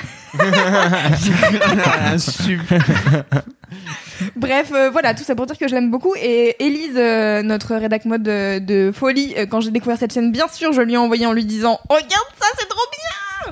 [4.36, 6.14] Bref, euh, voilà, tout ça pour dire que je l'aime beaucoup.
[6.20, 10.32] Et Elise, euh, notre rédac mode de, de folie, euh, quand j'ai découvert cette chaîne,
[10.32, 12.80] bien sûr, je lui ai envoyé en lui disant oh, Regarde ça, c'est trop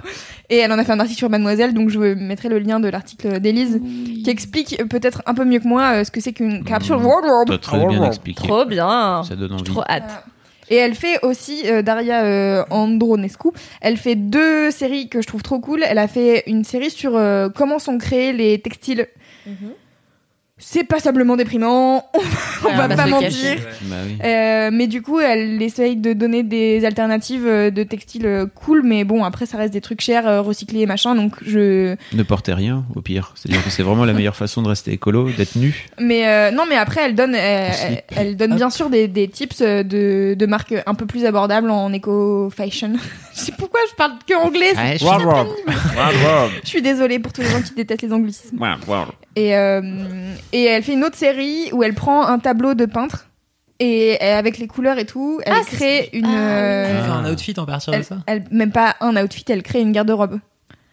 [0.02, 0.12] bien
[0.50, 2.80] Et elle en a fait un article sur Mademoiselle, donc je vous mettrai le lien
[2.80, 3.82] de l'article d'Elise
[4.24, 6.96] qui explique euh, peut-être un peu mieux que moi euh, ce que c'est qu'une capsule
[6.96, 7.58] Mmh.
[7.60, 8.48] très bien expliqué.
[8.48, 9.24] Trop bien.
[9.24, 9.64] Ça donne envie.
[9.64, 10.26] Trop hâte.
[10.70, 13.50] Et elle fait aussi, euh, Daria euh, Andronescu,
[13.82, 15.84] elle fait deux séries que je trouve trop cool.
[15.88, 19.08] Elle a fait une série sur euh, comment sont créés les textiles.
[20.58, 22.06] C'est passablement déprimant.
[22.64, 23.30] On, Ouais, va on va pas mentir.
[23.30, 23.60] cacher.
[23.84, 24.18] Bah oui.
[24.24, 28.82] Euh, mais du coup, elle essaye de donner des alternatives euh, de textiles euh, cool,
[28.84, 31.96] mais bon, après, ça reste des trucs chers, recyclés et machin, donc je.
[32.14, 33.34] Ne portez rien, au pire.
[33.36, 35.88] C'est-à-dire que c'est vraiment la meilleure façon de rester écolo, d'être nu.
[36.00, 37.82] Mais euh, non, mais après, elle donne, elle, Aussi.
[37.84, 41.70] elle- elle donne bien sûr des, des tips de, de marques un peu plus abordables
[41.70, 42.94] en éco-fashion.
[43.36, 44.74] je sais pourquoi je parle que anglais.
[44.76, 44.98] c'est-
[46.64, 48.58] Je suis désolée pour tous les gens qui détestent les anglicismes.
[49.36, 49.82] Et, euh,
[50.54, 53.28] et elle fait une autre série où elle prend un tableau de peintre
[53.80, 56.26] et, avec les couleurs et tout, elle Ah, crée une.
[56.26, 56.36] Ah, oui.
[56.38, 59.44] euh, Elle fait un outfit en partir de elle, ça elle- même pas un outfit,
[59.50, 60.40] elle crée une garde-robe.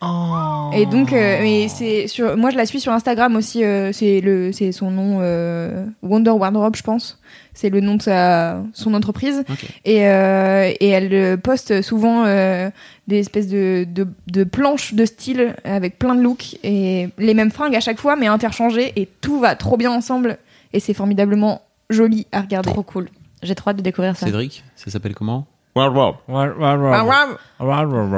[0.05, 0.71] Oh.
[0.75, 3.63] Et donc, euh, mais c'est sur, moi je la suis sur Instagram aussi.
[3.65, 7.21] euh, c'est le, c'est son nom euh, Wonder Wardrobe, je pense.
[7.55, 9.45] C'est le nom de sa, son entreprise.
[9.85, 12.71] Et, euh, et elle poste souvent euh,
[13.07, 17.51] des espèces de, de, de planches de style avec plein de looks et les mêmes
[17.53, 18.93] fringues à chaque fois, mais interchangées.
[18.97, 20.39] Et tout va trop bien ensemble.
[20.73, 22.71] Et c'est formidablement joli à regarder.
[22.71, 23.09] Trop cool.
[23.43, 24.27] J'ai trop hâte de découvrir ça.
[24.27, 25.47] Cédric, ça s'appelle comment?
[25.77, 27.37] Ah, wow.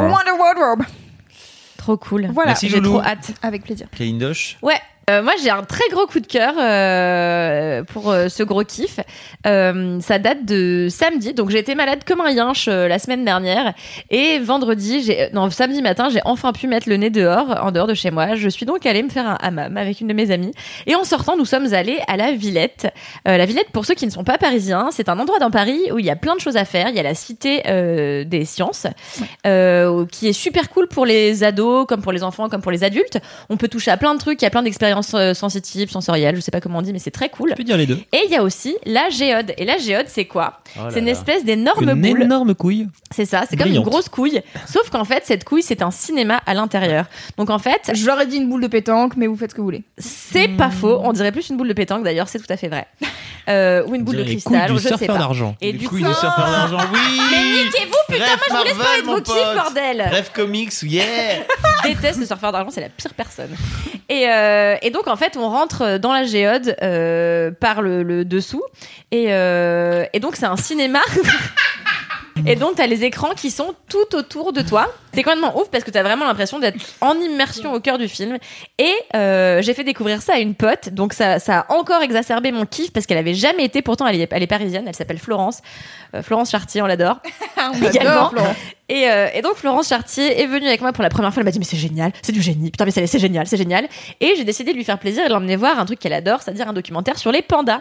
[0.09, 0.83] Wonder Wardrobe.
[1.85, 2.29] Trop cool.
[2.33, 2.53] Voilà.
[2.53, 2.99] Merci, J'ai Loulou.
[2.99, 3.33] trop hâte.
[3.43, 3.89] Avec plaisir.
[3.95, 4.81] Kalindosh Ouais.
[5.11, 9.01] Euh, moi, j'ai un très gros coup de cœur euh, pour euh, ce gros kiff.
[9.45, 13.75] Ça date de samedi, donc j'ai été malade comme un yinche la semaine dernière.
[14.11, 17.95] Et vendredi, non samedi matin, j'ai enfin pu mettre le nez dehors, en dehors de
[17.95, 18.35] chez moi.
[18.35, 20.53] Je suis donc allée me faire un hammam avec une de mes amies.
[20.87, 22.93] Et en sortant, nous sommes allés à la Villette.
[23.27, 25.99] La Villette, pour ceux qui ne sont pas parisiens, c'est un endroit dans Paris où
[25.99, 26.89] il y a plein de choses à faire.
[26.89, 27.63] Il y a la cité
[28.25, 28.87] des sciences,
[29.45, 33.19] qui est super cool pour les ados, comme pour les enfants, comme pour les adultes.
[33.51, 34.41] On peut toucher à plein de trucs.
[34.41, 36.37] Il y a plein d'expériences euh, sensitives, sensorielles.
[36.37, 37.51] Je sais pas comment on dit, mais c'est très cool.
[37.51, 37.99] Tu peux dire les deux.
[38.13, 39.53] Et il y a aussi la géode.
[39.59, 40.61] Et la géode, c'est quoi?
[40.79, 41.13] Oh C'est une là.
[41.13, 42.23] espèce d'énorme Une boule.
[42.23, 42.89] énorme couille.
[43.11, 44.41] C'est ça, c'est comme une grosse couille.
[44.67, 47.07] Sauf qu'en fait, cette couille, c'est un cinéma à l'intérieur.
[47.37, 49.55] Donc en fait, Je leur ai dit une boule de pétanque, mais vous faites ce
[49.55, 49.85] que vous voulez.
[49.99, 51.01] c'est pas faux.
[51.03, 52.87] On dirait plus une boule de pétanque d'ailleurs, c'est tout à fait vrai.
[53.47, 55.19] Euh, ou une boule de cristal, du je sais surfeur pas.
[55.19, 55.55] d'argent.
[55.61, 56.99] Et Les du coup, couilles de surfeur d'argent, oui
[57.31, 60.05] mais niquez-vous, putain, Bref, moi je vous laisse parler de vos kiffs, bordel.
[60.11, 61.05] Bref, comics, yeah
[61.85, 63.55] déteste le surfeur d'argent, c'est la pire personne.
[64.09, 68.63] Et, euh, et donc en fait, on rentre dans la géode euh, par le, dessous,
[69.15, 71.01] euh, et donc c'est un cinéma.
[72.47, 74.93] Et donc, t'as les écrans qui sont tout autour de toi.
[75.13, 78.39] C'est complètement ouf parce que t'as vraiment l'impression d'être en immersion au cœur du film.
[78.79, 80.91] Et euh, j'ai fait découvrir ça à une pote.
[80.91, 83.83] Donc, ça, ça a encore exacerbé mon kiff parce qu'elle avait jamais été.
[83.83, 84.85] Pourtant, elle est, elle est parisienne.
[84.87, 85.61] Elle s'appelle Florence.
[86.15, 87.19] Euh, Florence Chartier, on l'adore.
[87.57, 88.31] on Également.
[88.31, 88.57] Florence.
[88.89, 91.41] Et, euh, et donc Florence Chartier est venue avec moi pour la première fois.
[91.41, 92.71] Elle m'a dit mais c'est génial, c'est du génie.
[92.71, 93.89] Putain mais c'est c'est génial, c'est génial.
[94.21, 96.43] Et j'ai décidé de lui faire plaisir et de l'emmener voir un truc qu'elle adore,
[96.43, 97.81] c'est-à-dire un documentaire sur les pandas.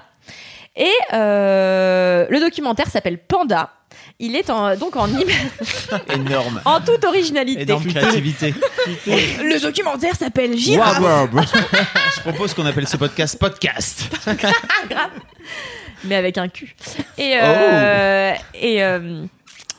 [0.76, 3.70] Et euh, le documentaire s'appelle Panda.
[4.20, 5.08] Il est en, donc en,
[6.14, 6.62] Énorme.
[6.66, 7.62] en toute originalité.
[7.64, 8.54] Énorme créativité.
[9.08, 11.02] Le documentaire s'appelle Girafe.
[12.16, 14.10] Je propose qu'on appelle ce podcast podcast.
[16.04, 16.76] mais avec un cul.
[17.18, 19.26] Et, euh, et, euh,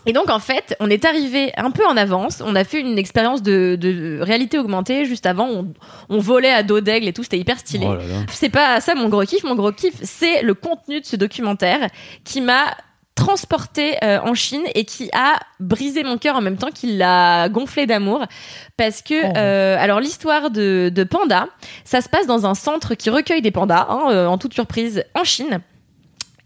[0.06, 2.42] et donc, en fait, on est arrivé un peu en avance.
[2.44, 5.48] On a fait une expérience de, de réalité augmentée juste avant.
[5.48, 5.72] On,
[6.10, 7.22] on volait à dos d'aigle et tout.
[7.22, 7.86] C'était hyper stylé.
[7.88, 7.96] Oh.
[8.30, 9.44] C'est pas ça mon gros kiff.
[9.44, 11.88] Mon gros kiff, c'est le contenu de ce documentaire
[12.24, 12.76] qui m'a
[13.14, 17.48] transporté euh, en Chine et qui a brisé mon cœur en même temps qu'il l'a
[17.48, 18.24] gonflé d'amour.
[18.76, 21.48] Parce que euh, alors l'histoire de, de Panda
[21.84, 25.04] ça se passe dans un centre qui recueille des pandas hein, euh, en toute surprise
[25.14, 25.60] en Chine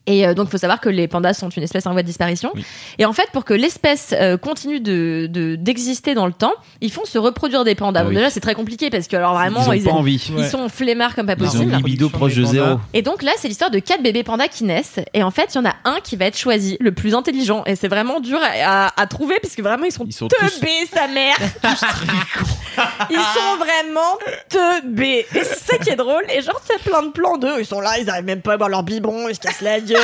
[0.09, 2.07] et euh, donc, il faut savoir que les pandas sont une espèce en voie de
[2.07, 2.51] disparition.
[2.55, 2.65] Oui.
[2.99, 6.91] Et en fait, pour que l'espèce euh, continue de de- d'exister dans le temps, ils
[6.91, 8.01] font se reproduire des pandas.
[8.01, 8.17] Ah Bon, oui.
[8.17, 10.31] déjà, c'est très compliqué parce que alors vraiment, Ils ont ils, pas envie.
[10.37, 11.77] ils sont flemmards comme pas Ils ont possible.
[11.77, 12.79] libido proche de zéro.
[12.95, 15.01] Et donc là, c'est l'histoire de quatre bébés pandas qui naissent.
[15.15, 17.63] Et en fait, il y en a un qui va être choisi, le plus intelligent.
[17.67, 20.29] Et c'est vraiment dur à, à- à trouver parce que vraiment, ils sont, Ils sont
[20.29, 21.37] tous- teubés, sa mère.
[23.11, 25.27] ils sont vraiment teubés.
[25.35, 26.23] Et c'est ça qui est drôle.
[26.35, 27.57] Et genre, c'est plein de plans d'eux.
[27.59, 29.81] Ils sont là, ils arrivent même pas à boire leur biberon, ils se cassent la
[29.81, 29.98] gueule.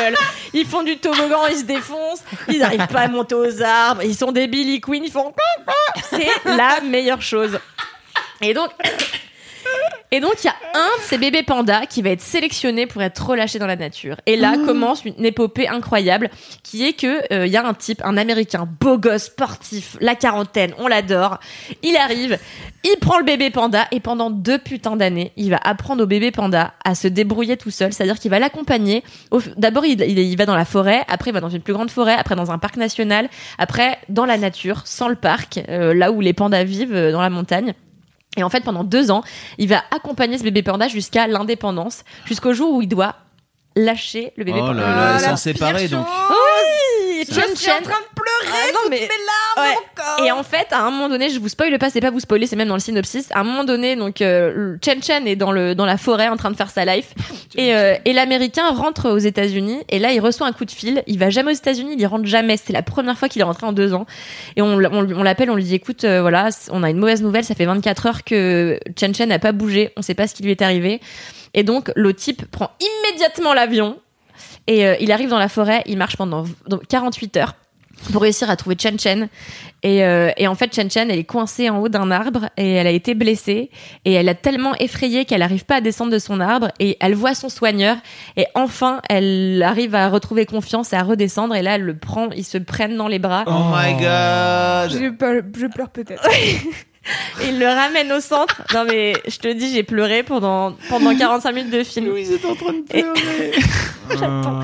[0.53, 2.23] Ils font du toboggan, ils se défoncent.
[2.49, 4.03] Ils arrivent pas à monter aux arbres.
[4.03, 5.33] Ils sont des Billy Queen, ils font.
[6.11, 7.59] C'est la meilleure chose.
[8.41, 8.71] Et donc.
[10.13, 13.03] Et donc, il y a un de ces bébés pandas qui va être sélectionné pour
[13.03, 14.17] être relâché dans la nature.
[14.27, 16.31] Et là commence une épopée incroyable
[16.63, 20.15] qui est que euh, il y a un type, un américain, beau gosse, sportif, la
[20.15, 21.41] quarantaine, on l'adore.
[21.83, 22.39] Il arrive,
[22.85, 26.31] il prend le bébé panda et pendant deux putains d'années, il va apprendre au bébé
[26.31, 27.93] panda à se débrouiller tout seul.
[27.93, 29.03] C'est-à-dire qu'il va l'accompagner.
[29.57, 31.91] D'abord, il, il- il va dans la forêt, après, il va dans une plus grande
[31.91, 36.13] forêt, après dans un parc national, après dans la nature, sans le parc, euh, là
[36.13, 37.75] où les pandas vivent, euh, dans la montagne.
[38.37, 39.23] Et en fait, pendant deux ans,
[39.59, 43.17] il va accompagner ce bébé panda jusqu'à l'indépendance, jusqu'au jour où il doit
[43.77, 44.81] lâcher le bébé Oh panda.
[44.81, 46.07] là là, Ah, s'en la séparer donc.
[46.31, 46.35] Oui,
[47.29, 48.07] Je Chen suis en train de
[48.47, 49.09] Ah non, mais...
[49.57, 50.27] Ouais.
[50.27, 52.47] Et en fait, à un moment donné, je vous spoile pas, c'est pas vous spoiler,
[52.47, 53.29] c'est même dans le synopsis.
[53.33, 56.37] À un moment donné, donc euh, Chen Chen est dans le dans la forêt en
[56.37, 57.15] train de faire sa life,
[57.57, 61.03] et euh, et l'américain rentre aux États-Unis, et là il reçoit un coup de fil.
[61.07, 62.57] Il va jamais aux États-Unis, il y rentre jamais.
[62.57, 64.07] C'est la première fois qu'il est rentré en deux ans,
[64.57, 67.23] et on on, on l'appelle, on lui dit écoute, euh, voilà, on a une mauvaise
[67.23, 70.35] nouvelle, ça fait 24 heures que Chen Chen n'a pas bougé, on sait pas ce
[70.35, 71.01] qui lui est arrivé,
[71.55, 73.99] et donc le type prend immédiatement l'avion.
[74.67, 77.55] Et euh, il arrive dans la forêt, il marche pendant v- donc 48 heures
[78.13, 79.29] pour réussir à trouver Chen Chen.
[79.83, 82.73] Et, euh, et en fait, Chen Chen, elle est coincée en haut d'un arbre et
[82.73, 83.71] elle a été blessée.
[84.05, 86.69] Et elle a tellement effrayé qu'elle n'arrive pas à descendre de son arbre.
[86.81, 87.97] Et elle voit son soigneur.
[88.37, 91.55] Et enfin, elle arrive à retrouver confiance et à redescendre.
[91.55, 93.45] Et là, elle le prend, ils se prennent dans les bras.
[93.47, 94.91] Oh my god.
[94.91, 96.23] Je, pleure- je pleure peut-être.
[97.43, 98.63] Et ils le ramènent au centre.
[98.73, 102.07] Non mais, je te dis, j'ai pleuré pendant, pendant 45 minutes de film.
[102.07, 103.53] Louise est en train de Et- pleurer.
[104.11, 104.61] J'attends.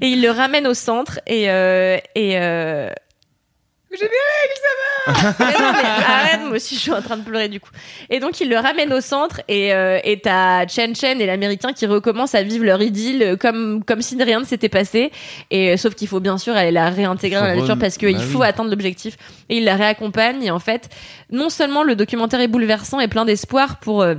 [0.00, 2.90] Et il le ramène au centre et euh, et euh...
[5.38, 7.70] Mais non, mais arrête, moi aussi je suis en train de pleurer du coup.
[8.10, 11.72] Et donc il le ramène au centre et euh, et t'as Chen Chen et l'américain
[11.72, 15.10] qui recommencent à vivre leur idylle euh, comme comme si de rien ne s'était passé.
[15.50, 18.14] Et euh, sauf qu'il faut bien sûr aller la réintégrer dans la nature parce qu'il
[18.14, 18.46] bah faut oui.
[18.46, 19.16] atteindre l'objectif.
[19.48, 20.90] Et il la réaccompagne et en fait
[21.30, 24.16] non seulement le documentaire est bouleversant et plein d'espoir pour euh,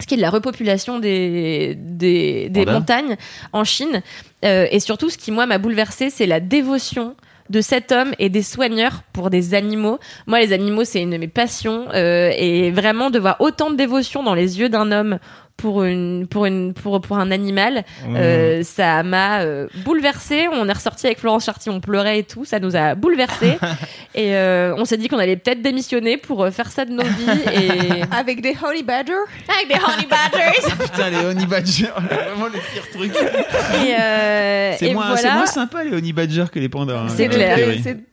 [0.00, 3.16] ce qui est de la repopulation des, des, montagnes
[3.52, 4.02] en Chine.
[4.44, 7.16] Euh, et surtout, ce qui, moi, m'a bouleversé, c'est la dévotion
[7.50, 9.98] de cet homme et des soigneurs pour des animaux.
[10.26, 11.86] Moi, les animaux, c'est une de mes passions.
[11.94, 15.18] euh, et vraiment, de voir autant de dévotion dans les yeux d'un homme
[15.58, 20.72] pour une pour une pour pour un animal euh, ça m'a euh, bouleversé on est
[20.72, 23.58] ressorti avec Florence Charty on pleurait et tout ça nous a bouleversé
[24.14, 27.02] et euh, on s'est dit qu'on allait peut-être démissionner pour euh, faire ça de nos
[27.02, 29.12] vies et Avec des honey badgers?
[29.48, 33.12] avec des honey badgers Putain, les honey badgers, vraiment le pire truc.
[33.16, 37.00] euh, C'est moins, c'est voilà moins sympa les honey badgers que les pandas.
[37.00, 37.58] hein, C'est a clair.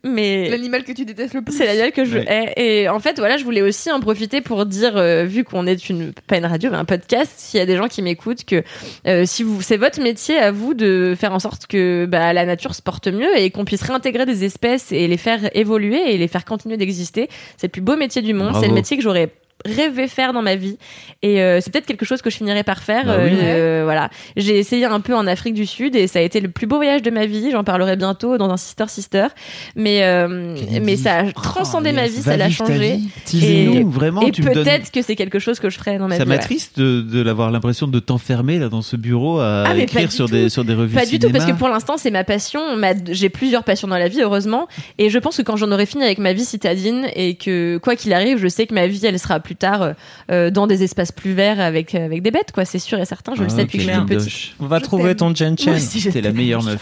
[0.03, 1.55] mais l'animal que tu détestes le plus.
[1.55, 2.25] c'est la gueule que je Ouais.
[2.55, 2.81] hais.
[2.83, 5.89] Et en fait, voilà, je voulais aussi en profiter pour dire, euh, vu qu'on est
[5.89, 8.63] une pas une radio mais un podcast, s'il y a des gens qui m'écoutent, que
[9.07, 12.45] euh, si vous c'est votre métier à vous de faire en sorte que bah, la
[12.45, 16.17] nature se porte mieux et qu'on puisse réintégrer des espèces et les faire évoluer et
[16.17, 18.55] les faire continuer d'exister, c'est le plus beau métier du monde.
[18.59, 19.31] C'est le métier que j'aurais
[19.63, 20.77] rêvé faire dans ma vie
[21.23, 23.31] et euh, c'est peut-être quelque chose que je finirai par faire Bah oui.
[23.33, 26.49] Euh, voilà j'ai essayé un peu en Afrique du Sud et ça a été le
[26.49, 29.27] plus beau voyage de ma vie j'en parlerai bientôt dans un sister sister
[29.75, 32.99] mais euh, mais ça a transcendé ma vie ça l'a changé
[33.85, 36.29] vraiment, et peut-être que c'est quelque chose que je ferai dans ma Ça vie.
[36.29, 36.35] ouais.
[36.37, 40.25] m'attriste de, de l'avoir l'impression de t'enfermer là dans ce bureau à Ah, écrire sur
[40.27, 40.33] tout.
[40.33, 42.61] des sur des revues Pas du tout, parce que pour l'instant, c'est ma passion.
[43.11, 44.67] J'ai plusieurs passions dans la vie, heureusement.
[44.97, 47.95] Et je pense que quand j'en aurai fini avec ma vie citadine et que, quoi
[47.95, 49.93] qu'il arrive, je sais que ma vie, elle sera plus tard euh,
[50.31, 52.65] euh, dans des espaces plus verts avec, avec des bêtes, quoi.
[52.65, 53.33] C'est sûr et certain.
[53.35, 54.23] Je le Ah, sais depuis que je suis toute petite.
[54.23, 54.55] Doche.
[54.59, 55.79] On va Je trouver ton Chen Chen.
[56.11, 56.81] T'es la meilleure meuf.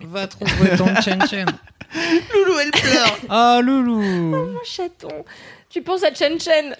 [0.00, 1.46] Va trouver ton Chen Chen.
[2.34, 3.18] Loulou, elle pleure.
[3.28, 4.00] Ah, loulou.
[4.02, 5.24] Mon chaton.
[5.70, 6.74] Tu penses à Chen Chen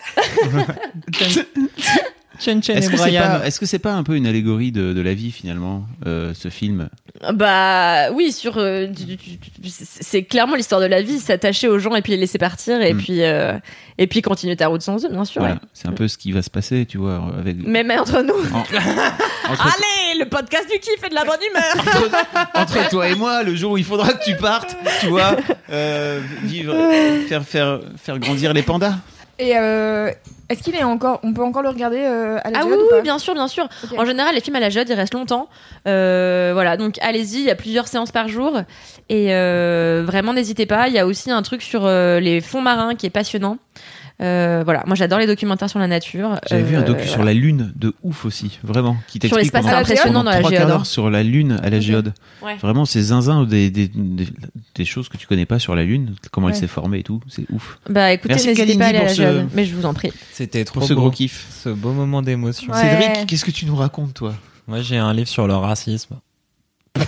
[2.38, 3.22] Chen Chen Est-ce et que c'est Brian.
[3.40, 6.32] pas, est-ce que c'est pas un peu une allégorie de, de la vie finalement, euh,
[6.34, 6.88] ce film?
[7.32, 8.86] Bah oui, sur euh,
[9.64, 12.94] c'est clairement l'histoire de la vie, s'attacher aux gens et puis les laisser partir et
[12.94, 12.98] Mm.
[12.98, 13.58] puis euh,
[13.98, 15.40] et puis continuer ta route sans eux, bien sûr.
[15.40, 15.60] Voilà, ouais.
[15.74, 17.56] c'est un peu ce qui va se passer, tu vois, avec.
[17.66, 18.34] Même entre nous.
[18.54, 18.58] en-
[19.52, 22.14] entre, Allez, le podcast du kiff et de la bonne humeur.
[22.54, 25.34] entre toi et moi, le jour où il faudra que tu partes, tu vois,
[25.70, 26.74] euh, vivre,
[27.28, 28.94] faire faire faire grandir les pandas.
[29.38, 30.10] Et euh,
[30.48, 31.20] est-ce qu'il est encore.
[31.22, 33.46] On peut encore le regarder euh, à la Ah oui, ou pas bien sûr, bien
[33.46, 33.68] sûr.
[33.96, 35.48] En général, les films à la Jode, ils restent longtemps.
[35.86, 38.62] Euh, voilà, donc allez-y, il y a plusieurs séances par jour.
[39.08, 39.26] Et
[40.04, 40.88] vraiment, n'hésitez pas.
[40.88, 43.58] Il y a aussi un truc sur les fonds marins qui est passionnant.
[44.20, 46.40] Euh, voilà, moi j'adore les documentaires sur la nature.
[46.48, 49.62] J'avais vu un Euh, docu sur la Lune de ouf aussi, vraiment, qui t'explique l'espace,
[49.62, 52.12] pendant- c'est impressionnant dans la géode, sur la Lune à la géode.
[52.42, 52.56] Ouais.
[52.56, 54.26] Vraiment, c'est zinzin des, des, des,
[54.74, 57.20] des choses que tu connais pas sur la Lune, comment elle s'est formée et tout,
[57.28, 57.78] c'est ouf.
[57.88, 59.48] Bah écoutez, Merci, n'hésitez pas à aller à la Kalindi, pour ce- Jode.
[59.54, 60.12] Mais je vous en prie.
[60.32, 61.00] C'était trop Pour ce beau.
[61.02, 61.46] gros kiff.
[61.62, 62.72] Ce beau moment d'émotion.
[62.72, 62.80] Ouais.
[62.80, 64.34] Cédric, qu'est-ce que tu nous racontes toi?
[64.66, 66.16] Moi, j'ai un livre sur le racisme.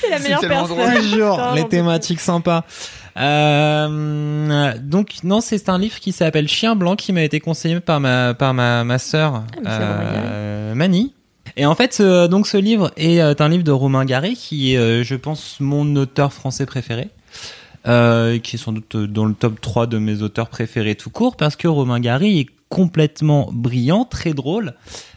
[0.00, 1.54] C'est la meilleure personne.
[1.54, 2.64] Les thématiques sympas.
[3.16, 8.00] Euh, donc non, c'est un livre qui s'appelle Chien blanc qui m'a été conseillé par
[8.00, 11.14] ma par ma ma sœur c'est euh, Mani.
[11.56, 15.04] Et en fait, donc ce livre est euh, un livre de Romain Gary qui est,
[15.04, 17.10] je pense, mon auteur français préféré.
[17.88, 21.36] Euh, qui est sans doute dans le top 3 de mes auteurs préférés tout court
[21.36, 24.74] parce que Romain Gary est complètement brillant, très drôle.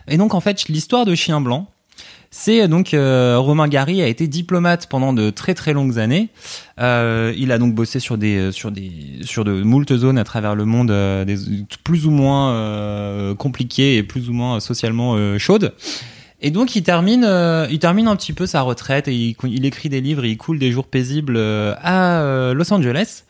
[0.07, 1.67] Et donc en fait, l'histoire de Chien blanc,
[2.37, 6.27] c'est donc euh, Romain Gary a été diplomate pendant de très très longues années.
[6.81, 10.53] Euh, il a donc bossé sur des sur des sur de moult zones à travers
[10.53, 11.37] le monde, euh, des,
[11.85, 15.73] plus ou moins euh, compliquées et plus ou moins socialement euh, chaudes.
[16.41, 19.89] Et donc il termine, euh, il termine un petit peu sa retraite et il, écrit
[19.89, 23.23] des livres et il coule des jours paisibles euh, à euh, Los Angeles,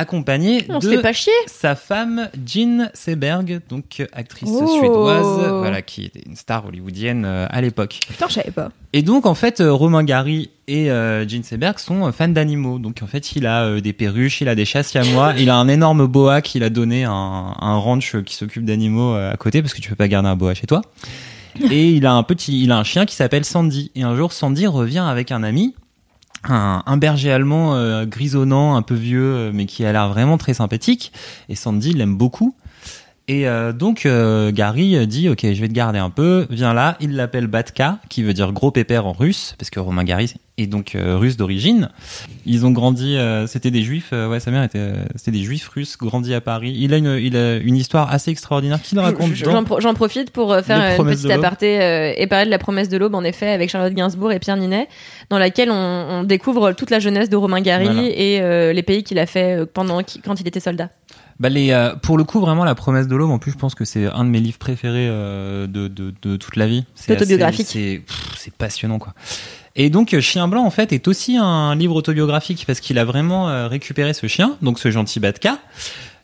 [0.00, 1.32] accompagné On de fait pas chier.
[1.46, 4.66] sa femme Jean Seberg, donc euh, actrice Oh.
[4.78, 8.00] suédoise, voilà, qui était une star hollywoodienne euh, à l'époque.
[8.08, 8.70] Putain, je savais pas.
[8.92, 12.78] Et donc en fait, euh, Romain Gary et euh, Jean Seberg sont fans d'animaux.
[12.78, 15.56] Donc en fait, il a euh, des perruches, il a des chasses moi, il a
[15.56, 19.36] un énorme boa qu'il a donné à un, à un ranch qui s'occupe d'animaux à
[19.36, 20.82] côté parce que tu peux pas garder un boa chez toi.
[21.70, 23.90] Et il a un petit, il a un chien qui s'appelle Sandy.
[23.94, 25.74] Et un jour, Sandy revient avec un ami,
[26.48, 30.54] un, berger allemand euh, grisonnant, un peu vieux, euh, mais qui a l'air vraiment très
[30.54, 31.12] sympathique.
[31.48, 32.54] Et Sandy l'aime beaucoup.
[33.28, 34.08] Et euh, donc
[34.52, 38.24] Gary dit ok je vais te garder un peu, viens là, il l'appelle Batka qui
[38.24, 41.88] veut dire gros pépère en russe parce que Romain Gary est donc euh, russe d'origine.
[42.46, 45.42] Ils ont grandi, euh, c'était des juifs, euh, ouais sa mère était, euh, c'était des
[45.42, 46.74] juifs russes grandis à Paris.
[46.78, 49.94] Il a une, il a une histoire assez extraordinaire qu'il raconte dans- J'en pro- j'en
[49.94, 53.48] profite pour faire une petite aparté et parler de la promesse de l'aube, en effet,
[53.50, 54.88] avec Charlotte Gainsbourg et Pierre Ninet,
[55.30, 55.74] dans laquelle on,
[56.10, 58.02] on découvre toute la jeunesse de Romain Gary Voilà.
[58.04, 60.90] et les pays qu'il a fait pendant quand il était soldat.
[61.38, 63.74] Bah les, euh, pour le coup, vraiment, La promesse de l'aube, en plus, je pense
[63.74, 66.84] que c'est un de mes livres préférés euh, de, de, de toute la vie.
[66.94, 67.66] C'est Autobiographique.
[67.66, 69.14] c'est passionnant, quoi.
[69.76, 73.04] Et donc, euh, Chien Blanc, en fait, est aussi un livre autobiographique parce qu'il a
[73.04, 75.58] vraiment euh, récupéré ce chien, donc ce gentil Batka.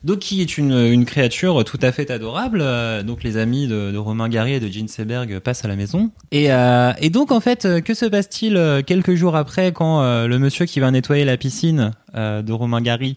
[0.05, 2.61] Donc, qui est une, une créature tout à fait adorable.
[2.63, 5.77] Euh, donc, les amis de, de Romain Gary et de Jean Seberg passent à la
[5.77, 6.11] maison.
[6.31, 10.39] Et, euh, et donc, en fait, que se passe-t-il quelques jours après quand euh, le
[10.39, 13.17] monsieur qui va nettoyer la piscine euh, de Romain Gary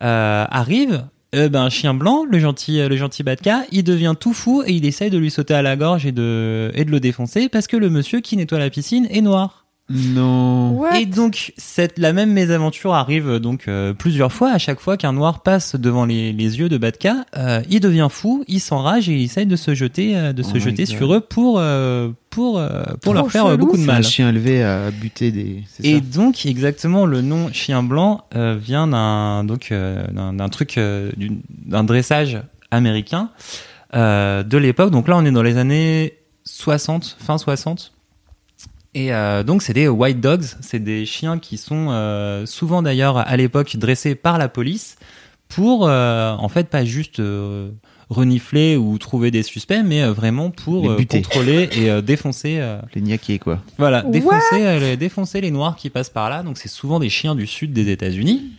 [0.00, 1.04] arrive?
[1.34, 4.84] Euh, ben, chien blanc, le gentil, le gentil Batka, il devient tout fou et il
[4.84, 7.78] essaye de lui sauter à la gorge et de, et de le défoncer parce que
[7.78, 9.61] le monsieur qui nettoie la piscine est noir.
[9.90, 10.70] Non.
[10.78, 11.00] What?
[11.00, 14.50] Et donc, cette, la même mésaventure arrive euh, donc euh, plusieurs fois.
[14.50, 18.08] À chaque fois qu'un noir passe devant les, les yeux de Batka, euh, il devient
[18.10, 20.86] fou, il s'enrage et il essaye de se jeter, euh, de Oh se jeter God.
[20.96, 23.58] sur eux pour, euh, pour, euh, pour leur faire chelou.
[23.58, 23.98] beaucoup de C'est mal.
[23.98, 25.64] un chien élevé à buter des.
[25.82, 30.78] Et ça donc exactement le nom chien blanc euh, vient d'un donc euh, d'un truc
[30.78, 31.10] euh,
[31.66, 32.38] d'un dressage
[32.70, 33.28] américain
[33.94, 34.90] euh, de l'époque.
[34.90, 36.14] Donc là on est dans les années
[36.44, 37.92] 60, fin 60.
[38.94, 43.16] Et euh, donc c'est des white dogs, c'est des chiens qui sont euh, souvent d'ailleurs
[43.16, 44.96] à l'époque dressés par la police
[45.48, 47.70] pour euh, en fait pas juste euh,
[48.10, 52.78] renifler ou trouver des suspects, mais euh, vraiment pour euh, contrôler et euh, défoncer euh,
[52.94, 53.60] Les niaqués, quoi.
[53.78, 56.42] voilà, défoncer, euh, défoncer les noirs qui passent par là.
[56.42, 58.50] Donc c'est souvent des chiens du sud des États-Unis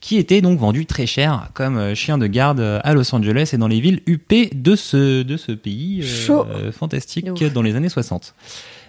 [0.00, 3.50] qui étaient donc vendus très cher comme euh, chiens de garde euh, à Los Angeles
[3.52, 6.46] et dans les villes huppées de ce de ce pays euh, Chaud.
[6.50, 8.34] euh, fantastique dans les années 60.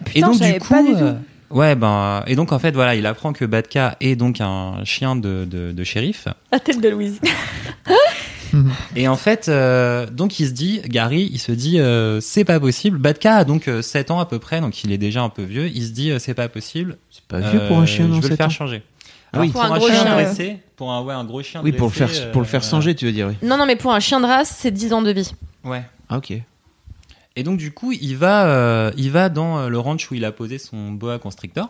[0.05, 0.97] Putain, je savais pas du tout.
[0.99, 1.13] euh,
[1.49, 5.15] ouais ben et donc en fait voilà, il apprend que Batka est donc un chien
[5.17, 6.27] de, de, de shérif.
[6.51, 7.19] La tête de Louise.
[8.97, 12.59] Et en fait, euh, donc il se dit, Gary, il se dit, euh, c'est pas
[12.59, 12.97] possible.
[12.97, 15.43] Batka a donc euh, 7 ans à peu près, donc il est déjà un peu
[15.43, 15.67] vieux.
[15.73, 16.97] Il se dit, euh, c'est pas possible.
[17.09, 18.83] C'est pas vieux pour un chien, non Je vais le faire ans changer.
[19.33, 19.51] Ah Alors, oui.
[19.51, 21.61] pour, Pour un un, gros chien chien, dressé, pour un ouais un gros chien.
[21.63, 23.35] Oui, pour le faire, dressé, pour le faire euh, changer, tu veux dire, oui.
[23.47, 25.31] Non, non, mais pour un chien de race, c'est 10 ans de vie.
[25.63, 25.83] Ouais.
[26.09, 26.33] Ah, ok.
[27.37, 30.25] Et donc du coup, il va, euh, il va dans euh, le ranch où il
[30.25, 31.69] a posé son boa constrictor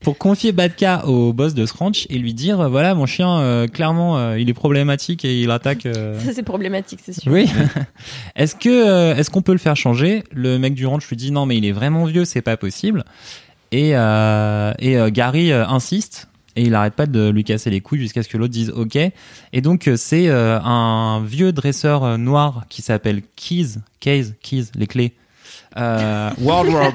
[0.00, 3.38] pour confier Batka au boss de ce ranch et lui dire, euh, voilà, mon chien,
[3.40, 5.84] euh, clairement, euh, il est problématique et il attaque.
[5.84, 7.30] euh, Ça, c'est problématique, c'est sûr.
[7.30, 7.50] Oui.
[8.34, 10.24] est-ce que euh, est-ce qu'on peut le faire changer?
[10.32, 13.04] Le mec du ranch lui dit non mais il est vraiment vieux, c'est pas possible.
[13.72, 17.80] Et euh, et euh, Gary euh, insiste et il arrête pas de lui casser les
[17.80, 18.96] couilles jusqu'à ce que l'autre dise OK.
[18.96, 24.66] Et donc euh, c'est euh, un vieux dresseur euh, noir qui s'appelle Keys, Keys, Keys,
[24.76, 25.12] les clés.
[25.76, 26.94] Euh, Wardrobe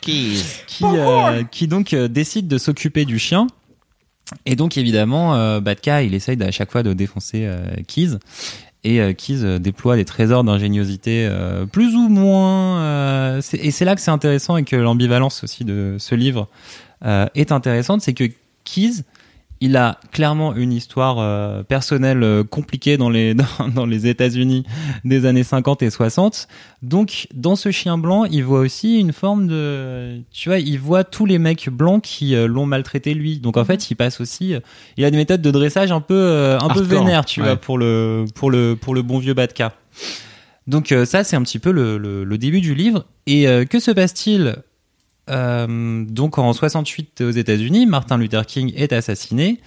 [0.00, 0.42] qui,
[0.82, 3.46] euh, qui donc euh, décide de s'occuper du chien.
[4.44, 8.18] Et donc évidemment, euh, Batka, il essaye à chaque fois de défoncer euh, Keys.
[8.84, 12.80] Et euh, Keys euh, déploie des trésors d'ingéniosité euh, plus ou moins.
[12.80, 16.48] euh, et c'est là que c'est intéressant et que l'ambivalence aussi de ce livre
[17.04, 18.24] euh, est intéressante, c'est que
[18.64, 19.04] Keys,
[19.60, 24.64] il a clairement une histoire euh, personnelle euh, compliquée dans les dans, dans les États-Unis
[25.04, 26.48] des années 50 et 60.
[26.82, 31.04] Donc dans ce chien blanc, il voit aussi une forme de tu vois, il voit
[31.04, 33.38] tous les mecs blancs qui euh, l'ont maltraité lui.
[33.40, 34.54] Donc en fait, il passe aussi
[34.96, 37.46] il a des méthodes de dressage un peu un peu vénères, tu ouais.
[37.46, 39.74] vois, pour le pour le pour le bon vieux Batka.
[40.66, 43.90] Donc ça c'est un petit peu le, le, le début du livre et que se
[43.90, 44.56] passe-t-il
[45.28, 49.60] euh, donc en 68 aux États-Unis, Martin Luther King est assassiné.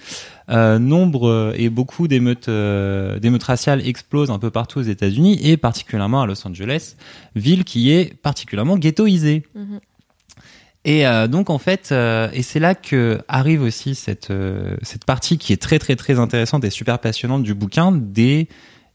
[0.49, 5.39] Euh, nombre euh, et beaucoup d'émeutes euh, d'émeutes raciales explosent un peu partout aux États-Unis
[5.43, 6.95] et particulièrement à Los Angeles,
[7.35, 9.43] ville qui est particulièrement ghettoisée.
[9.55, 9.79] Mhm.
[10.83, 15.05] Et euh, donc en fait, euh, et c'est là que arrive aussi cette euh, cette
[15.05, 18.47] partie qui est très très très intéressante et super passionnante du bouquin des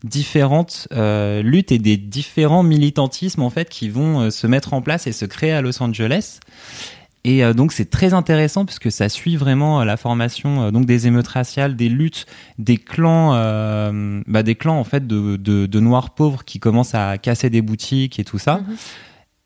[0.05, 4.83] différentes euh, luttes et des différents militantismes en fait qui vont euh, se mettre en
[4.83, 6.41] place et se créer à Los Angeles.
[7.25, 11.27] Et euh, donc c'est très intéressant puisque ça suit vraiment la formation donc des émeutes
[11.27, 12.27] raciales, des luttes,
[12.59, 13.31] des clans,
[14.27, 17.63] bah, des clans en fait de, de, de noirs pauvres qui commencent à casser des
[17.63, 18.61] boutiques et tout ça.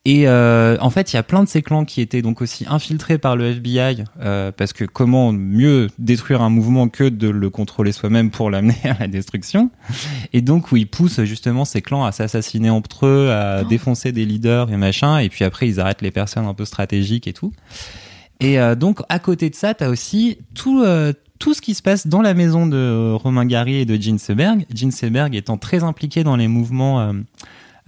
[0.06, 2.64] Et euh, en fait, il y a plein de ces clans qui étaient donc aussi
[2.66, 7.50] infiltrés par le FBI, euh, parce que comment mieux détruire un mouvement que de le
[7.50, 9.70] contrôler soi-même pour l'amener à la destruction
[10.32, 14.24] Et donc où ils poussent justement ces clans à s'assassiner entre eux, à défoncer des
[14.24, 17.52] leaders et machin, et puis après ils arrêtent les personnes un peu stratégiques et tout.
[18.40, 20.82] Et euh, donc à côté de ça, t'as aussi tout.
[20.82, 24.18] euh, tout ce qui se passe dans la maison de Romain Gary et de Gene
[24.18, 27.14] Seberg, Gene Seberg étant très impliqué dans les mouvements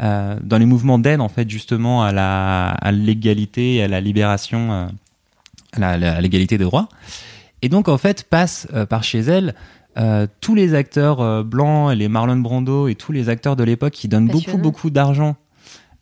[0.01, 4.01] euh, dans les mouvements d'aide en fait justement à la à l'égalité et à la
[4.01, 4.87] libération euh,
[5.81, 6.89] à l'égalité des droits
[7.61, 9.55] et donc en fait passe euh, par chez elle
[9.99, 13.93] euh, tous les acteurs blancs et les Marlon Brando et tous les acteurs de l'époque
[13.93, 15.37] qui donnent beaucoup beaucoup d'argent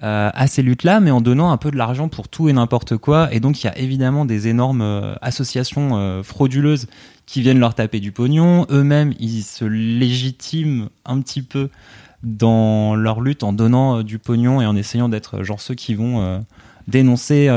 [0.03, 3.29] à ces luttes-là, mais en donnant un peu de l'argent pour tout et n'importe quoi.
[3.35, 6.87] Et donc, il y a évidemment des énormes associations frauduleuses
[7.27, 8.67] qui viennent leur taper du pognon.
[8.71, 11.69] Eux-mêmes, ils se légitiment un petit peu
[12.23, 15.75] dans leur lutte en donnant euh, du pognon et en essayant d'être euh, genre ceux
[15.75, 16.39] qui vont euh,
[16.89, 17.49] dénoncer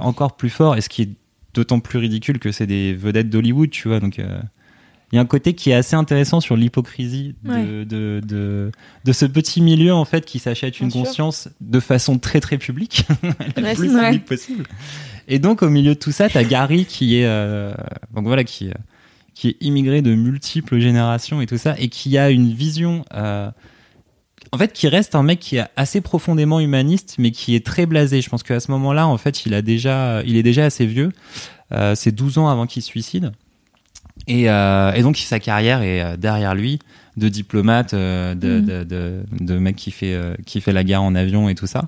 [0.00, 0.76] encore plus fort.
[0.76, 1.10] Et ce qui est
[1.54, 4.00] d'autant plus ridicule que c'est des vedettes d'Hollywood, tu vois.
[4.00, 7.84] Donc, il y a un côté qui est assez intéressant sur l'hypocrisie de, Ouais.
[7.84, 8.70] de, de,
[9.04, 11.04] de ce petit milieu en fait qui s'achète une Bien sûr.
[11.04, 13.04] conscience de façon très très publique,
[13.56, 14.64] la Ouais, plus publique possible.
[15.28, 17.72] Et donc au milieu de tout ça, t'as Gary qui est euh,
[18.14, 18.70] donc voilà qui
[19.34, 23.50] qui est immigré de multiples générations et tout ça et qui a une vision euh,
[24.52, 27.86] en fait qui reste un mec qui est assez profondément humaniste mais qui est très
[27.86, 28.20] blasé.
[28.20, 31.10] Je pense qu'à ce moment-là en fait, il a déjà il est déjà assez vieux.
[31.72, 33.32] Euh, c'est 12 ans avant qu'il se suicide.
[34.26, 36.78] Et, euh, et donc sa carrière est euh, derrière lui
[37.16, 38.64] de diplomate, de, Mhm.
[38.66, 41.84] de, de, de mec qui fait, qui fait la guerre en avion et tout ça.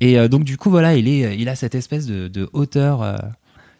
[0.00, 3.18] Et donc du coup voilà, il, est, il a cette espèce de, hauteur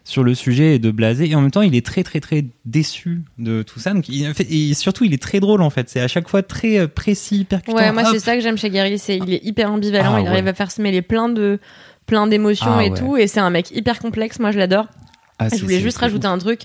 [0.07, 1.29] sur le sujet et de blasé.
[1.29, 3.93] Et en même temps, il est très très très déçu de tout ça.
[3.93, 5.89] Donc il, et surtout, il est très drôle en fait.
[5.89, 7.75] C'est à chaque fois très euh, précis, percutant.
[7.77, 10.27] Ouais, moi c'est ça que j'aime chez Gary, c'est il est hyper ambivalent, Ah, il
[10.27, 11.59] arrive à faire se mêler plein de
[12.05, 12.97] plein d'émotions Ah, et ouais.
[12.97, 14.39] tout, et c'est un mec hyper complexe.
[14.39, 14.85] Moi je l'adore.
[15.39, 16.61] Ah, Je voulais juste rajouter un truc.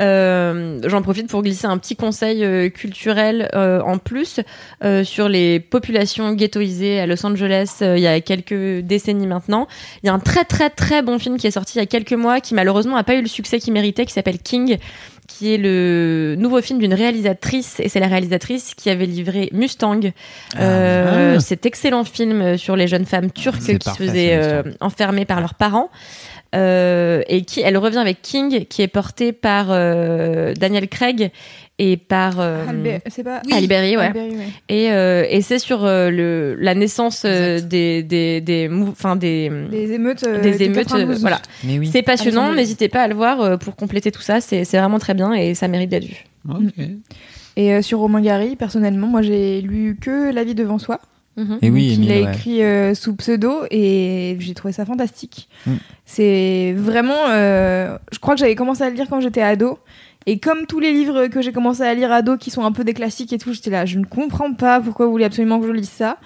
[0.00, 4.40] Euh, J'en profite pour glisser un petit conseil euh, culturel euh, en plus
[4.84, 9.66] euh, sur les populations ghettoisées à Los Angeles euh, il y a quelques décennies maintenant.
[10.02, 11.86] Il y a un très très très bon film qui est sorti il y a
[11.86, 14.78] quelques mois qui malheureusement n'a pas eu le succès qu'il méritait, qui s'appelle King
[15.28, 20.00] qui est le nouveau film d'une réalisatrice, et c'est la réalisatrice qui avait livré Mustang,
[20.58, 21.40] euh, Ah.
[21.40, 25.54] cet excellent film sur les jeunes femmes turques qui parfait, se faisaient enfermer par leurs
[25.54, 25.90] parents.
[26.54, 31.30] Euh, et qui elle revient avec King qui est porté par euh, Daniel Craig
[31.78, 32.66] et par euh,
[33.08, 34.12] c'est pas Berry, ouais.
[34.12, 34.30] Ouais.
[34.68, 39.50] et, euh, et c'est sur euh, le la naissance euh, des des des enfin des
[39.70, 40.24] Des émeutes.
[40.24, 41.20] euh, des de émeutes euh, 92.
[41.22, 41.88] voilà Mais oui.
[41.90, 44.98] c'est passionnant n'hésitez pas à le voir euh, pour compléter tout ça c'est c'est vraiment
[44.98, 46.26] très bien et ça mérite d'être vu.
[47.56, 51.00] Et euh, sur Romain Gary, personnellement, moi j'ai lu que La vie devant soi.
[51.36, 51.58] Mhm.
[51.62, 55.48] Et oui, Émile, a écrit euh, sous pseudo et j'ai trouvé ça fantastique.
[55.66, 55.72] Mm.
[56.04, 57.28] C'est vraiment.
[57.30, 59.78] euh, je crois que j'avais commencé à le lire quand j'étais ado.
[60.26, 62.84] Et comme tous les livres que j'ai commencé à lire ado qui sont un peu
[62.84, 65.66] des classiques et tout, j'étais là, je ne comprends pas pourquoi vous voulez absolument que
[65.66, 66.18] je lise ça.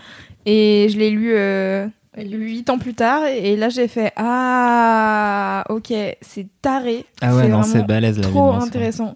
[0.44, 5.92] Et je l'ai lu euh, huit ans plus tard et là j'ai fait Ah, ok,
[6.20, 7.04] c'est taré.
[7.20, 9.14] Ah ouais, non, vraiment c'est balèze la vie trop soi.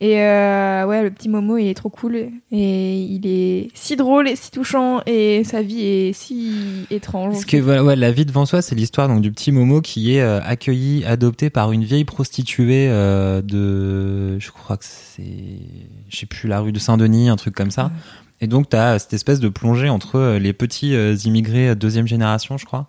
[0.00, 2.16] Et euh, ouais, le petit Momo, il est trop cool.
[2.52, 5.00] Et il est si drôle et si touchant.
[5.06, 7.32] Et sa vie est si étrange.
[7.32, 10.14] Parce que voilà, ouais, la vie devant soi, c'est l'histoire donc du petit Momo qui
[10.14, 15.22] est euh, accueilli, adopté par une vieille prostituée euh, de, je crois que c'est,
[16.10, 17.90] je sais plus la rue de Saint-Denis, un truc comme ça.
[18.42, 20.92] Et donc t'as cette espèce de plongée entre les petits
[21.24, 22.88] immigrés deuxième génération, je crois,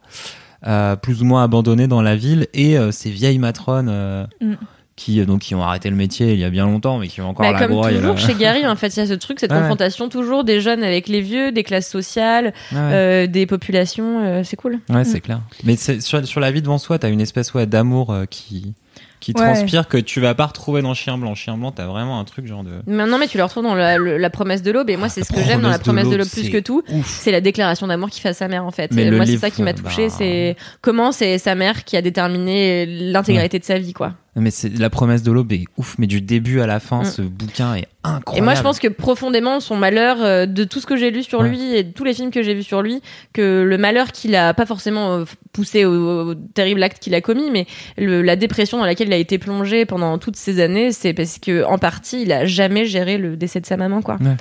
[1.02, 4.28] plus ou moins abandonnés dans la ville, et ces vieilles matrones.
[4.42, 4.56] Mm.
[4.98, 7.22] Qui, euh, donc, qui ont arrêté le métier il y a bien longtemps, mais qui
[7.22, 9.14] ont encore Bah, la comme broye, toujours chez Gary, en fait, il y a ce
[9.14, 9.60] truc, cette ouais.
[9.60, 12.78] confrontation toujours des jeunes avec les vieux, des classes sociales, ouais.
[12.80, 14.24] euh, des populations.
[14.26, 14.80] euh, c'est cool.
[14.90, 15.42] Ouais, c'est clair.
[15.64, 18.74] Mais c'est- sur, sur la vie devant soi, t'as une espèce ouais, d'amour euh, qui,
[19.20, 19.44] qui Ouais.
[19.44, 21.36] transpire que tu vas pas retrouver dans Chien Blanc.
[21.36, 22.72] Chien Blanc, t'as vraiment un truc genre de.
[22.88, 24.90] Mais non, mais tu le retrouves dans la, le- la promesse de l'aube.
[24.90, 26.82] Et moi, c'est ce que j'aime dans la Promesse de l'aube, plus que tout.
[26.92, 27.06] Ouf.
[27.06, 28.92] C'est la déclaration d'amour qu'il fait à sa mère, en fait.
[28.98, 30.10] Et moi, c'est ça qui m'a bah- touché.
[30.10, 34.14] C'est comment c'est sa mère qui a déterminé l'intégralité de sa vie, quoi.
[34.40, 37.06] Mais c'est la promesse de l'aube est ouf, mais du début à la fin, Mm.
[37.06, 38.38] ce bouquin est incroyable.
[38.38, 41.24] Et moi, je pense que profondément, son malheur, euh, de tout ce que j'ai lu
[41.24, 41.50] sur Ouais.
[41.50, 43.02] lui et de tous les films que j'ai vus sur lui,
[43.34, 45.24] que le malheur qu'il a pas forcément euh,
[45.54, 47.66] poussé au, au terrible acte qu'il a commis, mais
[47.98, 51.40] le- la dépression dans laquelle il a été plongé pendant toutes ces années, c'est parce
[51.40, 54.18] que en partie, il a jamais géré le décès de sa maman, quoi.
[54.22, 54.36] Ouais.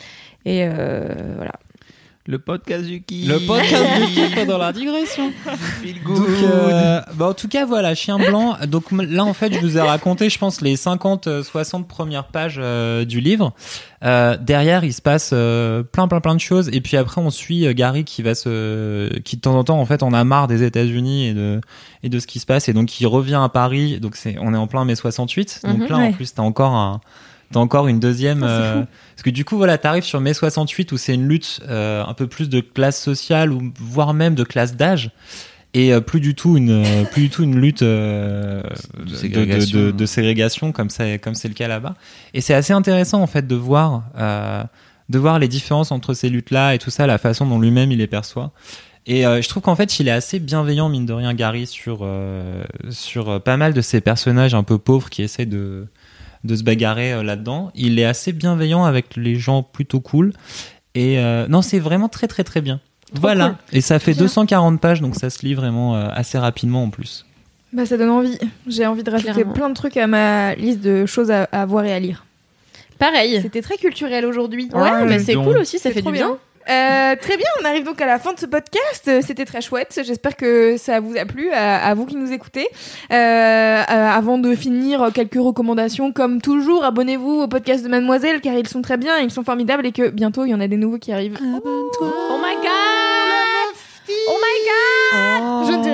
[0.44, 1.52] Et euh, voilà.
[2.28, 3.28] Le podcast du kiff.
[3.28, 5.32] Le podcast du kiff dans la digression.
[6.04, 8.56] Donc, euh, bah, en tout cas, voilà, Chien Blanc.
[8.66, 12.24] Donc là, en fait, je vous ai raconté, je pense, les 50, euh, 60 premières
[12.24, 13.52] pages euh, du livre.
[14.04, 16.68] Euh, derrière, il se passe euh, plein, plein, plein de choses.
[16.72, 19.80] Et puis après, on suit euh, Gary qui va se, qui de temps en temps,
[19.80, 21.60] en fait, on a marre des États-Unis et de
[22.02, 22.68] et de ce qui se passe.
[22.68, 24.00] Et donc, il revient à Paris.
[24.00, 25.60] Donc, c'est, on est en plein mai 68.
[25.64, 27.00] Donc Mhm, là, en plus, t'as encore un
[27.52, 28.42] T'as encore une deuxième.
[28.42, 28.82] Euh,
[29.14, 32.12] parce que du coup, voilà, t'arrives sur mai 68 où c'est une lutte euh, un
[32.14, 35.10] peu plus de classe sociale ou voire même de classe d'âge
[35.74, 38.62] et euh, plus du tout une euh, plus du tout une lutte euh,
[38.98, 39.78] De de, de- ségrégation.
[39.78, 41.94] de- de ségrégation comme c'est comme c'est le cas là-bas.
[42.34, 44.62] Et c'est assez intéressant en fait de voir euh,
[45.08, 47.98] de voir les différences entre ces luttes-là et tout ça, la façon dont lui-même il
[47.98, 48.50] les perçoit.
[49.08, 52.00] Et euh, je trouve qu'en fait, il est assez bienveillant, mine de rien, Gary, sur,
[52.02, 55.86] euh, sur euh, pas mal de ces personnages un peu pauvres qui essaient de,
[56.46, 57.70] de se bagarrer euh, là-dedans.
[57.74, 60.32] Il est assez bienveillant avec les gens plutôt cool.
[60.94, 62.80] Et euh, non, c'est vraiment très, très, très bien.
[63.12, 63.48] voilà.
[63.50, 63.78] cool.
[63.78, 64.22] Et ça fait Bien.
[64.22, 67.26] 240 pages, donc ça se lit vraiment euh, assez rapidement en plus.
[67.72, 68.38] Bah, ça donne envie.
[68.66, 69.52] J'ai envie de rajouter Clairement.
[69.52, 72.24] plein de trucs à ma liste de choses à, à voir et à lire.
[72.98, 73.40] Pareil.
[73.42, 74.70] C'était très culturel aujourd'hui.
[74.72, 76.38] Ouais, mais c'est cool aussi, ça C'est fait trop du bien.
[76.68, 79.10] Euh, très bien, on arrive donc à la fin de ce podcast.
[79.22, 80.00] C'était très chouette.
[80.04, 82.66] J'espère que ça vous a plu, à, à vous qui nous écoutez.
[83.12, 86.12] Euh, euh, avant de finir, quelques recommandations.
[86.12, 89.86] Comme toujours, abonnez-vous au podcast de Mademoiselle car ils sont très bien, ils sont formidables
[89.86, 91.38] et que bientôt il y en a des nouveaux qui arrivent.
[91.42, 92.85] Oh my god!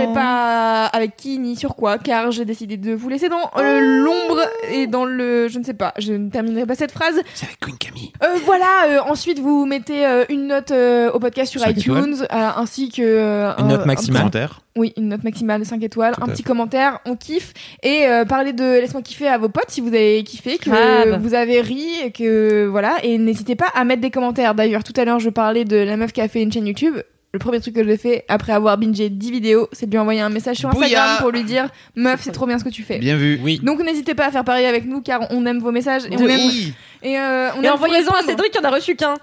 [0.03, 3.81] Dirai pas avec qui ni sur quoi, car j'ai décidé de vous laisser dans euh,
[4.03, 5.49] l'ombre et dans le.
[5.49, 7.21] Je ne sais pas, je ne terminerai pas cette phrase.
[7.35, 8.13] C'est avec Queen Camille.
[8.23, 12.27] Euh, voilà, euh, ensuite vous mettez euh, une note euh, au podcast sur iTunes, euh,
[12.57, 13.03] ainsi que.
[13.03, 14.21] euh, Une un- note un maximale.
[14.23, 14.61] Commentaire.
[14.77, 17.53] oui, une note maximale, 5 étoiles, Tout un petit commentaire, on kiffe.
[17.83, 21.35] Et euh, parlez de Laisse-moi kiffer à vos potes si vous avez kiffé, que vous
[21.35, 22.97] avez ri, que voilà.
[23.03, 24.55] Et n'hésitez pas à mettre des commentaires.
[24.55, 26.97] D'ailleurs, tout à l'heure, je parlais de la meuf qui a fait une chaîne YouTube.
[27.35, 30.21] Le premier truc que j'ai fait après avoir bingé 10 vidéos, c'est de lui envoyer
[30.21, 32.83] un message sur Instagram Bouya pour lui dire Meuf, c'est trop bien ce que tu
[32.83, 32.99] fais.
[32.99, 33.41] Bien vu.
[33.43, 33.59] Oui.
[33.63, 36.17] Donc n'hésitez pas à faire pareil avec nous car on aime vos messages et De
[36.23, 36.41] on aime.
[36.41, 36.75] Oui.
[37.03, 38.23] Et, euh, on Et aime envoyez-en à.
[38.23, 39.15] Cédric, il en a reçu qu'un.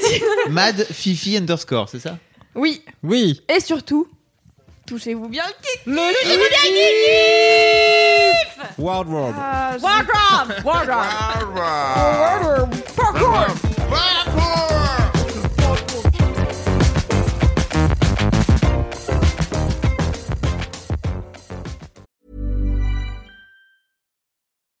[0.50, 2.16] Mad Fifi underscore, c'est ça?
[2.54, 3.42] Oui, Oui.
[3.54, 4.06] et surtout,
[4.86, 5.80] touchez-vous bien le kick.
[8.78, 9.34] World World.
[9.36, 10.64] Ah, je- Warcraft!
[10.64, 11.48] Warcraft!